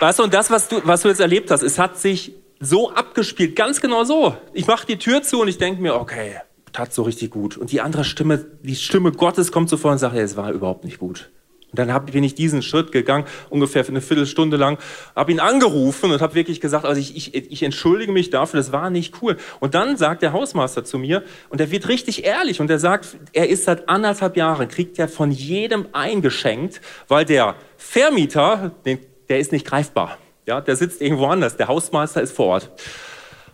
Weißt 0.00 0.18
du, 0.18 0.24
und 0.24 0.34
das, 0.34 0.50
was 0.50 0.68
du, 0.68 0.80
was 0.84 1.02
du 1.02 1.08
jetzt 1.08 1.20
erlebt 1.20 1.50
hast, 1.50 1.62
es 1.62 1.78
hat 1.78 1.98
sich 1.98 2.32
so 2.58 2.90
abgespielt, 2.90 3.56
ganz 3.56 3.80
genau 3.80 4.04
so. 4.04 4.36
Ich 4.52 4.66
mache 4.66 4.86
die 4.86 4.98
Tür 4.98 5.22
zu 5.22 5.40
und 5.40 5.48
ich 5.48 5.58
denke 5.58 5.80
mir, 5.80 5.94
okay, 5.94 6.36
tat 6.72 6.92
so 6.92 7.02
richtig 7.02 7.30
gut. 7.30 7.56
Und 7.56 7.72
die 7.72 7.80
andere 7.80 8.04
Stimme, 8.04 8.44
die 8.62 8.76
Stimme 8.76 9.12
Gottes 9.12 9.52
kommt 9.52 9.68
so 9.68 9.76
vor 9.76 9.92
und 9.92 9.98
sagt, 9.98 10.16
es 10.16 10.36
war 10.36 10.52
überhaupt 10.52 10.84
nicht 10.84 10.98
gut. 10.98 11.30
Und 11.70 11.78
dann 11.78 11.92
hab, 11.92 12.10
bin 12.10 12.24
ich 12.24 12.34
diesen 12.34 12.62
Schritt 12.62 12.90
gegangen, 12.90 13.24
ungefähr 13.48 13.84
für 13.84 13.92
eine 13.92 14.00
Viertelstunde 14.00 14.56
lang, 14.56 14.78
habe 15.14 15.30
ihn 15.30 15.38
angerufen 15.38 16.10
und 16.10 16.20
habe 16.20 16.34
wirklich 16.34 16.60
gesagt, 16.60 16.84
also 16.84 17.00
ich, 17.00 17.16
ich, 17.16 17.34
ich 17.34 17.62
entschuldige 17.62 18.10
mich 18.10 18.30
dafür, 18.30 18.58
das 18.58 18.72
war 18.72 18.90
nicht 18.90 19.22
cool. 19.22 19.36
Und 19.60 19.74
dann 19.74 19.96
sagt 19.96 20.22
der 20.22 20.32
Hausmeister 20.32 20.84
zu 20.84 20.98
mir, 20.98 21.22
und 21.48 21.60
er 21.60 21.70
wird 21.70 21.88
richtig 21.88 22.24
ehrlich, 22.24 22.60
und 22.60 22.70
er 22.70 22.80
sagt, 22.80 23.16
er 23.32 23.48
ist 23.48 23.64
seit 23.64 23.88
anderthalb 23.88 24.36
Jahren, 24.36 24.66
kriegt 24.68 24.98
er 24.98 25.08
von 25.08 25.30
jedem 25.30 25.86
eingeschenkt, 25.92 26.80
weil 27.06 27.24
der 27.24 27.54
Vermieter, 27.76 28.72
den, 28.84 28.98
der 29.30 29.38
ist 29.38 29.52
nicht 29.52 29.66
greifbar. 29.66 30.18
Ja, 30.46 30.60
der 30.60 30.76
sitzt 30.76 31.00
irgendwo 31.00 31.26
anders. 31.26 31.56
Der 31.56 31.68
Hausmeister 31.68 32.20
ist 32.20 32.36
vor 32.36 32.46
Ort. 32.46 32.70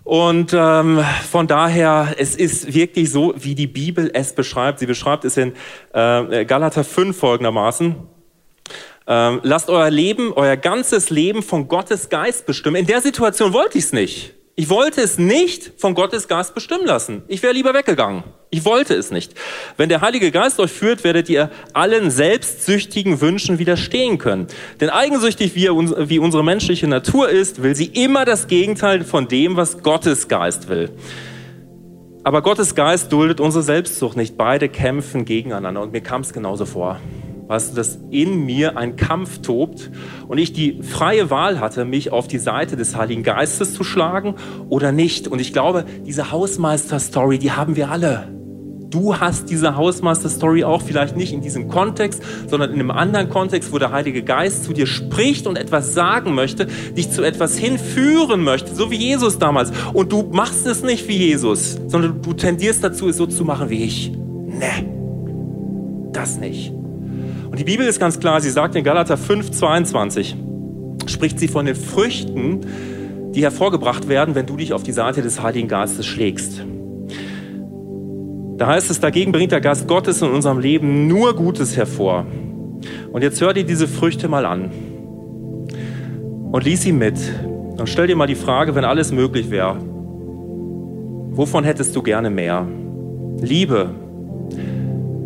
Und 0.02 0.54
ähm, 0.54 1.04
von 1.30 1.46
daher, 1.46 2.14
es 2.16 2.36
ist 2.36 2.72
wirklich 2.72 3.10
so, 3.10 3.34
wie 3.36 3.54
die 3.54 3.66
Bibel 3.66 4.10
es 4.14 4.32
beschreibt. 4.34 4.78
Sie 4.78 4.86
beschreibt 4.86 5.24
es 5.24 5.36
in 5.36 5.52
äh, 5.92 6.44
Galater 6.44 6.84
5 6.84 7.16
folgendermaßen. 7.16 7.96
Ähm, 9.08 9.40
lasst 9.42 9.68
euer 9.68 9.90
Leben, 9.90 10.32
euer 10.32 10.56
ganzes 10.56 11.10
Leben 11.10 11.42
von 11.42 11.68
Gottes 11.68 12.08
Geist 12.08 12.46
bestimmen. 12.46 12.76
In 12.76 12.86
der 12.86 13.00
Situation 13.00 13.52
wollte 13.52 13.78
ich 13.78 13.84
es 13.84 13.92
nicht. 13.92 14.35
Ich 14.58 14.70
wollte 14.70 15.02
es 15.02 15.18
nicht 15.18 15.72
von 15.76 15.94
Gottes 15.94 16.28
Geist 16.28 16.54
bestimmen 16.54 16.86
lassen. 16.86 17.22
Ich 17.28 17.42
wäre 17.42 17.52
lieber 17.52 17.74
weggegangen. 17.74 18.24
Ich 18.48 18.64
wollte 18.64 18.94
es 18.94 19.10
nicht. 19.10 19.34
Wenn 19.76 19.90
der 19.90 20.00
Heilige 20.00 20.30
Geist 20.30 20.58
euch 20.60 20.72
führt, 20.72 21.04
werdet 21.04 21.28
ihr 21.28 21.50
allen 21.74 22.10
selbstsüchtigen 22.10 23.20
Wünschen 23.20 23.58
widerstehen 23.58 24.16
können. 24.16 24.46
Denn 24.80 24.88
eigensüchtig 24.88 25.54
wie, 25.54 25.68
wie 25.68 26.18
unsere 26.18 26.42
menschliche 26.42 26.88
Natur 26.88 27.28
ist, 27.28 27.62
will 27.62 27.76
sie 27.76 27.84
immer 27.84 28.24
das 28.24 28.46
Gegenteil 28.46 29.04
von 29.04 29.28
dem, 29.28 29.56
was 29.56 29.82
Gottes 29.82 30.26
Geist 30.26 30.70
will. 30.70 30.88
Aber 32.24 32.40
Gottes 32.40 32.74
Geist 32.74 33.12
duldet 33.12 33.40
unsere 33.40 33.62
Selbstsucht 33.62 34.16
nicht. 34.16 34.38
Beide 34.38 34.70
kämpfen 34.70 35.26
gegeneinander. 35.26 35.82
Und 35.82 35.92
mir 35.92 36.00
kam 36.00 36.22
es 36.22 36.32
genauso 36.32 36.64
vor 36.64 36.98
weißt 37.46 37.72
du, 37.72 37.76
dass 37.76 37.98
in 38.10 38.44
mir 38.44 38.76
ein 38.76 38.96
Kampf 38.96 39.38
tobt 39.38 39.90
und 40.28 40.38
ich 40.38 40.52
die 40.52 40.82
freie 40.82 41.30
Wahl 41.30 41.60
hatte, 41.60 41.84
mich 41.84 42.12
auf 42.12 42.28
die 42.28 42.38
Seite 42.38 42.76
des 42.76 42.96
Heiligen 42.96 43.22
Geistes 43.22 43.74
zu 43.74 43.84
schlagen 43.84 44.34
oder 44.68 44.92
nicht. 44.92 45.28
Und 45.28 45.40
ich 45.40 45.52
glaube, 45.52 45.84
diese 46.04 46.30
Hausmeister-Story, 46.30 47.38
die 47.38 47.52
haben 47.52 47.76
wir 47.76 47.90
alle. 47.90 48.28
Du 48.90 49.18
hast 49.18 49.50
diese 49.50 49.76
Hausmeister-Story 49.76 50.64
auch 50.64 50.80
vielleicht 50.80 51.16
nicht 51.16 51.32
in 51.32 51.40
diesem 51.40 51.68
Kontext, 51.68 52.22
sondern 52.48 52.70
in 52.72 52.80
einem 52.80 52.92
anderen 52.92 53.28
Kontext, 53.28 53.72
wo 53.72 53.78
der 53.78 53.90
Heilige 53.90 54.22
Geist 54.22 54.64
zu 54.64 54.72
dir 54.72 54.86
spricht 54.86 55.46
und 55.46 55.56
etwas 55.58 55.92
sagen 55.92 56.34
möchte, 56.34 56.66
dich 56.96 57.10
zu 57.10 57.22
etwas 57.22 57.58
hinführen 57.58 58.42
möchte, 58.42 58.74
so 58.74 58.90
wie 58.90 58.96
Jesus 58.96 59.38
damals. 59.38 59.72
Und 59.92 60.12
du 60.12 60.22
machst 60.32 60.66
es 60.66 60.82
nicht 60.82 61.08
wie 61.08 61.16
Jesus, 61.16 61.78
sondern 61.88 62.22
du 62.22 62.32
tendierst 62.32 62.84
dazu, 62.84 63.08
es 63.08 63.16
so 63.16 63.26
zu 63.26 63.44
machen 63.44 63.70
wie 63.70 63.82
ich. 63.82 64.12
Nee, 64.12 64.86
das 66.12 66.38
nicht. 66.38 66.72
Und 67.56 67.60
die 67.60 67.72
Bibel 67.72 67.86
ist 67.86 67.98
ganz 67.98 68.20
klar, 68.20 68.42
sie 68.42 68.50
sagt 68.50 68.74
in 68.74 68.84
Galater 68.84 69.16
5, 69.16 69.50
22, 69.50 70.36
spricht 71.06 71.38
sie 71.38 71.48
von 71.48 71.64
den 71.64 71.74
Früchten, 71.74 72.60
die 73.34 73.42
hervorgebracht 73.42 74.10
werden, 74.10 74.34
wenn 74.34 74.44
du 74.44 74.58
dich 74.58 74.74
auf 74.74 74.82
die 74.82 74.92
Seite 74.92 75.22
des 75.22 75.42
Heiligen 75.42 75.66
Geistes 75.66 76.04
schlägst. 76.04 76.62
Da 78.58 78.66
heißt 78.66 78.90
es, 78.90 79.00
dagegen 79.00 79.32
bringt 79.32 79.52
der 79.52 79.62
Geist 79.62 79.88
Gottes 79.88 80.20
in 80.20 80.28
unserem 80.28 80.58
Leben 80.58 81.06
nur 81.06 81.34
Gutes 81.34 81.78
hervor. 81.78 82.26
Und 83.10 83.22
jetzt 83.22 83.40
hör 83.40 83.54
dir 83.54 83.64
diese 83.64 83.88
Früchte 83.88 84.28
mal 84.28 84.44
an 84.44 84.70
und 86.52 86.62
lies 86.62 86.82
sie 86.82 86.92
mit. 86.92 87.16
Und 87.78 87.88
stell 87.88 88.06
dir 88.06 88.16
mal 88.16 88.26
die 88.26 88.34
Frage, 88.34 88.74
wenn 88.74 88.84
alles 88.84 89.12
möglich 89.12 89.50
wäre, 89.50 89.78
wovon 91.30 91.64
hättest 91.64 91.96
du 91.96 92.02
gerne 92.02 92.28
mehr? 92.28 92.68
Liebe, 93.40 93.94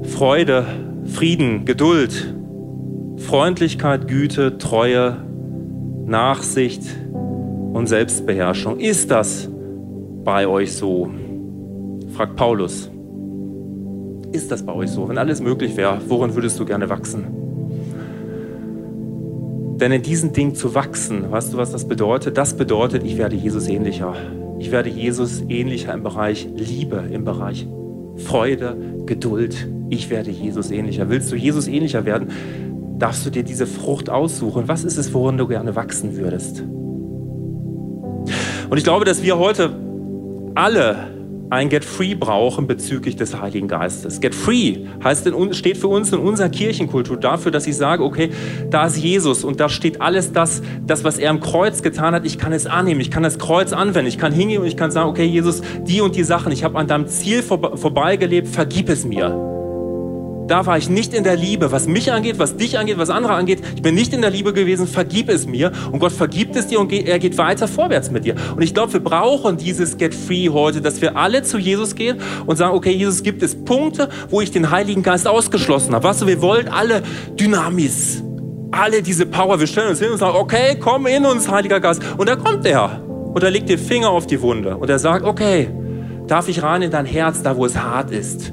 Freude, 0.05 0.90
Frieden, 1.13 1.65
Geduld, 1.65 2.35
Freundlichkeit, 3.17 4.09
Güte, 4.09 4.59
Treue, 4.59 5.17
Nachsicht 6.07 6.83
und 7.13 7.89
Selbstbeherrschung. 7.89 8.79
Ist 8.79 9.11
das 9.11 9.51
bei 10.25 10.47
euch 10.47 10.73
so? 10.73 11.11
fragt 12.15 12.37
Paulus. 12.37 12.91
Ist 14.33 14.51
das 14.51 14.65
bei 14.65 14.73
euch 14.73 14.91
so? 14.91 15.09
Wenn 15.09 15.19
alles 15.19 15.41
möglich 15.41 15.77
wäre, 15.77 15.99
worin 16.09 16.35
würdest 16.35 16.59
du 16.61 16.65
gerne 16.65 16.89
wachsen? 16.89 17.27
Denn 19.77 19.93
in 19.93 20.03
diesen 20.03 20.33
Dingen 20.33 20.55
zu 20.55 20.75
wachsen, 20.75 21.31
weißt 21.31 21.53
du, 21.53 21.57
was 21.57 21.73
das 21.73 21.89
bedeutet? 21.89 22.39
Das 22.39 22.57
bedeutet, 22.57 23.03
ich 23.03 23.19
werde 23.19 23.37
Jesus 23.37 23.69
ähnlicher. 23.69 24.15
Ich 24.59 24.71
werde 24.71 24.91
Jesus 24.91 25.43
ähnlicher 25.49 25.93
im 25.93 26.03
Bereich 26.03 26.49
Liebe, 26.55 27.05
im 27.11 27.25
Bereich 27.25 27.67
Freude, 28.17 28.77
Geduld, 29.07 29.69
ich 29.89 30.11
werde 30.11 30.31
Jesus 30.31 30.71
ähnlicher. 30.71 31.09
Willst 31.09 31.31
du 31.33 31.37
Jesus 31.37 31.67
ähnlicher 31.67 32.05
werden, 32.05 32.29
darfst 32.99 33.25
du 33.27 33.31
dir 33.31 33.43
diese 33.43 33.67
Frucht 33.67 34.11
aussuchen. 34.11 34.69
Was 34.69 34.85
ist 34.85 34.97
es, 34.99 35.13
worin 35.15 35.37
du 35.39 35.47
gerne 35.47 35.75
wachsen 35.75 36.17
würdest? 36.17 36.63
Und 38.71 38.77
ich 38.77 38.85
glaube, 38.85 39.05
dass 39.05 39.23
wir 39.23 39.39
heute 39.39 39.75
alle 40.55 41.20
ein 41.51 41.69
Get 41.69 41.85
Free 41.85 42.15
brauchen 42.15 42.67
bezüglich 42.69 43.17
des 43.17 43.41
Heiligen 43.41 43.67
Geistes. 43.67 44.21
Get 44.21 44.35
Free 44.35 44.87
heißt 45.03 45.27
in, 45.27 45.53
steht 45.53 45.77
für 45.77 45.89
uns 45.89 46.13
in 46.13 46.21
unserer 46.21 46.49
Kirchenkultur 46.49 47.17
dafür, 47.17 47.51
dass 47.51 47.67
ich 47.67 47.77
sage, 47.77 48.05
okay, 48.05 48.31
da 48.71 48.87
ist 48.87 48.97
Jesus 48.97 49.43
und 49.43 49.59
da 49.59 49.69
steht 49.69 50.01
alles 50.01 50.33
das, 50.33 50.63
das, 50.87 51.03
was 51.03 51.19
er 51.19 51.31
am 51.31 51.41
Kreuz 51.41 51.83
getan 51.83 52.15
hat, 52.15 52.25
ich 52.25 52.39
kann 52.39 52.53
es 52.53 52.67
annehmen, 52.67 53.01
ich 53.01 53.11
kann 53.11 53.25
das 53.25 53.39
Kreuz 53.39 53.73
anwenden, 53.73 54.09
ich 54.09 54.19
kann 54.19 54.33
hingehen 54.33 54.63
und 54.63 54.69
ich 54.69 54.77
kann 54.77 54.93
sagen, 54.93 55.11
okay, 55.11 55.25
Jesus, 55.25 55.61
die 55.83 56.01
und 56.01 56.15
die 56.15 56.25
Sachen, 56.25 56.53
ich 56.53 56.63
habe 56.63 56.79
an 56.79 56.87
deinem 56.87 57.09
Ziel 57.09 57.43
vor, 57.43 57.77
vorbeigelebt, 57.77 58.49
vergib 58.49 58.89
es 58.89 59.05
mir 59.05 59.60
da 60.51 60.67
war 60.67 60.77
ich 60.77 60.91
nicht 60.91 61.15
in 61.15 61.23
der 61.23 61.37
Liebe, 61.37 61.71
was 61.71 61.87
mich 61.87 62.11
angeht, 62.11 62.41
was 62.41 62.57
dich 62.57 62.77
angeht, 62.77 62.99
was 62.99 63.09
andere 63.09 63.35
angeht. 63.35 63.63
Ich 63.77 63.83
bin 63.83 63.95
nicht 63.95 64.13
in 64.13 64.21
der 64.21 64.31
Liebe 64.31 64.53
gewesen, 64.53 64.89
vergib 64.89 65.29
es 65.29 65.47
mir. 65.47 65.71
Und 65.93 66.01
Gott 66.01 66.11
vergibt 66.11 66.57
es 66.57 66.67
dir 66.67 66.81
und 66.81 66.93
er 66.93 67.21
geht 67.21 67.39
weiter 67.39 67.69
vorwärts 67.69 68.11
mit 68.11 68.25
dir. 68.25 68.35
Und 68.57 68.63
ich 68.63 68.75
glaube, 68.75 68.95
wir 68.95 69.01
brauchen 69.01 69.59
dieses 69.59 69.97
Get 69.97 70.13
Free 70.13 70.49
heute, 70.49 70.81
dass 70.81 71.01
wir 71.01 71.17
alle 71.17 71.45
zu 71.45 71.57
Jesus 71.57 71.95
gehen 71.95 72.19
und 72.47 72.57
sagen, 72.57 72.75
okay, 72.75 72.91
Jesus, 72.91 73.23
gibt 73.23 73.45
es 73.45 73.55
Punkte, 73.65 74.09
wo 74.29 74.41
ich 74.41 74.51
den 74.51 74.73
Heiligen 74.73 75.05
Geist 75.05 75.29
ausgeschlossen 75.29 75.95
habe. 75.95 76.09
Weißt 76.09 76.23
du, 76.23 76.27
wir 76.27 76.43
wollen 76.43 76.67
alle 76.67 77.05
Dynamis, 77.39 78.25
alle 78.73 79.03
diese 79.03 79.27
Power. 79.27 79.61
Wir 79.61 79.69
stellen 79.69 79.91
uns 79.91 80.01
hin 80.01 80.11
und 80.11 80.19
sagen, 80.19 80.37
okay, 80.37 80.77
komm 80.81 81.07
in 81.07 81.27
uns, 81.27 81.49
Heiliger 81.49 81.79
Geist. 81.79 82.03
Und 82.19 82.29
da 82.29 82.35
kommt 82.35 82.67
er. 82.67 83.01
Und 83.07 83.41
er 83.41 83.53
legt 83.53 83.69
den 83.69 83.79
Finger 83.79 84.11
auf 84.11 84.27
die 84.27 84.43
Wunde. 84.43 84.77
Und 84.77 84.91
er 84.91 84.99
sagt, 84.99 85.25
okay, 85.25 85.69
darf 86.27 86.49
ich 86.49 86.61
rein 86.65 86.83
in 86.83 86.91
dein 86.91 87.07
Herz, 87.07 87.41
da 87.43 87.57
wo 87.57 87.65
es 87.65 87.77
hart 87.77 88.11
ist 88.11 88.53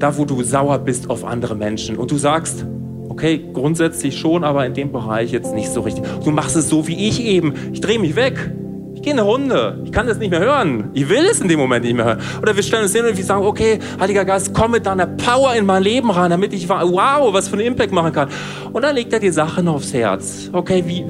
da 0.00 0.16
wo 0.16 0.24
du 0.24 0.42
sauer 0.42 0.78
bist 0.78 1.08
auf 1.10 1.24
andere 1.24 1.54
Menschen 1.54 1.96
und 1.96 2.10
du 2.10 2.16
sagst, 2.16 2.66
okay, 3.08 3.44
grundsätzlich 3.52 4.18
schon, 4.18 4.44
aber 4.44 4.66
in 4.66 4.74
dem 4.74 4.90
Bereich 4.92 5.30
jetzt 5.30 5.54
nicht 5.54 5.70
so 5.70 5.82
richtig. 5.82 6.04
Du 6.24 6.30
machst 6.30 6.56
es 6.56 6.68
so 6.68 6.88
wie 6.88 7.08
ich 7.08 7.22
eben. 7.22 7.54
Ich 7.72 7.80
drehe 7.80 7.98
mich 7.98 8.16
weg. 8.16 8.50
Ich 8.94 9.02
gehe 9.02 9.12
in 9.12 9.18
eine 9.18 9.28
Runde. 9.28 9.82
Ich 9.84 9.92
kann 9.92 10.06
das 10.06 10.18
nicht 10.18 10.30
mehr 10.30 10.40
hören. 10.40 10.90
Ich 10.94 11.08
will 11.08 11.24
es 11.30 11.40
in 11.40 11.48
dem 11.48 11.58
Moment 11.58 11.84
nicht 11.84 11.94
mehr 11.94 12.06
hören. 12.06 12.20
Oder 12.40 12.56
wir 12.56 12.62
stellen 12.62 12.84
uns 12.84 12.94
hin 12.94 13.04
und 13.04 13.16
wir 13.16 13.24
sagen, 13.24 13.44
okay, 13.44 13.78
Heiliger 13.98 14.24
Geist, 14.24 14.54
komm 14.54 14.72
mit 14.72 14.86
deiner 14.86 15.06
Power 15.06 15.54
in 15.54 15.66
mein 15.66 15.82
Leben 15.82 16.10
rein, 16.10 16.30
damit 16.30 16.52
ich 16.54 16.68
wow, 16.68 17.32
was 17.32 17.48
für 17.48 17.56
einen 17.56 17.66
Impact 17.66 17.92
machen 17.92 18.12
kann. 18.12 18.28
Und 18.72 18.82
dann 18.82 18.94
legt 18.94 19.12
er 19.12 19.20
die 19.20 19.30
Sachen 19.30 19.68
aufs 19.68 19.92
Herz. 19.92 20.50
Okay, 20.52 20.84
wie 20.86 21.04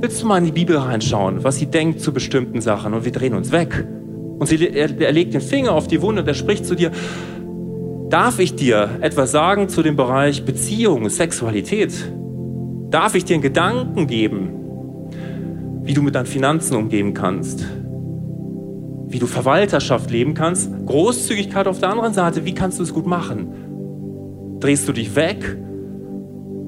willst 0.00 0.22
du 0.22 0.26
mal 0.26 0.38
in 0.38 0.46
die 0.46 0.52
Bibel 0.52 0.76
reinschauen, 0.76 1.44
was 1.44 1.56
sie 1.56 1.66
denkt 1.66 2.00
zu 2.00 2.12
bestimmten 2.12 2.60
Sachen? 2.60 2.92
Und 2.94 3.04
wir 3.04 3.12
drehen 3.12 3.34
uns 3.34 3.52
weg. 3.52 3.84
Und 4.38 4.46
sie, 4.46 4.68
er, 4.68 5.00
er 5.00 5.12
legt 5.12 5.34
den 5.34 5.40
Finger 5.40 5.72
auf 5.72 5.88
die 5.88 6.00
Wunde 6.00 6.22
und 6.22 6.28
er 6.28 6.34
spricht 6.34 6.64
zu 6.64 6.74
dir, 6.74 6.92
Darf 8.10 8.38
ich 8.38 8.54
dir 8.54 8.98
etwas 9.02 9.32
sagen 9.32 9.68
zu 9.68 9.82
dem 9.82 9.94
Bereich 9.94 10.46
Beziehung, 10.46 11.10
Sexualität? 11.10 11.92
Darf 12.88 13.14
ich 13.14 13.26
dir 13.26 13.34
einen 13.34 13.42
Gedanken 13.42 14.06
geben, 14.06 14.48
wie 15.82 15.92
du 15.92 16.00
mit 16.00 16.14
deinen 16.14 16.24
Finanzen 16.24 16.74
umgehen 16.74 17.12
kannst? 17.12 17.66
Wie 19.08 19.18
du 19.18 19.26
Verwalterschaft 19.26 20.10
leben 20.10 20.32
kannst? 20.32 20.70
Großzügigkeit 20.86 21.66
auf 21.66 21.80
der 21.80 21.90
anderen 21.90 22.14
Seite, 22.14 22.46
wie 22.46 22.54
kannst 22.54 22.78
du 22.78 22.82
es 22.82 22.94
gut 22.94 23.06
machen? 23.06 24.56
Drehst 24.58 24.88
du 24.88 24.92
dich 24.94 25.14
weg 25.14 25.58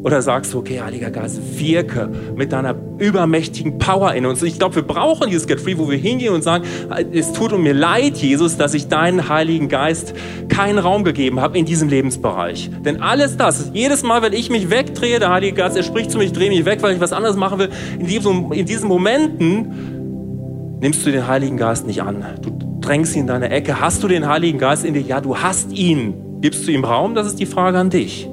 Oder 0.02 0.22
sagst 0.22 0.54
du, 0.54 0.58
okay, 0.58 0.80
Heiliger 0.80 1.10
Geist, 1.10 1.38
wirke 1.58 2.08
mit 2.34 2.52
deiner 2.52 2.74
übermächtigen 2.98 3.78
Power 3.78 4.14
in 4.14 4.24
uns. 4.24 4.42
Ich 4.42 4.58
glaube, 4.58 4.76
wir 4.76 4.82
brauchen 4.82 5.28
dieses 5.28 5.46
Get 5.46 5.60
Free, 5.60 5.76
wo 5.76 5.90
wir 5.90 5.98
hingehen 5.98 6.32
und 6.32 6.42
sagen, 6.42 6.64
es 7.12 7.32
tut 7.32 7.56
mir 7.58 7.74
leid, 7.74 8.16
Jesus, 8.16 8.56
dass 8.56 8.72
ich 8.72 8.88
deinen 8.88 9.28
Heiligen 9.28 9.68
Geist 9.68 10.14
keinen 10.48 10.78
Raum 10.78 11.04
gegeben 11.04 11.40
habe 11.40 11.58
in 11.58 11.66
diesem 11.66 11.90
Lebensbereich. 11.90 12.70
Denn 12.82 13.02
alles 13.02 13.36
das, 13.36 13.72
jedes 13.74 14.02
Mal, 14.02 14.22
wenn 14.22 14.32
ich 14.32 14.48
mich 14.48 14.70
wegdrehe, 14.70 15.18
der 15.18 15.30
Heilige 15.30 15.54
Geist, 15.56 15.76
er 15.76 15.82
spricht 15.82 16.10
zu 16.10 16.18
mir, 16.18 16.24
ich 16.24 16.32
drehe 16.32 16.48
mich 16.48 16.64
weg, 16.64 16.82
weil 16.82 16.94
ich 16.94 17.00
was 17.00 17.12
anderes 17.12 17.36
machen 17.36 17.58
will, 17.58 17.68
in, 17.98 18.06
diesem, 18.06 18.52
in 18.52 18.64
diesen 18.64 18.88
Momenten 18.88 20.78
nimmst 20.80 21.04
du 21.04 21.10
den 21.10 21.26
Heiligen 21.26 21.58
Geist 21.58 21.86
nicht 21.86 22.02
an. 22.02 22.24
Du 22.40 22.50
drängst 22.80 23.14
ihn 23.14 23.22
in 23.22 23.26
deine 23.26 23.50
Ecke. 23.50 23.80
Hast 23.80 24.02
du 24.02 24.08
den 24.08 24.26
Heiligen 24.26 24.58
Geist 24.58 24.86
in 24.86 24.94
dir? 24.94 25.02
Ja, 25.02 25.20
du 25.20 25.36
hast 25.36 25.72
ihn. 25.72 26.14
Gibst 26.40 26.66
du 26.66 26.72
ihm 26.72 26.84
Raum? 26.84 27.14
Das 27.14 27.26
ist 27.26 27.38
die 27.38 27.44
Frage 27.44 27.78
an 27.78 27.90
dich. 27.90 28.30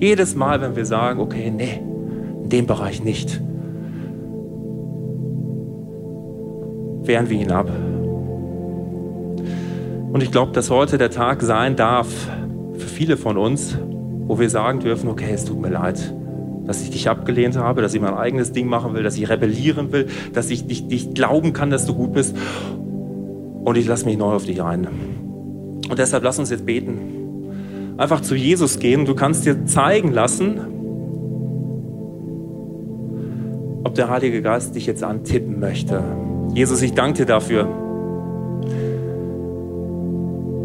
Jedes 0.00 0.36
Mal, 0.36 0.60
wenn 0.60 0.76
wir 0.76 0.86
sagen, 0.86 1.18
okay, 1.18 1.50
nee, 1.50 1.80
in 2.44 2.48
dem 2.48 2.66
Bereich 2.66 3.02
nicht, 3.02 3.40
wehren 7.02 7.28
wir 7.28 7.40
ihn 7.40 7.50
ab. 7.50 7.68
Und 10.12 10.22
ich 10.22 10.30
glaube, 10.30 10.52
dass 10.52 10.70
heute 10.70 10.98
der 10.98 11.10
Tag 11.10 11.42
sein 11.42 11.74
darf 11.74 12.06
für 12.74 12.86
viele 12.86 13.16
von 13.16 13.36
uns, 13.36 13.76
wo 14.28 14.38
wir 14.38 14.48
sagen 14.48 14.78
dürfen, 14.78 15.08
okay, 15.08 15.32
es 15.32 15.44
tut 15.44 15.60
mir 15.60 15.70
leid, 15.70 16.14
dass 16.64 16.80
ich 16.80 16.90
dich 16.90 17.08
abgelehnt 17.08 17.56
habe, 17.56 17.82
dass 17.82 17.92
ich 17.92 18.00
mein 18.00 18.14
eigenes 18.14 18.52
Ding 18.52 18.68
machen 18.68 18.94
will, 18.94 19.02
dass 19.02 19.16
ich 19.16 19.28
rebellieren 19.28 19.90
will, 19.90 20.06
dass 20.32 20.48
ich 20.50 20.64
nicht, 20.64 20.88
nicht 20.88 21.16
glauben 21.16 21.52
kann, 21.52 21.70
dass 21.70 21.86
du 21.86 21.94
gut 21.94 22.12
bist. 22.12 22.36
Und 23.64 23.76
ich 23.76 23.88
lasse 23.88 24.04
mich 24.04 24.16
neu 24.16 24.32
auf 24.32 24.44
dich 24.44 24.62
ein. 24.62 24.86
Und 25.90 25.98
deshalb 25.98 26.22
lass 26.22 26.38
uns 26.38 26.50
jetzt 26.50 26.66
beten 26.66 27.17
einfach 27.98 28.22
zu 28.22 28.34
Jesus 28.34 28.78
gehen. 28.78 29.04
Du 29.04 29.14
kannst 29.14 29.44
dir 29.44 29.66
zeigen 29.66 30.12
lassen, 30.12 30.60
ob 33.84 33.94
der 33.94 34.08
Heilige 34.08 34.40
Geist 34.40 34.74
dich 34.74 34.86
jetzt 34.86 35.04
antippen 35.04 35.60
möchte. 35.60 36.02
Jesus, 36.54 36.80
ich 36.80 36.94
danke 36.94 37.18
dir 37.18 37.26
dafür 37.26 37.87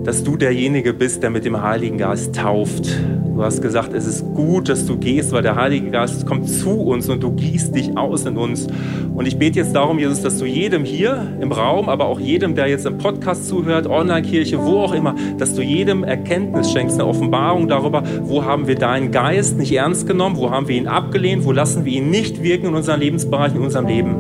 dass 0.04 0.24
du 0.24 0.36
derjenige 0.36 0.94
bist, 0.94 1.24
der 1.24 1.30
mit 1.30 1.46
dem 1.46 1.62
Heiligen 1.62 1.98
Geist 1.98 2.36
tauft. 2.36 2.90
Du 3.36 3.42
hast 3.42 3.62
gesagt, 3.62 3.94
es 3.94 4.06
ist 4.06 4.26
gut, 4.36 4.70
dass 4.70 4.86
du 4.86 4.98
gehst, 4.98 5.32
weil 5.32 5.42
der 5.42 5.56
Heilige 5.56 5.90
Geist 5.90 6.28
kommt 6.28 6.48
zu 6.48 6.82
uns 6.82 7.10
und 7.10 7.24
du 7.24 7.32
gießt 7.32 7.74
dich 7.74 7.98
aus 7.98 8.26
in 8.26 8.38
uns. 8.38 8.68
Und 9.16 9.26
ich 9.26 9.40
bete 9.40 9.60
jetzt 9.60 9.74
darum, 9.74 9.98
Jesus, 9.98 10.22
dass 10.22 10.38
du 10.38 10.46
jedem 10.46 10.84
hier 10.84 11.36
im 11.42 11.52
Raum, 11.52 11.90
aber 11.90 12.06
auch 12.06 12.20
jedem, 12.20 12.54
der 12.54 12.68
jetzt 12.68 12.86
im 12.86 13.00
Podcast 13.00 13.48
zuhört, 13.48 13.88
Online-Kirche, 13.88 14.60
wo 14.60 14.82
auch 14.82 14.94
immer, 14.94 15.16
dass 15.40 15.56
du 15.56 15.64
jedem 15.64 16.04
Erkenntnis 16.04 16.72
schenkst, 16.72 17.00
eine 17.00 17.08
Offenbarung 17.08 17.68
darüber, 17.68 18.04
wo 18.22 18.44
haben 18.44 18.68
wir 18.68 18.76
deinen 18.76 19.12
Geist 19.12 19.58
nicht 19.58 19.74
ernst 19.74 20.06
genommen, 20.06 20.38
wo 20.38 20.52
haben 20.52 20.68
wir 20.68 20.76
ihn 20.76 20.88
abgelehnt, 20.88 21.46
wo 21.46 21.52
lassen 21.52 21.86
wir 21.86 21.94
ihn 21.94 22.12
nicht 22.12 22.44
wirken 22.44 22.68
in 22.68 22.76
unseren 22.76 23.00
Lebensbereichen, 23.00 23.58
in 23.58 23.64
unserem 23.64 23.88
Leben. 23.88 24.16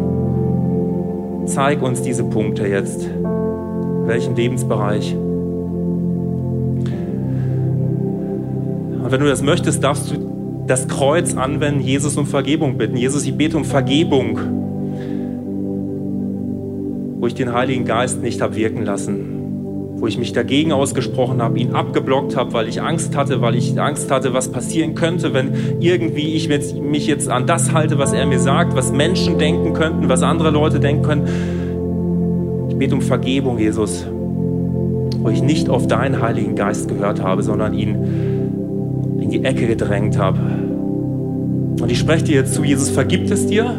Zeig 1.46 1.84
uns 1.84 2.02
diese 2.02 2.24
Punkte 2.24 2.66
jetzt. 2.66 3.08
Welchen 4.06 4.36
Lebensbereich? 4.36 5.16
Wenn 9.14 9.20
du 9.20 9.28
das 9.28 9.44
möchtest, 9.44 9.84
darfst 9.84 10.10
du 10.10 10.64
das 10.66 10.88
Kreuz 10.88 11.38
anwenden, 11.38 11.82
Jesus 11.82 12.18
um 12.18 12.26
Vergebung 12.26 12.80
bitten. 12.80 12.98
Jesus, 12.98 13.24
ich 13.28 13.38
bete 13.38 13.56
um 13.56 13.64
Vergebung, 13.64 14.40
wo 17.20 17.28
ich 17.28 17.36
den 17.36 17.54
Heiligen 17.54 17.86
Geist 17.86 18.24
nicht 18.24 18.42
habe 18.42 18.56
wirken 18.56 18.84
lassen, 18.84 19.98
wo 19.98 20.08
ich 20.08 20.18
mich 20.18 20.34
dagegen 20.34 20.72
ausgesprochen 20.72 21.44
habe, 21.44 21.60
ihn 21.60 21.74
abgeblockt 21.76 22.36
habe, 22.36 22.54
weil 22.54 22.68
ich 22.68 22.82
Angst 22.82 23.16
hatte, 23.16 23.40
weil 23.40 23.54
ich 23.54 23.80
Angst 23.80 24.10
hatte, 24.10 24.34
was 24.34 24.52
passieren 24.52 24.96
könnte, 24.96 25.32
wenn 25.36 25.80
irgendwie 25.80 26.34
ich 26.34 26.50
mich 26.50 27.06
jetzt 27.06 27.30
an 27.30 27.46
das 27.46 27.72
halte, 27.72 28.00
was 28.00 28.14
er 28.14 28.26
mir 28.26 28.40
sagt, 28.40 28.76
was 28.76 28.92
Menschen 28.92 29.38
denken 29.38 29.74
könnten, 29.74 30.10
was 30.10 30.24
andere 30.24 30.50
Leute 30.50 30.80
denken 30.80 31.04
können. 31.04 32.68
Ich 32.70 32.78
bete 32.78 32.96
um 32.96 33.02
Vergebung, 33.04 33.60
Jesus, 33.60 34.08
wo 35.20 35.30
ich 35.30 35.44
nicht 35.44 35.70
auf 35.70 35.86
deinen 35.86 36.20
Heiligen 36.20 36.56
Geist 36.56 36.88
gehört 36.88 37.22
habe, 37.22 37.44
sondern 37.44 37.76
ihn 37.76 38.33
die 39.34 39.44
Ecke 39.44 39.68
gedrängt 39.68 40.18
habe. 40.18 40.40
Und 40.40 41.92
ich 41.92 41.98
spreche 41.98 42.24
dir 42.24 42.36
jetzt 42.36 42.54
zu, 42.54 42.64
Jesus 42.64 42.90
vergibt 42.92 43.32
es 43.32 43.48
dir. 43.48 43.76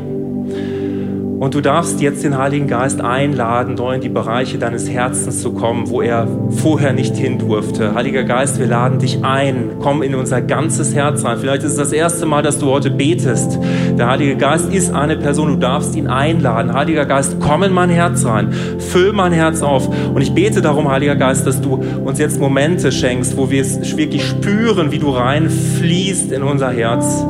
Und 1.44 1.52
du 1.52 1.60
darfst 1.60 2.00
jetzt 2.00 2.24
den 2.24 2.38
Heiligen 2.38 2.68
Geist 2.68 3.02
einladen, 3.02 3.74
neu 3.74 3.96
in 3.96 4.00
die 4.00 4.08
Bereiche 4.08 4.56
deines 4.56 4.88
Herzens 4.88 5.42
zu 5.42 5.52
kommen, 5.52 5.90
wo 5.90 6.00
er 6.00 6.26
vorher 6.48 6.94
nicht 6.94 7.16
hin 7.16 7.38
durfte. 7.38 7.94
Heiliger 7.94 8.24
Geist, 8.24 8.58
wir 8.58 8.66
laden 8.66 8.98
dich 8.98 9.22
ein. 9.22 9.72
Komm 9.78 10.02
in 10.02 10.14
unser 10.14 10.40
ganzes 10.40 10.94
Herz 10.94 11.22
rein. 11.22 11.36
Vielleicht 11.36 11.62
ist 11.62 11.72
es 11.72 11.76
das 11.76 11.92
erste 11.92 12.24
Mal, 12.24 12.42
dass 12.42 12.60
du 12.60 12.70
heute 12.70 12.90
betest. 12.90 13.58
Der 13.98 14.08
Heilige 14.08 14.36
Geist 14.36 14.72
ist 14.72 14.94
eine 14.94 15.18
Person. 15.18 15.48
Du 15.48 15.56
darfst 15.56 15.94
ihn 15.96 16.06
einladen. 16.06 16.72
Heiliger 16.72 17.04
Geist, 17.04 17.36
komm 17.40 17.62
in 17.62 17.74
mein 17.74 17.90
Herz 17.90 18.24
rein. 18.24 18.50
Füll 18.78 19.12
mein 19.12 19.32
Herz 19.32 19.60
auf. 19.60 19.86
Und 20.14 20.22
ich 20.22 20.32
bete 20.32 20.62
darum, 20.62 20.90
Heiliger 20.90 21.14
Geist, 21.14 21.46
dass 21.46 21.60
du 21.60 21.74
uns 22.06 22.18
jetzt 22.18 22.40
Momente 22.40 22.90
schenkst, 22.90 23.36
wo 23.36 23.50
wir 23.50 23.60
es 23.60 23.98
wirklich 23.98 24.24
spüren, 24.24 24.92
wie 24.92 24.98
du 24.98 25.10
reinfließt 25.10 26.32
in 26.32 26.42
unser 26.42 26.70
Herz. 26.70 27.22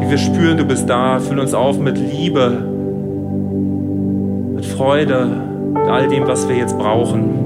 Wie 0.00 0.10
wir 0.10 0.18
spüren, 0.18 0.58
du 0.58 0.66
bist 0.66 0.90
da. 0.90 1.20
Füll 1.20 1.38
uns 1.38 1.54
auf 1.54 1.78
mit 1.78 1.96
Liebe 1.96 2.73
Freude, 4.76 5.30
all 5.88 6.08
dem, 6.08 6.26
was 6.26 6.48
wir 6.48 6.56
jetzt 6.56 6.76
brauchen. 6.76 7.43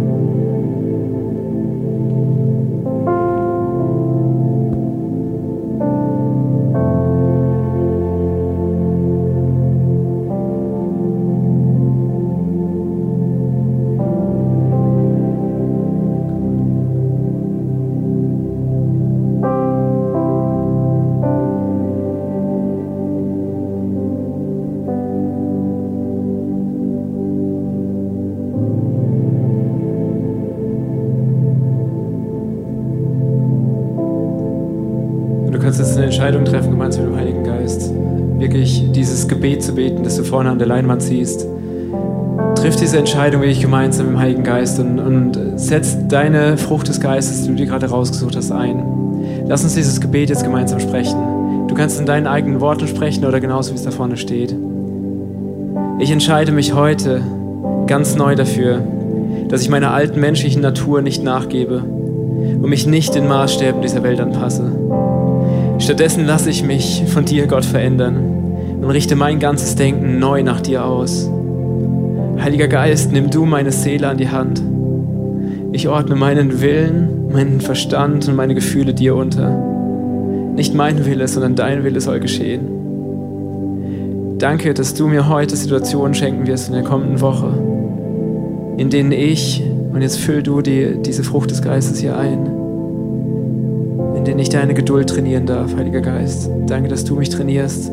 Vorne 40.39 40.51
an 40.51 40.59
der 40.61 40.69
Leinwand 40.69 41.03
siehst. 41.03 41.49
Triff 42.55 42.77
diese 42.77 42.97
Entscheidung 42.97 43.41
wirklich 43.41 43.61
gemeinsam 43.61 44.07
im 44.07 44.19
Heiligen 44.21 44.45
Geist 44.45 44.79
und, 44.79 45.01
und 45.01 45.37
setz 45.57 45.97
deine 46.07 46.57
Frucht 46.57 46.87
des 46.87 47.01
Geistes, 47.01 47.43
die 47.43 47.49
du 47.49 47.55
dir 47.57 47.67
gerade 47.67 47.87
rausgesucht 47.87 48.37
hast, 48.37 48.53
ein. 48.53 48.81
Lass 49.49 49.65
uns 49.65 49.75
dieses 49.75 50.01
Gebet 50.01 50.29
jetzt 50.29 50.45
gemeinsam 50.45 50.79
sprechen. 50.79 51.67
Du 51.67 51.75
kannst 51.75 51.99
in 51.99 52.07
deinen 52.07 52.29
eigenen 52.29 52.61
Worten 52.61 52.87
sprechen 52.87 53.25
oder 53.25 53.41
genauso, 53.41 53.73
wie 53.73 53.79
es 53.79 53.83
da 53.83 53.91
vorne 53.91 54.17
steht. 54.17 54.55
Ich 55.99 56.13
entscheide 56.13 56.53
mich 56.53 56.73
heute 56.73 57.21
ganz 57.89 58.15
neu 58.15 58.37
dafür, 58.37 58.81
dass 59.49 59.63
ich 59.63 59.71
meiner 59.71 59.93
alten 59.93 60.21
menschlichen 60.21 60.63
Natur 60.63 61.03
nicht 61.03 61.25
nachgebe 61.25 61.79
und 61.79 62.69
mich 62.69 62.87
nicht 62.87 63.13
den 63.17 63.27
Maßstäben 63.27 63.83
dieser 63.83 64.05
Welt 64.05 64.21
anpasse. 64.21 64.71
Stattdessen 65.81 66.27
lasse 66.27 66.49
ich 66.49 66.63
mich 66.63 67.03
von 67.09 67.25
dir, 67.25 67.49
Gott, 67.49 67.65
verändern 67.65 68.38
und 68.89 68.95
richte 68.95 69.17
mein 69.17 69.39
ganzes 69.39 69.77
Denken 69.77 70.19
neu 70.19 70.43
nach 70.43 70.63
dir 70.63 70.83
aus. 70.83 71.31
Heiliger 72.41 72.69
Geist, 72.69 73.13
nimm 73.13 73.29
du 73.29 73.45
meine 73.45 73.71
Seele 73.71 74.09
an 74.09 74.17
die 74.17 74.31
Hand. 74.31 74.63
Ich 75.73 75.89
ordne 75.89 76.17
meinen 76.17 76.63
Willen, 76.63 77.31
meinen 77.31 77.61
Verstand 77.61 78.27
und 78.29 78.35
meine 78.35 78.55
Gefühle 78.55 78.95
dir 78.95 79.15
unter. 79.15 79.51
Nicht 80.55 80.75
mein 80.75 81.05
Wille, 81.05 81.29
sondern 81.29 81.55
dein 81.55 81.85
Wille 81.85 82.01
soll 82.01 82.19
geschehen. 82.19 82.67
Danke, 84.39 84.73
dass 84.73 84.95
du 84.95 85.07
mir 85.07 85.29
heute 85.29 85.55
Situationen 85.55 86.15
schenken 86.15 86.47
wirst 86.47 86.69
in 86.69 86.75
der 86.75 86.85
kommenden 86.85 87.21
Woche, 87.21 87.53
in 88.79 88.89
denen 88.89 89.13
ich, 89.13 89.63
und 89.93 90.01
jetzt 90.01 90.17
füll 90.17 90.43
du 90.43 90.63
die, 90.63 90.97
diese 91.05 91.25
Frucht 91.25 91.51
des 91.51 91.61
Geistes 91.61 91.99
hier 91.99 92.17
ein, 92.17 92.47
in 94.17 94.25
denen 94.25 94.39
ich 94.39 94.49
deine 94.49 94.73
Geduld 94.73 95.11
trainieren 95.11 95.45
darf, 95.45 95.77
Heiliger 95.77 96.01
Geist. 96.01 96.49
Danke, 96.67 96.89
dass 96.89 97.05
du 97.05 97.17
mich 97.17 97.29
trainierst. 97.29 97.93